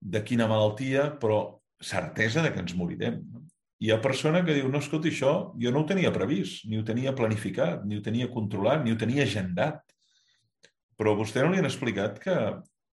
de 0.00 0.22
quina 0.24 0.48
malaltia, 0.48 1.10
però 1.20 1.60
certesa 1.84 2.42
de 2.44 2.52
que 2.52 2.64
ens 2.64 2.76
morirem. 2.78 3.20
No? 3.28 3.44
Hi 3.84 3.90
ha 3.92 4.00
persona 4.00 4.40
que 4.46 4.54
diu, 4.56 4.70
no, 4.72 4.80
escolta, 4.80 5.10
això 5.10 5.34
jo 5.60 5.72
no 5.74 5.82
ho 5.82 5.88
tenia 5.88 6.12
previst, 6.14 6.64
ni 6.70 6.78
ho 6.80 6.84
tenia 6.86 7.12
planificat, 7.16 7.82
ni 7.84 7.98
ho 7.98 8.04
tenia 8.04 8.30
controlat, 8.32 8.80
ni 8.84 8.94
ho 8.94 9.00
tenia 9.00 9.26
agendat. 9.28 9.82
Però 10.96 11.12
a 11.12 11.18
vostè 11.18 11.42
no 11.42 11.50
li 11.52 11.60
han 11.60 11.68
explicat 11.68 12.16
que 12.22 12.36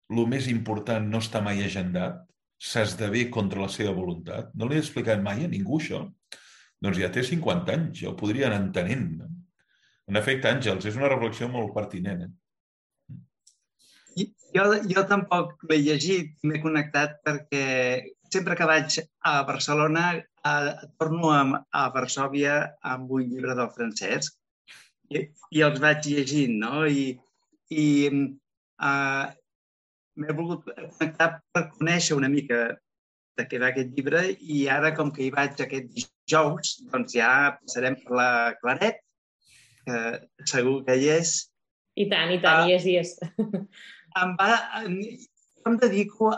el 0.07 0.27
més 0.31 0.47
important 0.47 1.09
no 1.11 1.19
està 1.19 1.41
mai 1.43 1.59
agendat, 1.65 2.21
s'esdevé 2.57 3.27
contra 3.33 3.61
la 3.61 3.69
seva 3.71 3.93
voluntat. 3.93 4.51
No 4.55 4.67
li 4.67 4.77
he 4.77 4.83
explicat 4.83 5.21
mai 5.23 5.45
a 5.45 5.51
ningú 5.51 5.79
això. 5.79 6.03
Doncs 6.81 6.99
ja 7.01 7.09
té 7.13 7.23
50 7.25 7.73
anys, 7.73 8.01
ja 8.01 8.11
ho 8.11 8.17
podria 8.17 8.49
anar 8.49 8.61
entenent. 8.65 9.07
No? 9.21 9.29
En 10.07 10.19
efecte, 10.19 10.49
Àngels, 10.49 10.85
és 10.89 10.97
una 10.97 11.09
reflexió 11.11 11.49
molt 11.51 11.73
pertinent. 11.75 12.27
Eh? 12.27 12.33
Jo, 14.55 14.65
jo 14.89 15.03
tampoc 15.09 15.65
l'he 15.69 15.77
llegit, 15.83 16.35
m'he 16.47 16.61
connectat 16.63 17.19
perquè 17.25 17.65
sempre 18.33 18.55
que 18.59 18.67
vaig 18.69 18.99
a 19.29 19.33
Barcelona 19.47 20.05
a, 20.43 20.53
torno 20.99 21.31
a, 21.35 21.41
a 21.71 21.87
Varsovia 21.95 22.57
amb 22.93 23.11
un 23.17 23.27
llibre 23.27 23.55
del 23.59 23.69
francès 23.75 24.31
i, 25.11 25.23
i 25.55 25.63
els 25.67 25.81
vaig 25.83 26.07
llegint, 26.09 26.55
no? 26.63 26.85
I, 26.87 27.11
i 27.69 27.85
uh, 28.09 29.25
m'he 30.17 30.35
volgut 30.35 30.67
connectar 30.67 31.29
per 31.53 31.63
conèixer 31.77 32.17
una 32.17 32.29
mica 32.31 32.61
de 33.37 33.45
què 33.49 33.59
va 33.61 33.69
aquest 33.71 33.93
llibre 33.95 34.23
i 34.55 34.63
ara, 34.73 34.93
com 34.97 35.11
que 35.13 35.25
hi 35.25 35.33
vaig 35.33 35.61
aquest 35.61 35.91
dijous, 35.93 36.73
doncs 36.91 37.13
ja 37.17 37.29
passarem 37.59 37.97
per 38.01 38.17
la 38.19 38.29
Claret, 38.61 38.99
que 39.85 40.01
segur 40.51 40.81
que 40.87 40.97
hi 40.97 41.09
és. 41.19 41.37
I 41.97 42.07
tant, 42.11 42.33
i 42.33 42.41
tant, 42.43 42.63
uh, 42.63 42.67
hi 42.67 42.75
és, 42.77 42.85
hi 42.85 42.97
és. 43.01 43.13
em, 44.21 44.35
va, 44.39 44.57
em 44.85 45.79
dedico 45.83 46.33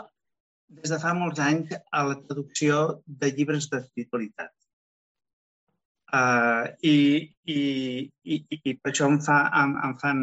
des 0.70 0.92
de 0.92 0.98
fa 1.02 1.12
molts 1.18 1.40
anys 1.42 1.72
a 1.74 2.04
la 2.06 2.16
traducció 2.28 2.80
de 3.22 3.30
llibres 3.36 3.68
d'espiritualitat. 3.72 4.52
Uh, 6.10 6.66
i, 6.82 6.94
i, 7.46 7.60
i, 8.26 8.36
I 8.66 8.74
per 8.82 8.90
això 8.90 9.06
em, 9.10 9.18
fa, 9.22 9.44
em, 9.62 9.76
em 9.86 9.96
fan 10.02 10.22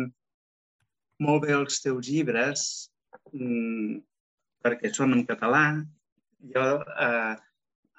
molt 1.24 1.46
bé 1.46 1.54
els 1.56 1.80
teus 1.84 2.10
llibres, 2.12 2.64
mm, 3.34 3.98
perquè 4.64 4.92
són 4.94 5.16
en 5.18 5.26
català. 5.30 5.64
Jo 6.54 6.66
uh, 6.80 7.34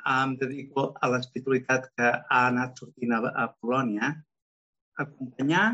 em 0.08 0.36
dedico 0.40 0.92
a 1.02 1.10
l'espiritualitat 1.12 1.90
que 1.98 2.08
ha 2.08 2.40
anat 2.46 2.78
sortint 2.80 3.12
a, 3.16 3.20
a 3.44 3.46
Polònia, 3.58 4.14
a 4.96 5.04
acompanyar 5.04 5.66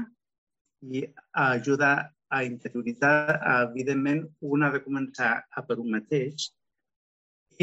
i 0.90 1.05
a 1.07 1.51
ajudar 1.53 1.95
a 2.35 2.43
interioritzar, 2.45 3.40
evidentment, 3.71 4.25
un 4.43 4.64
ha 4.64 4.71
de 4.75 4.83
començar 4.83 5.33
a 5.51 5.62
per 5.69 5.79
un 5.79 5.93
mateix. 5.95 6.49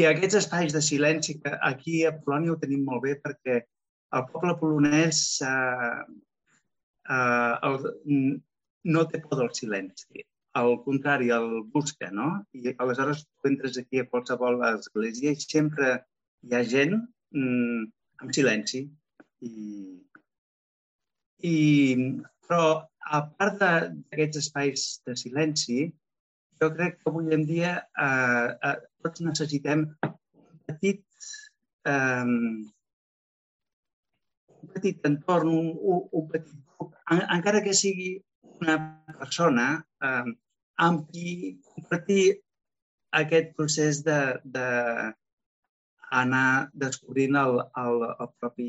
I 0.00 0.06
aquests 0.08 0.38
espais 0.40 0.72
de 0.72 0.80
silenci, 0.80 1.36
que 1.42 1.52
aquí 1.68 2.02
a 2.08 2.14
Polònia 2.16 2.54
ho 2.54 2.60
tenim 2.62 2.86
molt 2.86 3.04
bé 3.04 3.18
perquè 3.20 3.58
el 4.16 4.24
poble 4.32 4.54
polonès 4.60 5.18
eh, 5.44 6.00
eh, 7.16 7.54
el, 7.68 7.76
no 8.94 9.04
té 9.10 9.20
por 9.24 9.40
del 9.40 9.52
silenci. 9.58 10.24
Al 10.60 10.74
contrari, 10.84 11.30
el 11.32 11.62
busca, 11.72 12.10
no? 12.12 12.28
I 12.52 12.74
aleshores 12.84 13.24
tu 13.24 13.48
entres 13.48 13.78
aquí 13.80 14.02
a 14.02 14.08
qualsevol 14.08 14.60
església 14.68 15.32
i 15.32 15.40
sempre 15.44 15.92
hi 16.44 16.56
ha 16.56 16.62
gent 16.74 16.96
mm, 16.98 17.86
amb 18.20 18.34
silenci. 18.36 18.82
I, 19.48 19.54
i, 21.52 21.54
però 22.46 22.66
a 23.18 23.20
part 23.38 23.58
d'aquests 23.62 24.42
espais 24.42 24.84
de 25.06 25.16
silenci, 25.22 25.78
jo 26.62 26.68
crec 26.76 26.98
que 27.00 27.10
avui 27.10 27.32
en 27.34 27.46
dia 27.48 27.72
eh, 28.06 28.48
eh, 28.68 28.78
tots 29.02 29.24
necessitem 29.26 29.86
un 30.06 30.60
petit, 30.68 31.02
eh, 31.92 32.26
un 34.60 34.68
petit 34.76 35.08
entorn, 35.10 35.48
un, 35.48 36.04
un 36.20 36.28
petit 36.34 36.52
grup, 36.52 36.92
en, 37.10 37.24
encara 37.38 37.64
que 37.64 37.74
sigui 37.80 38.12
una 38.62 38.76
persona 39.18 39.66
eh, 40.08 40.32
amb 40.86 41.04
qui 41.10 41.58
compartir 41.74 42.24
aquest 43.22 43.52
procés 43.58 44.00
de, 44.06 44.20
de 44.56 44.68
anar 46.22 46.68
descobrint 46.84 47.36
el, 47.40 47.60
el, 47.84 48.06
el 48.12 48.30
propi 48.40 48.68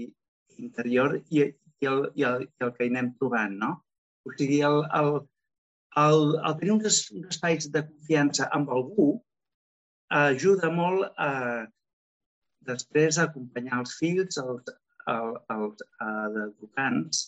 interior 0.63 1.17
i, 1.17 1.43
i, 1.43 1.87
el, 1.89 2.01
i, 2.15 2.25
el, 2.29 2.47
i 2.47 2.65
el 2.67 2.73
que 2.75 2.87
hi 2.87 2.91
anem 2.93 3.13
trobant, 3.19 3.55
no? 3.59 3.71
O 4.23 4.33
sigui, 4.37 4.61
el, 4.67 4.81
el, 4.99 5.13
el, 6.03 6.19
el 6.39 6.57
tenir 6.59 6.75
uns, 6.77 6.99
espais 7.31 7.69
de 7.73 7.83
confiança 7.87 8.49
amb 8.57 8.71
algú 8.71 9.09
ajuda 10.13 10.69
molt 10.71 11.09
a 11.17 11.31
després 12.69 13.17
a 13.17 13.27
acompanyar 13.27 13.81
els 13.81 13.97
fills, 13.99 14.37
els, 14.39 14.71
els, 15.11 15.83
els 16.05 16.39
educants, 16.45 17.25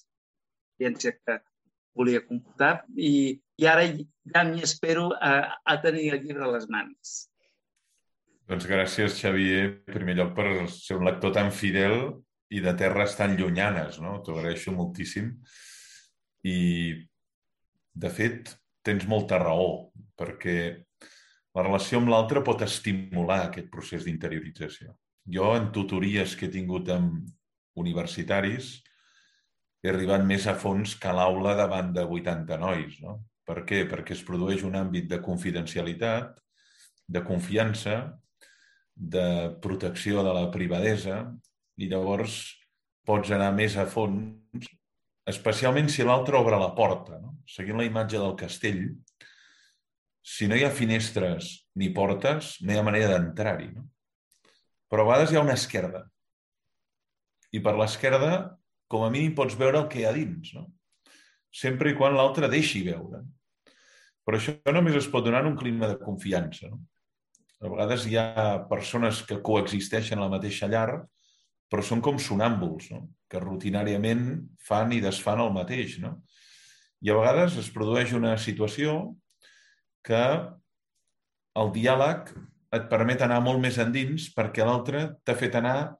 ciència 0.80 1.16
que 1.18 1.40
volia 1.96 2.24
computar, 2.26 2.84
i, 2.96 3.40
i 3.58 3.68
ara 3.70 3.86
ja 3.88 4.44
m'hi 4.48 4.64
espero 4.66 5.10
a, 5.16 5.60
a 5.64 5.78
tenir 5.84 6.12
el 6.16 6.26
llibre 6.26 6.46
a 6.46 6.52
les 6.56 6.68
mans. 6.72 7.16
Doncs 8.46 8.68
gràcies, 8.70 9.18
Xavier, 9.18 9.64
en 9.88 9.94
primer 9.96 10.18
lloc 10.20 10.36
per 10.38 10.50
ser 10.70 11.00
un 11.00 11.08
lector 11.08 11.34
tan 11.34 11.50
fidel 11.56 11.96
i 12.54 12.62
de 12.62 12.76
terres 12.78 13.16
tan 13.18 13.34
llunyanes, 13.40 13.98
no? 14.04 14.20
T'ho 14.22 14.36
agraeixo 14.38 14.74
moltíssim. 14.76 15.32
I, 16.46 16.58
de 18.06 18.12
fet, 18.14 18.54
tens 18.86 19.08
molta 19.10 19.40
raó, 19.42 19.90
perquè 20.20 20.58
la 21.56 21.64
relació 21.64 22.02
amb 22.02 22.12
l'altre 22.12 22.44
pot 22.46 22.62
estimular 22.62 23.46
aquest 23.48 23.72
procés 23.74 24.06
d'interiorització. 24.06 24.94
Jo, 25.26 25.56
en 25.58 25.72
tutories 25.74 26.36
que 26.38 26.46
he 26.46 26.54
tingut 26.54 26.92
amb 26.94 27.26
universitaris, 27.82 28.76
he 29.86 29.92
arribat 29.92 30.24
més 30.26 30.48
a 30.50 30.56
fons 30.58 30.96
que 31.02 31.14
l'aula 31.14 31.56
davant 31.58 31.92
de 31.94 32.04
80 32.18 32.58
nois. 32.62 33.00
No? 33.04 33.20
Per 33.46 33.62
què? 33.70 33.84
Perquè 33.90 34.16
es 34.16 34.24
produeix 34.26 34.64
un 34.66 34.78
àmbit 34.80 35.08
de 35.12 35.22
confidencialitat, 35.24 36.40
de 37.06 37.22
confiança, 37.26 37.98
de 38.96 39.26
protecció 39.62 40.24
de 40.26 40.34
la 40.34 40.48
privadesa, 40.54 41.20
i 41.78 41.90
llavors 41.92 42.40
pots 43.06 43.32
anar 43.36 43.52
més 43.54 43.76
a 43.78 43.86
fons 43.86 44.70
especialment 45.30 45.90
si 45.90 46.06
l'altre 46.06 46.38
obre 46.40 46.58
la 46.62 46.74
porta. 46.78 47.20
No? 47.22 47.36
Seguint 47.50 47.78
la 47.78 47.86
imatge 47.88 48.18
del 48.22 48.36
castell, 48.40 48.82
si 50.26 50.50
no 50.50 50.58
hi 50.58 50.66
ha 50.66 50.74
finestres 50.74 51.52
ni 51.78 51.92
portes, 51.94 52.56
no 52.62 52.74
hi 52.74 52.80
ha 52.80 52.86
manera 52.86 53.12
d'entrar-hi. 53.14 53.70
No? 53.76 53.86
Però 54.90 55.06
a 55.06 55.10
vegades 55.12 55.34
hi 55.34 55.38
ha 55.38 55.46
una 55.46 55.58
esquerda. 55.58 56.06
I 57.54 57.62
per 57.66 57.76
l'esquerda, 57.78 58.32
com 58.96 59.06
a 59.06 59.12
mínim, 59.12 59.36
pots 59.36 59.60
veure 59.60 59.84
el 59.84 59.90
que 59.92 60.02
hi 60.02 60.08
ha 60.08 60.16
dins. 60.16 60.56
No? 60.56 60.70
Sempre 61.52 61.92
i 61.92 61.98
quan 62.00 62.16
l'altre 62.16 62.48
deixi 62.52 62.86
veure. 62.88 63.22
Però 64.26 64.40
això 64.40 64.56
només 64.74 64.96
es 64.98 65.10
pot 65.12 65.26
donar 65.26 65.44
en 65.44 65.52
un 65.52 65.60
clima 65.60 65.92
de 65.92 66.00
confiança. 66.02 66.72
No? 66.72 66.80
A 67.62 67.72
vegades 67.72 68.08
hi 68.08 68.18
ha 68.20 68.64
persones 68.72 69.22
que 69.28 69.42
coexisteixen 69.44 70.20
a 70.20 70.26
la 70.26 70.34
mateixa 70.34 70.70
llar, 70.72 71.04
però 71.72 71.84
són 71.84 72.02
com 72.04 72.18
sonàmbuls, 72.22 72.90
no? 72.94 73.06
que 73.30 73.42
rutinàriament 73.42 74.26
fan 74.64 74.94
i 74.96 75.02
desfan 75.04 75.42
el 75.44 75.54
mateix. 75.56 76.00
No? 76.04 76.16
I 77.04 77.12
a 77.12 77.18
vegades 77.20 77.60
es 77.62 77.72
produeix 77.74 78.14
una 78.18 78.36
situació 78.42 79.16
que 80.06 80.24
el 81.56 81.72
diàleg 81.76 82.32
et 82.76 82.88
permet 82.92 83.24
anar 83.24 83.40
molt 83.44 83.62
més 83.64 83.78
endins 83.82 84.28
perquè 84.36 84.66
l'altre 84.68 85.08
t'ha 85.26 85.38
fet 85.40 85.56
anar 85.58 85.96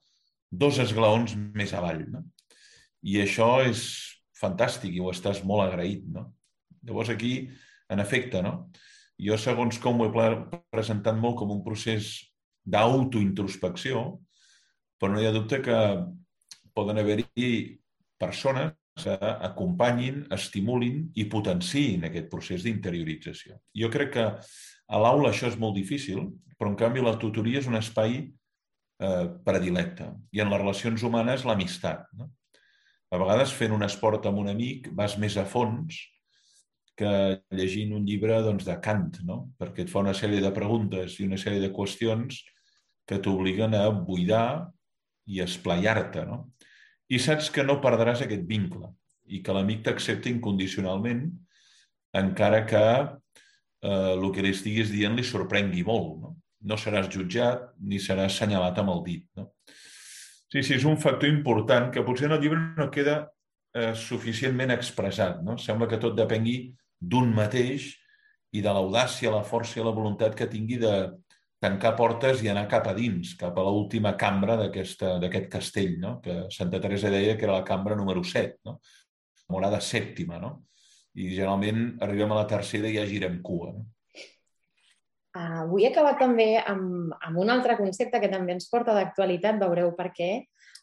dos 0.50 0.78
esglaons 0.82 1.34
més 1.56 1.72
avall. 1.74 2.04
No? 2.12 2.22
I 3.06 3.20
això 3.22 3.50
és 3.64 3.86
fantàstic 4.36 4.96
i 4.96 5.02
ho 5.02 5.12
estàs 5.12 5.42
molt 5.46 5.66
agraït. 5.68 6.04
No? 6.12 6.28
Llavors 6.86 7.12
aquí, 7.14 7.48
en 7.92 8.02
efecte, 8.02 8.42
no? 8.42 8.70
jo 9.16 9.36
segons 9.40 9.78
com 9.80 10.00
ho 10.00 10.08
he 10.10 10.30
presentat 10.74 11.16
molt 11.16 11.38
com 11.40 11.52
un 11.54 11.62
procés 11.64 12.18
d'autointrospecció, 12.66 14.02
però 15.00 15.12
no 15.12 15.22
hi 15.22 15.28
ha 15.28 15.34
dubte 15.34 15.62
que 15.64 15.78
poden 16.76 17.00
haver-hi 17.00 17.50
persones 18.20 18.74
que 18.96 19.14
acompanyin, 19.20 20.22
estimulin 20.32 21.04
i 21.20 21.26
potenciïn 21.32 22.06
aquest 22.08 22.30
procés 22.32 22.64
d'interiorització. 22.64 23.58
Jo 23.76 23.90
crec 23.92 24.12
que 24.14 24.24
a 24.26 25.00
l'aula 25.02 25.32
això 25.32 25.50
és 25.50 25.58
molt 25.60 25.76
difícil, 25.76 26.22
però 26.56 26.72
en 26.72 26.78
canvi 26.80 27.04
la 27.04 27.16
tutoria 27.20 27.60
és 27.60 27.68
un 27.68 27.76
espai 27.76 28.16
eh, 28.22 29.26
predilecte. 29.44 30.08
I 30.32 30.40
en 30.44 30.52
les 30.52 30.62
relacions 30.62 31.04
humanes, 31.04 31.44
l'amistat. 31.44 32.06
No? 32.16 32.30
A 33.14 33.18
vegades, 33.22 33.54
fent 33.54 33.74
un 33.74 33.86
esport 33.86 34.26
amb 34.26 34.42
un 34.42 34.50
amic, 34.50 34.90
vas 34.98 35.16
més 35.22 35.36
a 35.38 35.44
fons 35.46 35.98
que 36.96 37.10
llegint 37.52 37.92
un 37.94 38.06
llibre 38.08 38.38
doncs, 38.42 38.64
de 38.66 38.76
Kant, 38.82 39.20
no? 39.28 39.42
perquè 39.60 39.84
et 39.84 39.92
fa 39.92 40.00
una 40.02 40.14
sèrie 40.16 40.40
de 40.42 40.52
preguntes 40.56 41.18
i 41.20 41.26
una 41.28 41.38
sèrie 41.38 41.60
de 41.62 41.70
qüestions 41.76 42.40
que 43.06 43.20
t'obliguen 43.22 43.76
a 43.76 43.84
buidar 43.92 44.72
i 45.28 45.42
esplaiar-te. 45.44 46.24
No? 46.26 46.40
I 47.12 47.20
saps 47.22 47.50
que 47.52 47.66
no 47.66 47.78
perdràs 47.84 48.24
aquest 48.24 48.46
vincle 48.48 48.90
i 49.28 49.42
que 49.44 49.54
l'amic 49.54 49.84
t'accepta 49.86 50.32
incondicionalment 50.32 51.28
encara 52.16 52.64
que 52.66 52.82
eh, 52.86 54.12
el 54.16 54.26
que 54.32 54.42
li 54.42 54.54
estiguis 54.56 54.90
dient 54.90 55.14
li 55.14 55.26
sorprengui 55.26 55.84
molt. 55.86 56.16
No? 56.24 56.34
no 56.66 56.78
seràs 56.80 57.10
jutjat 57.12 57.68
ni 57.86 58.00
seràs 58.02 58.32
assenyalat 58.32 58.80
amb 58.82 58.94
el 58.96 59.02
dit. 59.06 59.26
No? 59.38 59.50
Sí, 60.52 60.62
sí, 60.62 60.76
és 60.76 60.84
un 60.86 60.98
factor 61.02 61.28
important 61.28 61.90
que 61.90 62.04
potser 62.06 62.28
en 62.28 62.36
el 62.36 62.42
llibre 62.44 62.60
no 62.78 62.86
queda 62.94 63.16
eh, 63.74 63.92
suficientment 63.98 64.72
expressat. 64.76 65.40
No? 65.42 65.56
Sembla 65.58 65.88
que 65.90 65.98
tot 66.02 66.14
depengui 66.18 66.58
d'un 67.00 67.32
mateix 67.34 67.90
i 68.54 68.62
de 68.62 68.72
l'audàcia, 68.72 69.32
la 69.32 69.44
força 69.44 69.80
i 69.80 69.84
la 69.84 69.94
voluntat 69.96 70.36
que 70.38 70.48
tingui 70.50 70.78
de 70.80 70.92
tancar 71.62 71.94
portes 71.98 72.44
i 72.44 72.50
anar 72.52 72.66
cap 72.70 72.86
a 72.86 72.94
dins, 72.96 73.34
cap 73.40 73.56
a 73.58 73.64
l'última 73.64 74.14
cambra 74.20 74.56
d'aquest 74.60 75.50
castell, 75.52 75.96
no? 75.98 76.18
que 76.22 76.44
Santa 76.52 76.80
Teresa 76.80 77.10
deia 77.10 77.36
que 77.36 77.46
era 77.48 77.58
la 77.58 77.66
cambra 77.66 77.96
número 77.96 78.22
7, 78.22 78.60
no? 78.68 78.78
morada 79.52 79.80
sèptima, 79.80 80.38
no? 80.42 80.52
i 81.16 81.30
generalment 81.32 81.96
arribem 82.04 82.32
a 82.32 82.42
la 82.42 82.48
tercera 82.50 82.90
i 82.90 82.98
ja 82.98 83.06
girem 83.08 83.40
cua. 83.42 83.72
No? 83.72 83.86
Uh, 85.36 85.66
vull 85.68 85.84
acabar 85.84 86.14
també 86.16 86.54
amb, 86.56 87.12
amb 87.20 87.38
un 87.42 87.52
altre 87.52 87.76
concepte 87.76 88.22
que 88.22 88.32
també 88.32 88.54
ens 88.56 88.70
porta 88.72 88.94
d'actualitat, 88.96 89.60
veureu 89.60 89.92
per 89.98 90.10
què. 90.16 90.30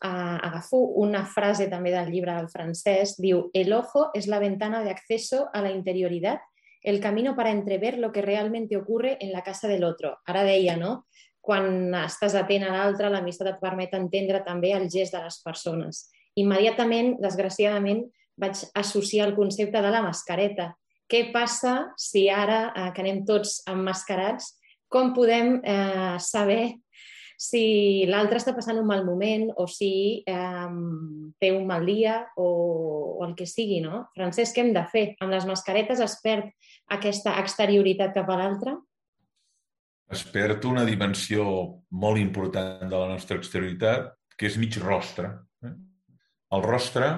Uh, 0.04 0.38
agafo 0.46 0.80
una 1.02 1.24
frase 1.26 1.70
també 1.72 1.94
del 1.94 2.12
llibre 2.12 2.36
del 2.36 2.52
francès, 2.52 3.16
diu 3.24 3.48
«El 3.54 3.74
ojo 3.74 4.12
es 4.14 4.28
la 4.28 4.42
ventana 4.44 4.84
de 4.84 4.92
acceso 4.92 5.48
a 5.54 5.62
la 5.64 5.72
interioridad 5.72 6.42
el 6.84 7.00
camino 7.00 7.36
para 7.36 7.52
entrever 7.52 7.98
lo 7.98 8.12
que 8.12 8.22
realmente 8.22 8.78
ocurre 8.78 9.18
en 9.22 9.32
la 9.32 9.42
casa 9.42 9.68
del 9.68 9.84
otro. 9.84 10.20
Ara 10.26 10.44
deia, 10.44 10.76
no? 10.78 11.06
Quan 11.44 11.96
estàs 12.04 12.36
atent 12.40 12.68
a 12.68 12.74
l'altre, 12.76 13.10
l'amistat 13.12 13.54
et 13.54 13.64
permet 13.64 13.96
entendre 13.96 14.44
també 14.44 14.74
el 14.76 14.90
gest 14.92 15.16
de 15.16 15.24
les 15.24 15.40
persones. 15.44 16.06
Immediatament, 16.40 17.18
desgraciadament, 17.24 18.06
vaig 18.40 18.60
associar 18.76 19.28
el 19.30 19.36
concepte 19.36 19.82
de 19.82 19.92
la 19.92 20.04
mascareta. 20.04 20.74
Què 21.14 21.28
passa 21.30 21.94
si 22.02 22.26
ara 22.34 22.72
eh, 22.72 22.90
que 22.96 23.04
anem 23.04 23.20
tots 23.28 23.60
emmascarats, 23.70 24.56
com 24.90 25.12
podem 25.14 25.60
eh, 25.62 26.16
saber 26.18 26.80
si 27.38 28.06
l'altre 28.10 28.40
està 28.40 28.54
passant 28.56 28.80
un 28.80 28.88
mal 28.88 29.04
moment 29.06 29.44
o 29.62 29.68
si 29.70 30.24
eh, 30.26 30.70
té 31.38 31.52
un 31.54 31.68
mal 31.70 31.86
dia 31.86 32.16
o, 32.40 32.48
o 33.20 33.28
el 33.28 33.36
que 33.38 33.46
sigui, 33.50 33.78
no? 33.84 34.08
Francesc, 34.16 34.56
què 34.56 34.64
hem 34.64 34.72
de 34.74 34.84
fer? 34.90 35.04
Amb 35.22 35.36
les 35.36 35.46
mascaretes 35.50 36.02
es 36.02 36.16
perd 36.24 36.50
aquesta 36.98 37.36
exterioritat 37.42 38.16
cap 38.16 38.32
a 38.34 38.40
l'altre? 38.40 38.74
Es 40.14 40.24
perd 40.34 40.66
una 40.70 40.86
dimensió 40.88 41.46
molt 41.94 42.22
important 42.22 42.88
de 42.90 42.96
la 42.96 43.12
nostra 43.12 43.38
exterioritat, 43.38 44.10
que 44.38 44.50
és 44.50 44.58
mig 44.62 44.80
rostre. 44.82 45.30
Eh? 45.62 45.76
El 46.58 46.66
rostre 46.66 47.12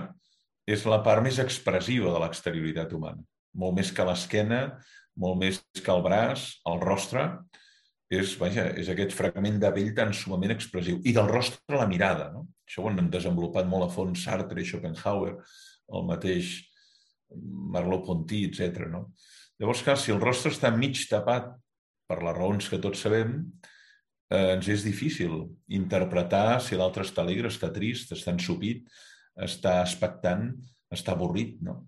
és 0.68 0.84
la 0.90 1.00
part 1.06 1.24
més 1.24 1.40
expressiva 1.40 2.12
de 2.12 2.22
l'exterioritat 2.24 2.92
humana. 2.96 3.24
Molt 3.56 3.78
més 3.80 3.92
que 3.96 4.06
l'esquena, 4.08 4.62
molt 5.22 5.40
més 5.42 5.62
que 5.80 5.94
el 5.94 6.04
braç, 6.06 6.48
el 6.68 6.82
rostre 6.84 7.26
és, 8.14 8.36
vaja, 8.38 8.68
és 8.78 8.90
aquest 8.92 9.16
fragment 9.18 9.58
de 9.62 9.72
pell 9.74 9.94
tan 9.98 10.14
sumament 10.14 10.54
expressiu. 10.56 11.00
I 11.08 11.14
del 11.16 11.30
rostre 11.32 11.80
la 11.80 11.88
mirada. 11.90 12.30
No? 12.34 12.46
Això 12.68 12.84
ho 12.84 12.92
han 12.92 13.10
desenvolupat 13.12 13.68
molt 13.70 13.88
a 13.88 13.92
fons 13.94 14.26
Sartre, 14.28 14.66
Schopenhauer, 14.66 15.38
el 15.96 16.08
mateix 16.10 16.58
Merleau-Ponty, 17.76 18.46
etc. 18.50 18.90
No? 18.92 19.08
Llavors, 19.62 19.84
clar, 19.86 19.98
si 20.00 20.14
el 20.14 20.22
rostre 20.22 20.52
està 20.54 20.72
mig 20.76 21.00
tapat 21.10 21.54
per 22.10 22.20
les 22.22 22.38
raons 22.38 22.70
que 22.70 22.82
tots 22.82 23.02
sabem, 23.02 23.40
eh, 24.30 24.52
ens 24.58 24.70
és 24.70 24.86
difícil 24.86 25.40
interpretar 25.80 26.60
si 26.62 26.78
l'altre 26.78 27.06
està 27.08 27.24
alegre, 27.24 27.50
està 27.50 27.72
trist, 27.74 28.14
està 28.14 28.34
ensupit, 28.36 28.86
està 29.36 29.80
expectant, 29.82 30.52
està 30.94 31.16
avorrit. 31.16 31.58
No? 31.66 31.82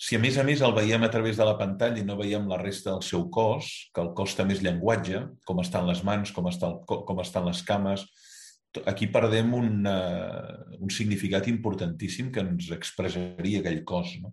Si 0.00 0.16
a 0.16 0.20
més 0.22 0.38
a 0.40 0.44
més 0.48 0.62
el 0.64 0.72
veiem 0.72 1.02
a 1.04 1.10
través 1.12 1.36
de 1.36 1.44
la 1.44 1.58
pantalla 1.58 2.00
i 2.00 2.06
no 2.08 2.16
veiem 2.16 2.46
la 2.48 2.56
resta 2.56 2.94
del 2.94 3.02
seu 3.04 3.26
cos, 3.28 3.68
que 3.92 4.00
el 4.00 4.14
cos 4.16 4.32
també 4.38 4.54
és 4.56 4.62
llenguatge, 4.64 5.26
com 5.44 5.60
estan 5.60 5.84
les 5.90 6.00
mans, 6.08 6.32
com, 6.32 6.48
està 6.48 6.70
el, 6.70 6.78
com 6.88 7.20
estan 7.20 7.44
les 7.50 7.60
cames, 7.68 8.06
aquí 8.88 9.10
perdem 9.12 9.52
un, 9.58 9.82
uh, 9.84 10.78
un 10.80 10.94
significat 10.94 11.50
importantíssim 11.52 12.30
que 12.32 12.40
ens 12.40 12.70
expressaria 12.72 13.60
aquell 13.60 13.82
cos. 13.84 14.14
No? 14.22 14.32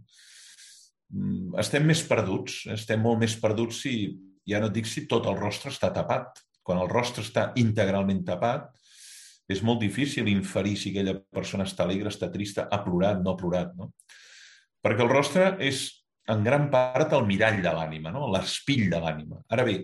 Mm, 1.11 1.57
estem 1.59 1.83
més 1.89 2.03
perduts, 2.07 2.61
estem 2.71 3.03
molt 3.03 3.19
més 3.25 3.35
perduts 3.41 3.81
si, 3.83 3.97
ja 4.47 4.61
no 4.63 4.69
et 4.71 4.77
dic 4.77 4.87
si 4.87 5.03
tot 5.11 5.27
el 5.27 5.35
rostre 5.35 5.73
està 5.73 5.91
tapat. 5.91 6.45
Quan 6.63 6.79
el 6.79 6.87
rostre 6.91 7.25
està 7.27 7.49
integralment 7.59 8.23
tapat, 8.27 8.71
és 9.51 9.59
molt 9.63 9.83
difícil 9.83 10.31
inferir 10.31 10.77
si 10.79 10.93
aquella 10.95 11.17
persona 11.19 11.67
està 11.67 11.83
alegre, 11.83 12.07
està 12.11 12.31
trista, 12.31 12.69
ha 12.71 12.79
plorat, 12.87 13.19
no 13.19 13.35
ha 13.35 13.39
plorat. 13.39 13.75
No? 13.75 13.91
Perquè 14.83 15.03
el 15.05 15.11
rostre 15.11 15.51
és, 15.63 15.85
en 16.31 16.43
gran 16.45 16.67
part, 16.73 17.13
el 17.15 17.25
mirall 17.27 17.61
de 17.63 17.73
l'ànima, 17.73 18.11
no? 18.13 18.27
l'espill 18.33 18.87
de 18.91 18.99
l'ànima. 19.03 19.41
Ara 19.53 19.65
bé, 19.67 19.77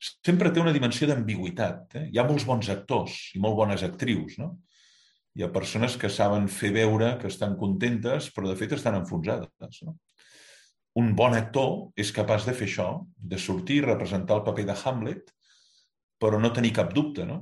sempre 0.00 0.52
té 0.52 0.62
una 0.62 0.74
dimensió 0.74 1.08
d'ambigüitat. 1.10 1.98
Eh? 2.00 2.06
Hi 2.12 2.20
ha 2.20 2.28
molts 2.28 2.46
bons 2.48 2.70
actors 2.72 3.18
i 3.36 3.42
molt 3.42 3.58
bones 3.58 3.84
actrius. 3.86 4.38
No? 4.42 4.54
Hi 5.36 5.44
ha 5.44 5.52
persones 5.52 5.98
que 6.00 6.10
saben 6.12 6.48
fer 6.52 6.72
veure 6.74 7.16
que 7.20 7.30
estan 7.32 7.58
contentes, 7.60 8.30
però 8.34 8.50
de 8.50 8.58
fet 8.58 8.74
estan 8.78 8.98
enfonsades. 9.00 9.82
No? 9.86 9.96
un 10.94 11.14
bon 11.16 11.34
actor 11.34 11.92
és 11.96 12.12
capaç 12.12 12.46
de 12.48 12.54
fer 12.56 12.68
això, 12.68 12.88
de 13.16 13.38
sortir 13.40 13.80
i 13.80 13.86
representar 13.86 14.38
el 14.38 14.44
paper 14.44 14.66
de 14.68 14.76
Hamlet, 14.76 15.30
però 16.20 16.40
no 16.40 16.52
tenir 16.52 16.74
cap 16.76 16.92
dubte, 16.92 17.24
no? 17.26 17.40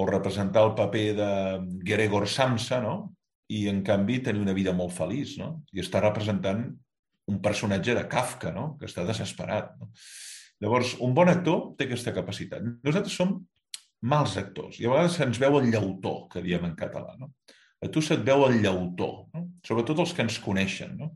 O 0.00 0.06
representar 0.08 0.64
el 0.64 0.74
paper 0.78 1.06
de 1.18 1.30
Gregor 1.84 2.26
Samsa, 2.28 2.80
no? 2.80 3.12
I, 3.50 3.64
en 3.70 3.82
canvi, 3.86 4.20
tenir 4.22 4.42
una 4.44 4.54
vida 4.54 4.74
molt 4.76 4.94
feliç, 4.94 5.36
no? 5.40 5.52
I 5.74 5.82
està 5.82 6.02
representant 6.04 6.64
un 7.30 7.38
personatge 7.42 7.94
de 7.96 8.04
Kafka, 8.10 8.52
no? 8.54 8.74
Que 8.78 8.86
està 8.90 9.04
desesperat, 9.06 9.72
no? 9.80 9.90
Llavors, 10.60 10.96
un 11.00 11.14
bon 11.16 11.30
actor 11.32 11.72
té 11.78 11.86
aquesta 11.88 12.12
capacitat. 12.14 12.64
Nosaltres 12.84 13.16
som 13.16 13.38
mals 14.00 14.36
actors 14.40 14.78
i 14.80 14.86
a 14.86 14.92
vegades 14.92 15.16
se'ns 15.18 15.40
veu 15.40 15.58
el 15.58 15.70
llautó, 15.72 16.14
que 16.32 16.42
diem 16.44 16.64
en 16.68 16.76
català, 16.76 17.16
no? 17.20 17.32
A 17.80 17.88
tu 17.92 18.02
se't 18.04 18.24
veu 18.24 18.44
el 18.46 18.60
llautó, 18.60 19.10
no? 19.34 19.46
sobretot 19.64 20.02
els 20.04 20.12
que 20.16 20.24
ens 20.26 20.38
coneixen, 20.44 20.96
no? 21.00 21.14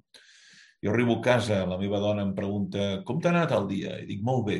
Jo 0.85 0.93
arribo 0.93 1.19
a 1.19 1.25
casa, 1.25 1.63
la 1.69 1.79
meva 1.81 2.01
dona 2.01 2.25
em 2.25 2.35
pregunta 2.37 3.03
com 3.09 3.21
t'ha 3.21 3.33
anat 3.33 3.53
el 3.57 3.69
dia? 3.71 3.99
I 4.01 4.09
dic, 4.09 4.25
molt 4.25 4.45
bé. 4.49 4.59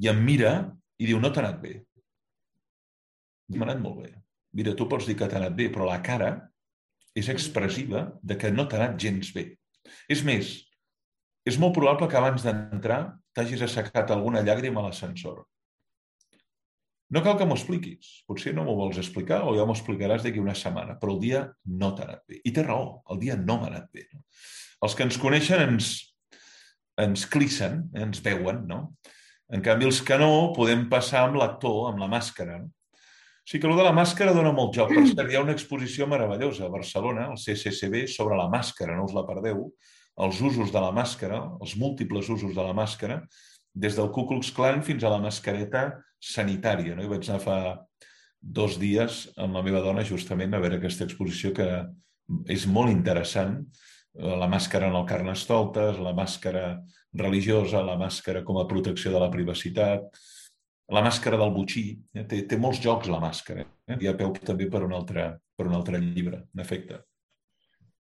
I 0.00 0.10
em 0.12 0.20
mira 0.24 0.52
i 1.00 1.08
diu, 1.08 1.20
no 1.20 1.30
t'ha 1.32 1.44
anat 1.44 1.62
bé. 1.62 1.74
M'ha 3.54 3.64
anat 3.70 3.80
molt 3.80 4.02
bé. 4.02 4.10
Mira, 4.58 4.74
tu 4.76 4.88
pots 4.88 5.08
dir 5.08 5.16
que 5.16 5.28
t'ha 5.28 5.40
anat 5.40 5.56
bé, 5.56 5.70
però 5.72 5.88
la 5.88 6.00
cara 6.04 6.32
és 7.18 7.28
expressiva 7.32 8.06
de 8.22 8.36
que 8.38 8.50
no 8.54 8.66
t'ha 8.68 8.80
anat 8.80 8.98
gens 9.02 9.32
bé. 9.34 9.50
És 10.10 10.24
més, 10.26 10.50
és 11.48 11.58
molt 11.60 11.76
probable 11.76 12.08
que 12.10 12.18
abans 12.18 12.44
d'entrar 12.44 13.00
t'hagis 13.36 13.62
assecat 13.64 14.10
alguna 14.12 14.42
llàgrima 14.44 14.82
a 14.82 14.88
l'ascensor. 14.88 15.44
No 17.08 17.22
cal 17.24 17.38
que 17.40 17.46
m'ho 17.48 17.56
expliquis. 17.56 18.10
Potser 18.28 18.52
no 18.52 18.66
m'ho 18.66 18.74
vols 18.76 18.98
explicar 19.00 19.40
o 19.48 19.54
ja 19.56 19.64
m'ho 19.64 19.76
explicaràs 19.76 20.24
d'aquí 20.24 20.42
una 20.42 20.56
setmana, 20.58 20.98
però 21.00 21.14
el 21.14 21.22
dia 21.22 21.44
no 21.80 21.94
t'ha 21.96 22.04
anat 22.04 22.24
bé. 22.28 22.42
I 22.44 22.52
té 22.52 22.64
raó, 22.66 22.98
el 23.12 23.22
dia 23.22 23.38
no 23.40 23.56
m'ha 23.60 23.70
anat 23.70 23.88
bé. 23.96 24.04
Els 24.84 24.94
que 24.94 25.06
ens 25.06 25.16
coneixen 25.20 25.64
ens, 25.64 25.92
ens 27.00 27.24
clissen, 27.32 27.86
eh, 27.94 28.04
ens 28.04 28.20
veuen, 28.24 28.66
no? 28.68 28.82
En 29.48 29.64
canvi, 29.64 29.88
els 29.88 30.02
que 30.04 30.18
no, 30.20 30.52
podem 30.56 30.84
passar 30.92 31.24
amb 31.24 31.38
l'actor, 31.40 31.86
amb 31.88 32.02
la 32.02 32.10
màscara. 32.12 32.58
No? 32.60 32.77
Sí 33.48 33.56
que 33.56 33.64
allò 33.64 33.78
de 33.78 33.84
la 33.86 33.94
màscara 33.96 34.34
dona 34.36 34.50
molt 34.52 34.74
joc. 34.76 34.90
Per 34.92 35.06
cert, 35.08 35.30
hi 35.32 35.38
ha 35.38 35.40
una 35.40 35.54
exposició 35.56 36.04
meravellosa 36.10 36.66
a 36.66 36.72
Barcelona, 36.72 37.30
al 37.30 37.38
CCCB, 37.40 38.02
sobre 38.12 38.36
la 38.36 38.44
màscara, 38.52 38.96
no 38.98 39.06
us 39.08 39.14
la 39.16 39.24
perdeu, 39.24 39.62
els 40.20 40.42
usos 40.44 40.68
de 40.74 40.82
la 40.84 40.90
màscara, 40.92 41.38
els 41.64 41.72
múltiples 41.80 42.28
usos 42.28 42.52
de 42.52 42.66
la 42.66 42.76
màscara, 42.76 43.22
des 43.72 43.96
del 43.96 44.10
Ku 44.12 44.26
Klux 44.28 44.52
Klan 44.52 44.84
fins 44.84 45.00
a 45.00 45.14
la 45.14 45.22
mascareta 45.22 45.86
sanitària. 46.20 46.92
No? 46.98 47.06
I 47.06 47.12
vaig 47.14 47.24
anar 47.24 47.40
fa 47.40 47.58
dos 48.38 48.76
dies 48.82 49.24
amb 49.40 49.56
la 49.56 49.64
meva 49.64 49.80
dona 49.80 50.04
justament 50.04 50.52
a 50.52 50.60
veure 50.60 50.76
aquesta 50.82 51.08
exposició 51.08 51.54
que 51.56 51.68
és 52.52 52.68
molt 52.68 52.92
interessant. 52.92 53.62
La 54.12 54.50
màscara 54.50 54.92
en 54.92 54.98
el 54.98 55.08
carnestoltes, 55.08 55.96
la 56.04 56.12
màscara 56.12 56.82
religiosa, 57.16 57.80
la 57.80 57.96
màscara 57.96 58.44
com 58.44 58.60
a 58.60 58.68
protecció 58.68 59.14
de 59.14 59.24
la 59.24 59.32
privacitat, 59.32 60.20
la 60.94 61.02
màscara 61.04 61.38
del 61.40 61.52
butxí. 61.54 61.84
Eh? 62.14 62.24
Té, 62.28 62.42
té 62.48 62.58
molts 62.60 62.80
jocs, 62.84 63.10
la 63.12 63.20
màscara. 63.22 63.66
Eh? 63.88 63.98
Hi 64.00 64.08
ha 64.08 64.16
peu 64.16 64.32
també 64.40 64.68
per 64.72 64.82
un 64.86 64.94
altre, 64.96 65.30
per 65.56 65.68
un 65.68 65.76
altre 65.78 66.00
llibre, 66.02 66.42
en 66.54 66.64
efecte. 66.64 67.02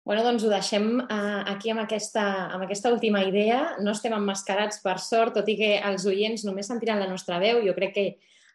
Bueno, 0.07 0.24
doncs 0.24 0.43
ho 0.43 0.51
deixem 0.51 0.87
uh, 1.03 1.43
aquí 1.53 1.70
amb 1.70 1.85
aquesta, 1.85 2.24
amb 2.57 2.64
aquesta 2.64 2.91
última 2.91 3.20
idea. 3.26 3.76
No 3.85 3.93
estem 3.93 4.16
emmascarats, 4.16 4.81
per 4.83 4.97
sort, 4.99 5.37
tot 5.37 5.49
i 5.53 5.59
que 5.61 5.74
els 5.87 6.07
oients 6.09 6.47
només 6.49 6.70
sentiran 6.72 7.03
la 7.03 7.11
nostra 7.11 7.39
veu. 7.43 7.61
Jo 7.66 7.76
crec 7.76 7.93
que 7.95 8.07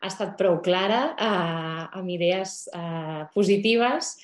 ha 0.01 0.09
estat 0.09 0.33
prou 0.39 0.57
clara, 0.65 1.03
uh, 1.13 1.83
amb 2.01 2.09
idees 2.11 2.63
uh, 2.73 3.27
positives 3.37 4.15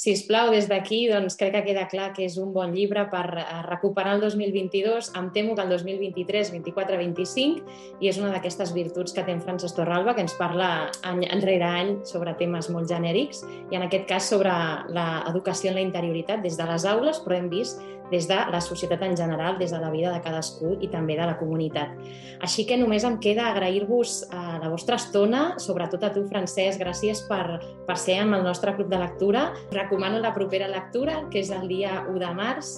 si 0.00 0.14
us 0.16 0.22
plau, 0.24 0.48
des 0.48 0.64
d'aquí 0.64 1.02
doncs, 1.10 1.34
crec 1.36 1.52
que 1.52 1.60
queda 1.66 1.82
clar 1.90 2.06
que 2.16 2.24
és 2.24 2.38
un 2.40 2.54
bon 2.54 2.70
llibre 2.72 3.02
per 3.12 3.26
eh, 3.36 3.42
recuperar 3.66 4.14
el 4.16 4.22
2022. 4.24 5.10
Em 5.20 5.26
temo 5.34 5.52
que 5.52 5.60
el 5.66 5.74
2023, 5.74 6.54
24, 6.54 6.96
25 6.96 7.74
i 8.00 8.08
és 8.08 8.16
una 8.16 8.30
d'aquestes 8.32 8.72
virtuts 8.72 9.12
que 9.12 9.26
té 9.26 9.34
en 9.36 9.44
Francesc 9.44 9.76
Torralba, 9.76 10.14
que 10.16 10.24
ens 10.24 10.38
parla 10.40 10.70
any 11.04 11.26
enrere 11.28 11.68
any 11.68 11.92
sobre 12.08 12.32
temes 12.40 12.70
molt 12.72 12.88
genèrics 12.88 13.44
i 13.68 13.76
en 13.76 13.84
aquest 13.90 14.08
cas 14.08 14.32
sobre 14.32 14.54
l'educació 14.88 15.74
en 15.74 15.82
la 15.82 15.84
interioritat 15.84 16.40
des 16.48 16.56
de 16.56 16.70
les 16.72 16.88
aules, 16.88 17.20
però 17.20 17.36
hem 17.36 17.52
vist 17.52 17.84
des 18.10 18.26
de 18.28 18.36
la 18.52 18.60
societat 18.60 19.02
en 19.06 19.16
general, 19.16 19.58
des 19.58 19.70
de 19.70 19.78
la 19.80 19.90
vida 19.90 20.12
de 20.12 20.20
cadascú 20.24 20.76
i 20.80 20.88
també 20.90 21.16
de 21.18 21.26
la 21.26 21.36
comunitat. 21.38 21.94
Així 22.40 22.64
que 22.66 22.78
només 22.80 23.04
em 23.04 23.18
queda 23.22 23.48
agrair-vos 23.50 24.16
eh, 24.26 24.40
la 24.62 24.70
vostra 24.72 24.98
estona, 25.00 25.42
sobretot 25.62 26.04
a 26.04 26.12
tu, 26.14 26.24
Francesc, 26.30 26.80
gràcies 26.80 27.22
per, 27.28 27.60
per 27.86 27.98
ser 28.00 28.20
amb 28.22 28.38
el 28.38 28.46
nostre 28.46 28.74
club 28.76 28.90
de 28.92 29.00
lectura. 29.00 29.50
Recomano 29.74 30.20
la 30.20 30.34
propera 30.36 30.68
lectura, 30.70 31.20
que 31.30 31.42
és 31.44 31.52
el 31.54 31.68
dia 31.70 32.04
1 32.08 32.18
de 32.22 32.32
març, 32.36 32.74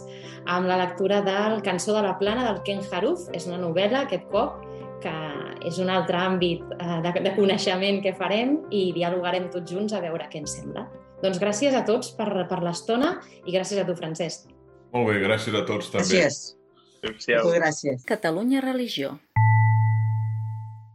amb 0.46 0.68
la 0.68 0.80
lectura 0.80 1.22
del 1.24 1.60
Cançó 1.62 1.96
de 1.96 2.04
la 2.08 2.18
Plana 2.18 2.48
del 2.50 2.62
Ken 2.66 2.82
Haruf. 2.90 3.28
És 3.32 3.48
una 3.50 3.60
novel·la, 3.62 4.06
aquest 4.06 4.28
cop, 4.32 4.60
que 5.02 5.14
és 5.66 5.78
un 5.82 5.90
altre 5.90 6.18
àmbit 6.18 6.74
eh, 6.78 6.98
de, 7.04 7.14
de 7.24 7.34
coneixement 7.38 8.02
que 8.04 8.14
farem 8.18 8.58
i 8.70 8.90
dialogarem 8.96 9.48
tots 9.52 9.72
junts 9.72 9.94
a 9.94 10.02
veure 10.02 10.28
què 10.30 10.42
ens 10.42 10.58
sembla. 10.58 10.86
Doncs 11.22 11.38
gràcies 11.38 11.74
a 11.78 11.84
tots 11.86 12.10
per, 12.18 12.28
per 12.50 12.58
l'estona 12.64 13.14
i 13.46 13.54
gràcies 13.54 13.78
a 13.78 13.86
tu, 13.86 13.94
Francesc. 13.98 14.50
Molt 14.92 15.08
bé, 15.08 15.20
gràcies 15.24 15.54
a 15.56 15.64
tots 15.68 15.88
també. 15.92 16.04
Gràcies. 16.04 16.56
Adéu-siau. 17.02 17.52
Gràcies. 17.56 18.04
Catalunya 18.06 18.60
Religió. 18.60 19.16